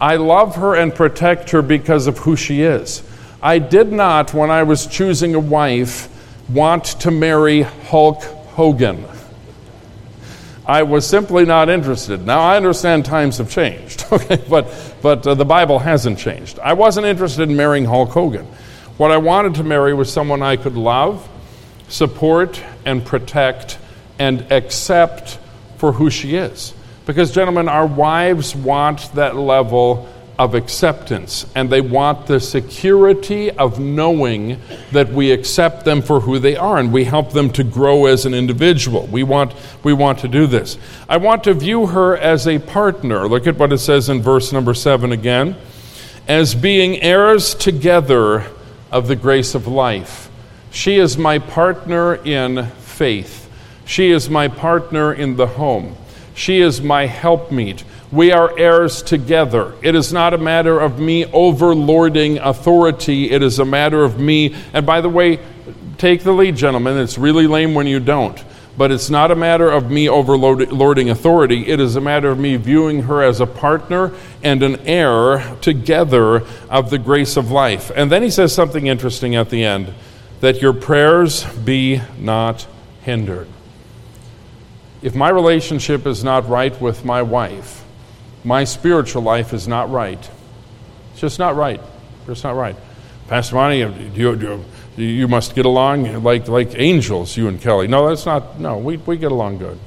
I 0.00 0.16
love 0.16 0.56
her 0.56 0.74
and 0.74 0.94
protect 0.94 1.50
her 1.50 1.62
because 1.62 2.06
of 2.06 2.18
who 2.18 2.34
she 2.34 2.62
is. 2.62 3.02
I 3.42 3.58
did 3.58 3.92
not, 3.92 4.34
when 4.34 4.50
I 4.50 4.64
was 4.64 4.86
choosing 4.86 5.34
a 5.34 5.40
wife, 5.40 6.08
want 6.48 6.84
to 7.00 7.10
marry 7.10 7.62
Hulk 7.62 8.22
Hogan. 8.22 9.04
I 10.70 10.84
was 10.84 11.04
simply 11.04 11.44
not 11.44 11.68
interested. 11.68 12.24
Now, 12.24 12.38
I 12.38 12.56
understand 12.56 13.04
times 13.04 13.38
have 13.38 13.50
changed, 13.50 14.04
okay, 14.12 14.40
but, 14.48 14.72
but 15.02 15.26
uh, 15.26 15.34
the 15.34 15.44
Bible 15.44 15.80
hasn't 15.80 16.16
changed. 16.16 16.60
I 16.60 16.74
wasn't 16.74 17.06
interested 17.06 17.50
in 17.50 17.56
marrying 17.56 17.84
Hulk 17.84 18.10
Hogan. 18.10 18.46
What 18.96 19.10
I 19.10 19.16
wanted 19.16 19.56
to 19.56 19.64
marry 19.64 19.94
was 19.94 20.12
someone 20.12 20.42
I 20.42 20.54
could 20.54 20.76
love, 20.76 21.28
support, 21.88 22.62
and 22.84 23.04
protect, 23.04 23.78
and 24.20 24.52
accept 24.52 25.40
for 25.78 25.90
who 25.90 26.08
she 26.08 26.36
is. 26.36 26.72
Because, 27.04 27.32
gentlemen, 27.32 27.68
our 27.68 27.88
wives 27.88 28.54
want 28.54 29.12
that 29.14 29.34
level 29.34 30.08
of 30.40 30.54
acceptance, 30.54 31.44
and 31.54 31.68
they 31.68 31.82
want 31.82 32.26
the 32.26 32.40
security 32.40 33.50
of 33.50 33.78
knowing 33.78 34.58
that 34.90 35.12
we 35.12 35.32
accept 35.32 35.84
them 35.84 36.00
for 36.00 36.20
who 36.20 36.38
they 36.38 36.56
are 36.56 36.78
and 36.78 36.90
we 36.90 37.04
help 37.04 37.30
them 37.34 37.50
to 37.50 37.62
grow 37.62 38.06
as 38.06 38.24
an 38.24 38.32
individual. 38.32 39.06
We 39.08 39.22
want, 39.22 39.54
we 39.84 39.92
want 39.92 40.18
to 40.20 40.28
do 40.28 40.46
this. 40.46 40.78
I 41.10 41.18
want 41.18 41.44
to 41.44 41.52
view 41.52 41.88
her 41.88 42.16
as 42.16 42.48
a 42.48 42.58
partner. 42.58 43.28
Look 43.28 43.46
at 43.46 43.58
what 43.58 43.70
it 43.70 43.80
says 43.80 44.08
in 44.08 44.22
verse 44.22 44.50
number 44.50 44.72
seven 44.72 45.12
again 45.12 45.56
as 46.26 46.54
being 46.54 47.02
heirs 47.02 47.54
together 47.54 48.46
of 48.90 49.08
the 49.08 49.16
grace 49.16 49.54
of 49.54 49.66
life. 49.66 50.30
She 50.70 50.96
is 50.96 51.18
my 51.18 51.38
partner 51.38 52.14
in 52.14 52.64
faith, 52.78 53.50
she 53.84 54.10
is 54.10 54.30
my 54.30 54.48
partner 54.48 55.12
in 55.12 55.36
the 55.36 55.48
home, 55.48 55.96
she 56.34 56.62
is 56.62 56.80
my 56.80 57.04
helpmeet. 57.04 57.84
We 58.12 58.32
are 58.32 58.58
heirs 58.58 59.02
together. 59.02 59.74
It 59.82 59.94
is 59.94 60.12
not 60.12 60.34
a 60.34 60.38
matter 60.38 60.80
of 60.80 60.98
me 60.98 61.26
overlording 61.26 62.44
authority. 62.44 63.30
It 63.30 63.42
is 63.42 63.60
a 63.60 63.64
matter 63.64 64.02
of 64.02 64.18
me. 64.18 64.54
And 64.72 64.84
by 64.84 65.00
the 65.00 65.08
way, 65.08 65.38
take 65.96 66.24
the 66.24 66.32
lead, 66.32 66.56
gentlemen. 66.56 66.98
It's 66.98 67.18
really 67.18 67.46
lame 67.46 67.72
when 67.72 67.86
you 67.86 68.00
don't. 68.00 68.42
But 68.76 68.90
it's 68.90 69.10
not 69.10 69.30
a 69.30 69.36
matter 69.36 69.70
of 69.70 69.90
me 69.90 70.06
overlording 70.06 71.10
authority. 71.10 71.68
It 71.68 71.78
is 71.78 71.94
a 71.94 72.00
matter 72.00 72.30
of 72.30 72.38
me 72.38 72.56
viewing 72.56 73.02
her 73.02 73.22
as 73.22 73.40
a 73.40 73.46
partner 73.46 74.12
and 74.42 74.62
an 74.62 74.80
heir 74.86 75.56
together 75.60 76.44
of 76.68 76.90
the 76.90 76.98
grace 76.98 77.36
of 77.36 77.50
life. 77.50 77.92
And 77.94 78.10
then 78.10 78.22
he 78.22 78.30
says 78.30 78.52
something 78.52 78.86
interesting 78.86 79.36
at 79.36 79.50
the 79.50 79.62
end 79.62 79.94
that 80.40 80.62
your 80.62 80.72
prayers 80.72 81.44
be 81.44 82.00
not 82.18 82.66
hindered. 83.02 83.48
If 85.02 85.14
my 85.14 85.28
relationship 85.28 86.06
is 86.06 86.24
not 86.24 86.48
right 86.48 86.78
with 86.80 87.04
my 87.04 87.22
wife, 87.22 87.79
my 88.44 88.64
spiritual 88.64 89.22
life 89.22 89.52
is 89.52 89.68
not 89.68 89.90
right. 89.90 90.30
It's 91.12 91.20
just 91.20 91.38
not 91.38 91.56
right. 91.56 91.80
It's 92.26 92.44
not 92.44 92.56
right. 92.56 92.76
Pastor 93.28 93.54
Monte, 93.56 93.78
you, 93.78 94.34
you, 94.34 94.64
you 94.96 95.28
must 95.28 95.54
get 95.54 95.66
along 95.66 96.22
like, 96.22 96.48
like 96.48 96.78
angels, 96.78 97.36
you 97.36 97.48
and 97.48 97.60
Kelly. 97.60 97.86
No, 97.86 98.08
that's 98.08 98.26
not, 98.26 98.58
no, 98.58 98.78
we, 98.78 98.96
we 98.96 99.16
get 99.16 99.32
along 99.32 99.58
good. 99.58 99.78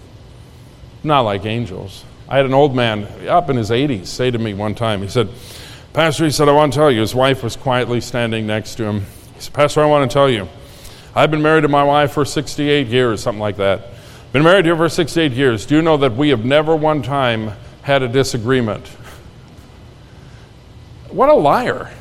Not 1.04 1.22
like 1.22 1.46
angels. 1.46 2.06
I 2.30 2.38
had 2.38 2.46
an 2.46 2.54
old 2.54 2.76
man 2.76 3.04
up 3.28 3.50
in 3.50 3.58
his 3.58 3.70
80s 3.70 4.08
say 4.08 4.32
to 4.32 4.38
me 4.38 4.54
one 4.54 4.76
time, 4.76 5.02
he 5.02 5.10
said, 5.10 5.30
Pastor, 5.94 6.26
he 6.26 6.32
said, 6.32 6.48
I 6.48 6.54
want 6.54 6.74
to 6.74 6.80
tell 6.80 6.90
you, 6.90 7.02
his 7.02 7.14
wife 7.14 7.44
was 7.44 7.56
quietly 7.56 8.02
standing 8.02 8.48
next 8.48 8.76
to 8.76 8.86
him. 8.86 9.02
He 9.36 9.42
said, 9.42 9.54
Pastor, 9.54 9.82
I 9.82 9.86
want 9.86 10.10
to 10.10 10.14
tell 10.14 10.30
you, 10.30 10.48
I've 11.16 11.30
been 11.30 11.42
married 11.42 11.62
to 11.62 11.68
my 11.68 11.84
wife 11.84 12.14
for 12.14 12.26
68 12.26 12.88
years, 12.88 13.22
something 13.22 13.42
like 13.42 13.58
that. 13.58 13.90
Been 14.32 14.42
married 14.42 14.64
to 14.64 14.76
her 14.76 14.76
for 14.76 14.90
68 14.90 15.34
years. 15.34 15.66
Do 15.68 15.76
you 15.76 15.82
know 15.84 15.98
that 15.98 16.16
we 16.16 16.30
have 16.30 16.44
never 16.44 16.76
one 16.76 17.04
time 17.04 17.52
had 17.84 18.02
a 18.02 18.08
disagreement. 18.08 18.88
What 21.10 21.30
a 21.30 21.34
liar. 21.34 21.92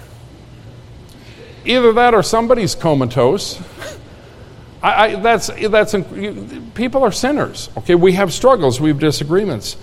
Either 1.64 1.92
that 1.92 2.14
or 2.14 2.22
somebody's 2.22 2.74
comatose. 2.74 3.60
I, 4.82 5.04
I, 5.04 5.14
that's, 5.16 5.48
that's, 5.68 5.94
people 6.74 7.04
are 7.04 7.12
sinners, 7.12 7.70
okay? 7.76 7.94
We 7.94 8.12
have 8.12 8.32
struggles, 8.32 8.80
we 8.80 8.88
have 8.88 8.98
disagreements. 8.98 9.76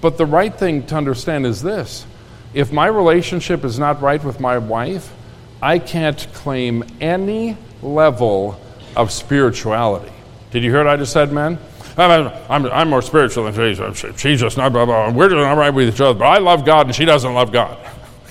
But 0.00 0.18
the 0.18 0.26
right 0.26 0.54
thing 0.54 0.86
to 0.86 0.94
understand 0.94 1.46
is 1.46 1.62
this 1.62 2.06
if 2.54 2.72
my 2.72 2.86
relationship 2.86 3.64
is 3.64 3.78
not 3.78 4.00
right 4.02 4.22
with 4.22 4.40
my 4.40 4.58
wife, 4.58 5.12
I 5.60 5.78
can't 5.78 6.26
claim 6.32 6.84
any 7.00 7.56
level 7.82 8.60
of 8.94 9.10
spirituality. 9.10 10.12
Did 10.50 10.62
you 10.62 10.70
hear 10.70 10.84
what 10.84 10.92
I 10.92 10.96
just 10.96 11.12
said, 11.12 11.32
man? 11.32 11.58
I'm, 11.98 12.66
I'm, 12.66 12.90
more 12.90 13.00
spiritual 13.00 13.50
than 13.50 13.94
she. 13.94 14.12
She's 14.16 14.40
just 14.40 14.56
not, 14.56 14.72
blah, 14.72 14.84
blah. 14.84 15.10
blah. 15.10 15.18
We're 15.18 15.28
not 15.30 15.56
right 15.56 15.70
with 15.70 15.88
each 15.94 16.00
other. 16.00 16.18
But 16.18 16.26
I 16.26 16.38
love 16.38 16.64
God 16.64 16.86
and 16.86 16.94
she 16.94 17.06
doesn't 17.06 17.32
love 17.32 17.52
God. 17.52 17.78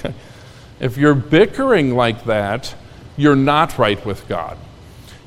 if 0.80 0.98
you're 0.98 1.16
bickering 1.16 1.96
like 1.96 2.26
that, 2.26 2.76
you're 3.18 3.36
not 3.36 3.78
right 3.80 4.04
with 4.06 4.28
God. 4.28 4.58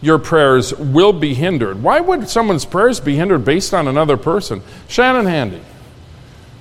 Your 0.00 0.18
prayers 0.20 0.72
will 0.72 1.12
be 1.12 1.34
hindered. 1.34 1.82
Why 1.82 1.98
would 1.98 2.28
someone's 2.28 2.64
prayers 2.64 3.00
be 3.00 3.16
hindered 3.16 3.44
based 3.44 3.74
on 3.74 3.88
another 3.88 4.16
person? 4.16 4.62
Shannon 4.86 5.26
Handy. 5.26 5.60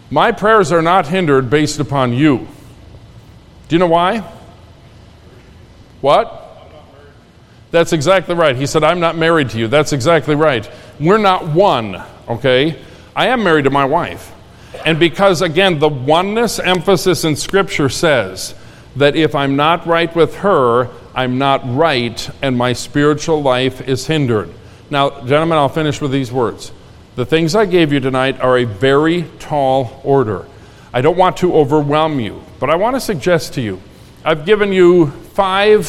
My 0.09 0.31
prayers 0.31 0.71
are 0.71 0.81
not 0.81 1.07
hindered 1.07 1.49
based 1.49 1.79
upon 1.79 2.13
you. 2.13 2.47
Do 3.67 3.75
you 3.75 3.79
know 3.79 3.87
why? 3.87 4.19
What? 6.01 6.45
That's 7.69 7.93
exactly 7.93 8.33
right. 8.33 8.55
He 8.55 8.65
said, 8.65 8.83
I'm 8.83 8.99
not 8.99 9.17
married 9.17 9.49
to 9.51 9.59
you. 9.59 9.67
That's 9.67 9.93
exactly 9.93 10.35
right. 10.35 10.69
We're 10.99 11.17
not 11.17 11.47
one, 11.47 12.01
okay? 12.27 12.79
I 13.15 13.27
am 13.27 13.43
married 13.43 13.65
to 13.65 13.69
my 13.69 13.85
wife. 13.85 14.33
And 14.85 14.99
because, 14.99 15.41
again, 15.41 15.79
the 15.79 15.89
oneness 15.89 16.59
emphasis 16.59 17.23
in 17.23 17.35
Scripture 17.35 17.89
says 17.89 18.55
that 18.95 19.15
if 19.15 19.35
I'm 19.35 19.55
not 19.55 19.85
right 19.85 20.13
with 20.15 20.35
her, 20.37 20.89
I'm 21.15 21.37
not 21.37 21.61
right, 21.65 22.29
and 22.41 22.57
my 22.57 22.73
spiritual 22.73 23.41
life 23.41 23.87
is 23.87 24.05
hindered. 24.07 24.49
Now, 24.89 25.09
gentlemen, 25.25 25.57
I'll 25.57 25.69
finish 25.69 25.99
with 25.99 26.11
these 26.11 26.31
words. 26.31 26.71
The 27.15 27.25
things 27.25 27.55
I 27.55 27.65
gave 27.65 27.91
you 27.91 27.99
tonight 27.99 28.39
are 28.39 28.59
a 28.59 28.65
very 28.65 29.23
tall 29.39 29.99
order. 30.03 30.45
I 30.93 31.01
don't 31.01 31.17
want 31.17 31.37
to 31.37 31.53
overwhelm 31.55 32.19
you, 32.19 32.43
but 32.59 32.69
I 32.69 32.75
want 32.75 32.95
to 32.95 32.99
suggest 32.99 33.53
to 33.55 33.61
you 33.61 33.81
I've 34.23 34.45
given 34.45 34.71
you 34.71 35.07
five 35.33 35.87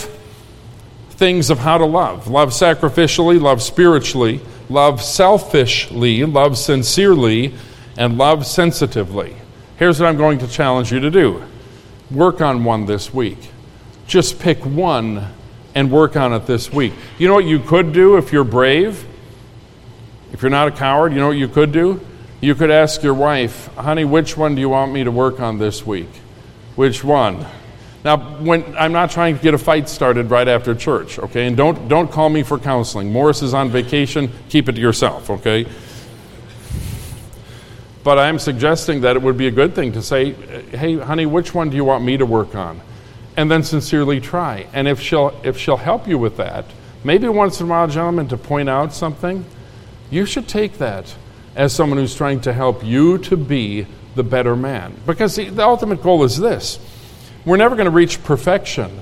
things 1.11 1.51
of 1.51 1.59
how 1.59 1.79
to 1.79 1.85
love 1.85 2.29
love 2.29 2.51
sacrificially, 2.51 3.41
love 3.41 3.63
spiritually, 3.63 4.41
love 4.69 5.03
selfishly, 5.03 6.25
love 6.25 6.59
sincerely, 6.59 7.55
and 7.97 8.19
love 8.19 8.47
sensitively. 8.47 9.37
Here's 9.79 10.01
what 10.01 10.09
I'm 10.09 10.17
going 10.17 10.39
to 10.39 10.49
challenge 10.49 10.93
you 10.93 11.01
to 11.01 11.11
do 11.11 11.43
work 12.11 12.41
on 12.41 12.65
one 12.65 12.87
this 12.87 13.13
week. 13.13 13.51
Just 14.07 14.39
pick 14.39 14.65
one 14.65 15.29
and 15.75 15.91
work 15.91 16.17
on 16.17 16.33
it 16.33 16.47
this 16.47 16.73
week. 16.73 16.95
You 17.19 17.29
know 17.29 17.35
what 17.35 17.45
you 17.45 17.59
could 17.59 17.93
do 17.93 18.17
if 18.17 18.33
you're 18.33 18.45
brave? 18.45 19.07
If 20.33 20.43
you're 20.43 20.51
not 20.51 20.69
a 20.69 20.71
coward, 20.71 21.13
you 21.13 21.19
know 21.19 21.29
what 21.29 21.37
you 21.37 21.49
could 21.49 21.73
do? 21.73 22.01
You 22.41 22.55
could 22.55 22.71
ask 22.71 23.03
your 23.03 23.15
wife, 23.15 23.67
honey, 23.75 24.05
which 24.05 24.37
one 24.37 24.55
do 24.55 24.61
you 24.61 24.69
want 24.69 24.93
me 24.93 25.05
to 25.05 25.11
work 25.11 25.41
on 25.41 25.59
this 25.59 25.85
week? 25.87 26.09
Which 26.77 27.03
one? 27.03 27.45
Now, 28.05 28.17
when 28.17 28.77
I'm 28.77 28.93
not 28.93 29.11
trying 29.11 29.37
to 29.37 29.43
get 29.43 29.55
a 29.55 29.59
fight 29.59 29.89
started 29.89 30.31
right 30.31 30.47
after 30.47 30.75
church, 30.75 31.19
okay? 31.19 31.47
And 31.47 31.57
don't 31.57 31.89
don't 31.89 32.11
call 32.11 32.29
me 32.29 32.43
for 32.43 32.59
counseling. 32.59 33.13
Morris 33.13 33.43
is 33.43 33.55
on 33.55 33.71
vacation. 33.71 34.31
Keep 34.49 34.69
it 34.69 34.73
to 34.73 34.81
yourself, 34.81 35.31
okay? 35.31 35.67
But 38.05 38.19
I'm 38.19 38.39
suggesting 38.39 39.01
that 39.01 39.17
it 39.17 39.23
would 39.23 39.37
be 39.37 39.49
a 39.49 39.51
good 39.51 39.75
thing 39.75 39.93
to 39.93 40.03
say, 40.03 40.33
"Hey, 40.33 40.97
honey, 40.97 41.27
which 41.27 41.55
one 41.55 41.71
do 41.71 41.77
you 41.77 41.85
want 41.85 42.05
me 42.05 42.17
to 42.17 42.25
work 42.25 42.55
on?" 42.55 42.81
And 43.37 43.51
then 43.51 43.65
sincerely 43.65 44.21
try. 44.21 44.67
And 44.73 44.87
if 44.87 45.01
she'll 45.01 45.35
if 45.43 45.59
she'll 45.59 45.77
help 45.77 46.07
you 46.07 46.19
with 46.19 46.37
that, 46.37 46.67
maybe 47.03 47.29
once 47.29 47.61
in 47.61 47.67
a 47.67 47.71
while, 47.71 47.89
gentlemen, 47.89 48.29
to 48.29 48.37
point 48.37 48.69
out 48.69 48.95
something, 48.95 49.45
you 50.09 50.25
should 50.25 50.47
take 50.47 50.79
that 50.79 51.15
as 51.57 51.73
someone 51.73 51.99
who's 51.99 52.15
trying 52.15 52.41
to 52.43 52.53
help 52.53 52.85
you 52.85 53.19
to 53.19 53.37
be 53.37 53.87
the 54.15 54.23
better 54.23 54.55
man. 54.55 54.95
Because 55.05 55.35
the, 55.35 55.51
the 55.51 55.65
ultimate 55.65 56.01
goal 56.01 56.23
is 56.23 56.39
this 56.39 56.79
we're 57.49 57.57
never 57.57 57.77
going 57.77 57.87
to 57.87 57.91
reach 57.91 58.23
perfection. 58.23 59.01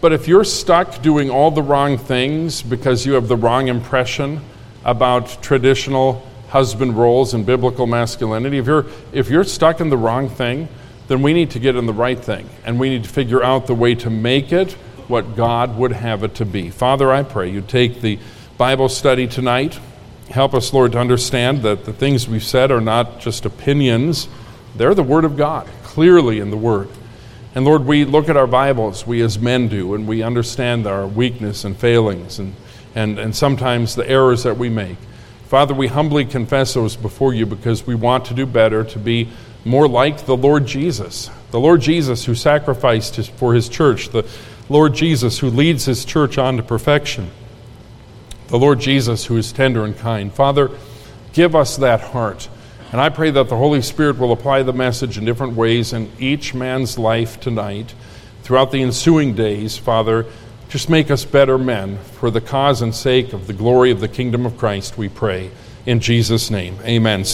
But 0.00 0.12
if 0.12 0.28
you're 0.28 0.44
stuck 0.44 1.02
doing 1.02 1.30
all 1.30 1.50
the 1.50 1.62
wrong 1.62 1.98
things 1.98 2.62
because 2.62 3.06
you 3.06 3.14
have 3.14 3.28
the 3.28 3.36
wrong 3.36 3.68
impression 3.68 4.40
about 4.84 5.42
traditional 5.42 6.26
husband 6.48 6.96
roles 6.96 7.34
and 7.34 7.46
biblical 7.46 7.86
masculinity, 7.86 8.58
if 8.58 8.66
you're, 8.66 8.86
if 9.12 9.30
you're 9.30 9.44
stuck 9.44 9.80
in 9.80 9.88
the 9.88 9.96
wrong 9.96 10.28
thing, 10.28 10.68
then 11.08 11.22
we 11.22 11.32
need 11.32 11.50
to 11.52 11.58
get 11.58 11.76
in 11.76 11.86
the 11.86 11.92
right 11.92 12.18
thing. 12.18 12.48
And 12.64 12.78
we 12.78 12.90
need 12.90 13.04
to 13.04 13.10
figure 13.10 13.42
out 13.42 13.66
the 13.66 13.74
way 13.74 13.94
to 13.96 14.10
make 14.10 14.52
it 14.52 14.72
what 15.08 15.36
God 15.36 15.76
would 15.76 15.92
have 15.92 16.24
it 16.24 16.34
to 16.36 16.44
be. 16.44 16.70
Father, 16.70 17.12
I 17.12 17.22
pray 17.22 17.50
you 17.50 17.60
take 17.60 18.00
the 18.00 18.18
Bible 18.58 18.88
study 18.88 19.26
tonight. 19.26 19.78
Help 20.30 20.54
us, 20.54 20.72
Lord, 20.72 20.92
to 20.92 20.98
understand 20.98 21.62
that 21.62 21.84
the 21.84 21.92
things 21.92 22.28
we've 22.28 22.42
said 22.42 22.70
are 22.70 22.80
not 22.80 23.20
just 23.20 23.46
opinions, 23.46 24.28
they're 24.74 24.94
the 24.94 25.02
Word 25.02 25.24
of 25.24 25.36
God, 25.36 25.68
clearly 25.84 26.40
in 26.40 26.50
the 26.50 26.56
Word. 26.56 26.88
And 27.56 27.64
Lord, 27.64 27.86
we 27.86 28.04
look 28.04 28.28
at 28.28 28.36
our 28.36 28.46
Bibles, 28.46 29.06
we 29.06 29.22
as 29.22 29.38
men 29.38 29.68
do, 29.68 29.94
and 29.94 30.06
we 30.06 30.22
understand 30.22 30.86
our 30.86 31.06
weakness 31.06 31.64
and 31.64 31.74
failings 31.74 32.38
and, 32.38 32.54
and, 32.94 33.18
and 33.18 33.34
sometimes 33.34 33.94
the 33.94 34.06
errors 34.06 34.42
that 34.42 34.58
we 34.58 34.68
make. 34.68 34.98
Father, 35.46 35.72
we 35.72 35.86
humbly 35.86 36.26
confess 36.26 36.74
those 36.74 36.96
before 36.96 37.32
you 37.32 37.46
because 37.46 37.86
we 37.86 37.94
want 37.94 38.26
to 38.26 38.34
do 38.34 38.44
better, 38.44 38.84
to 38.84 38.98
be 38.98 39.30
more 39.64 39.88
like 39.88 40.26
the 40.26 40.36
Lord 40.36 40.66
Jesus. 40.66 41.30
The 41.50 41.58
Lord 41.58 41.80
Jesus 41.80 42.26
who 42.26 42.34
sacrificed 42.34 43.16
his, 43.16 43.26
for 43.26 43.54
his 43.54 43.70
church, 43.70 44.10
the 44.10 44.28
Lord 44.68 44.92
Jesus 44.92 45.38
who 45.38 45.48
leads 45.48 45.86
his 45.86 46.04
church 46.04 46.36
on 46.36 46.58
to 46.58 46.62
perfection, 46.62 47.30
the 48.48 48.58
Lord 48.58 48.80
Jesus 48.80 49.24
who 49.24 49.38
is 49.38 49.50
tender 49.50 49.82
and 49.82 49.96
kind. 49.96 50.30
Father, 50.30 50.72
give 51.32 51.56
us 51.56 51.78
that 51.78 52.02
heart. 52.02 52.50
And 52.96 53.02
I 53.02 53.10
pray 53.10 53.30
that 53.30 53.50
the 53.50 53.58
Holy 53.58 53.82
Spirit 53.82 54.16
will 54.16 54.32
apply 54.32 54.62
the 54.62 54.72
message 54.72 55.18
in 55.18 55.26
different 55.26 55.54
ways 55.54 55.92
in 55.92 56.10
each 56.18 56.54
man's 56.54 56.98
life 56.98 57.38
tonight. 57.38 57.92
Throughout 58.42 58.70
the 58.70 58.80
ensuing 58.80 59.34
days, 59.34 59.76
Father, 59.76 60.24
just 60.70 60.88
make 60.88 61.10
us 61.10 61.22
better 61.22 61.58
men 61.58 61.98
for 61.98 62.30
the 62.30 62.40
cause 62.40 62.80
and 62.80 62.94
sake 62.94 63.34
of 63.34 63.48
the 63.48 63.52
glory 63.52 63.90
of 63.90 64.00
the 64.00 64.08
kingdom 64.08 64.46
of 64.46 64.56
Christ, 64.56 64.96
we 64.96 65.10
pray. 65.10 65.50
In 65.84 66.00
Jesus' 66.00 66.50
name, 66.50 66.78
amen. 66.86 67.24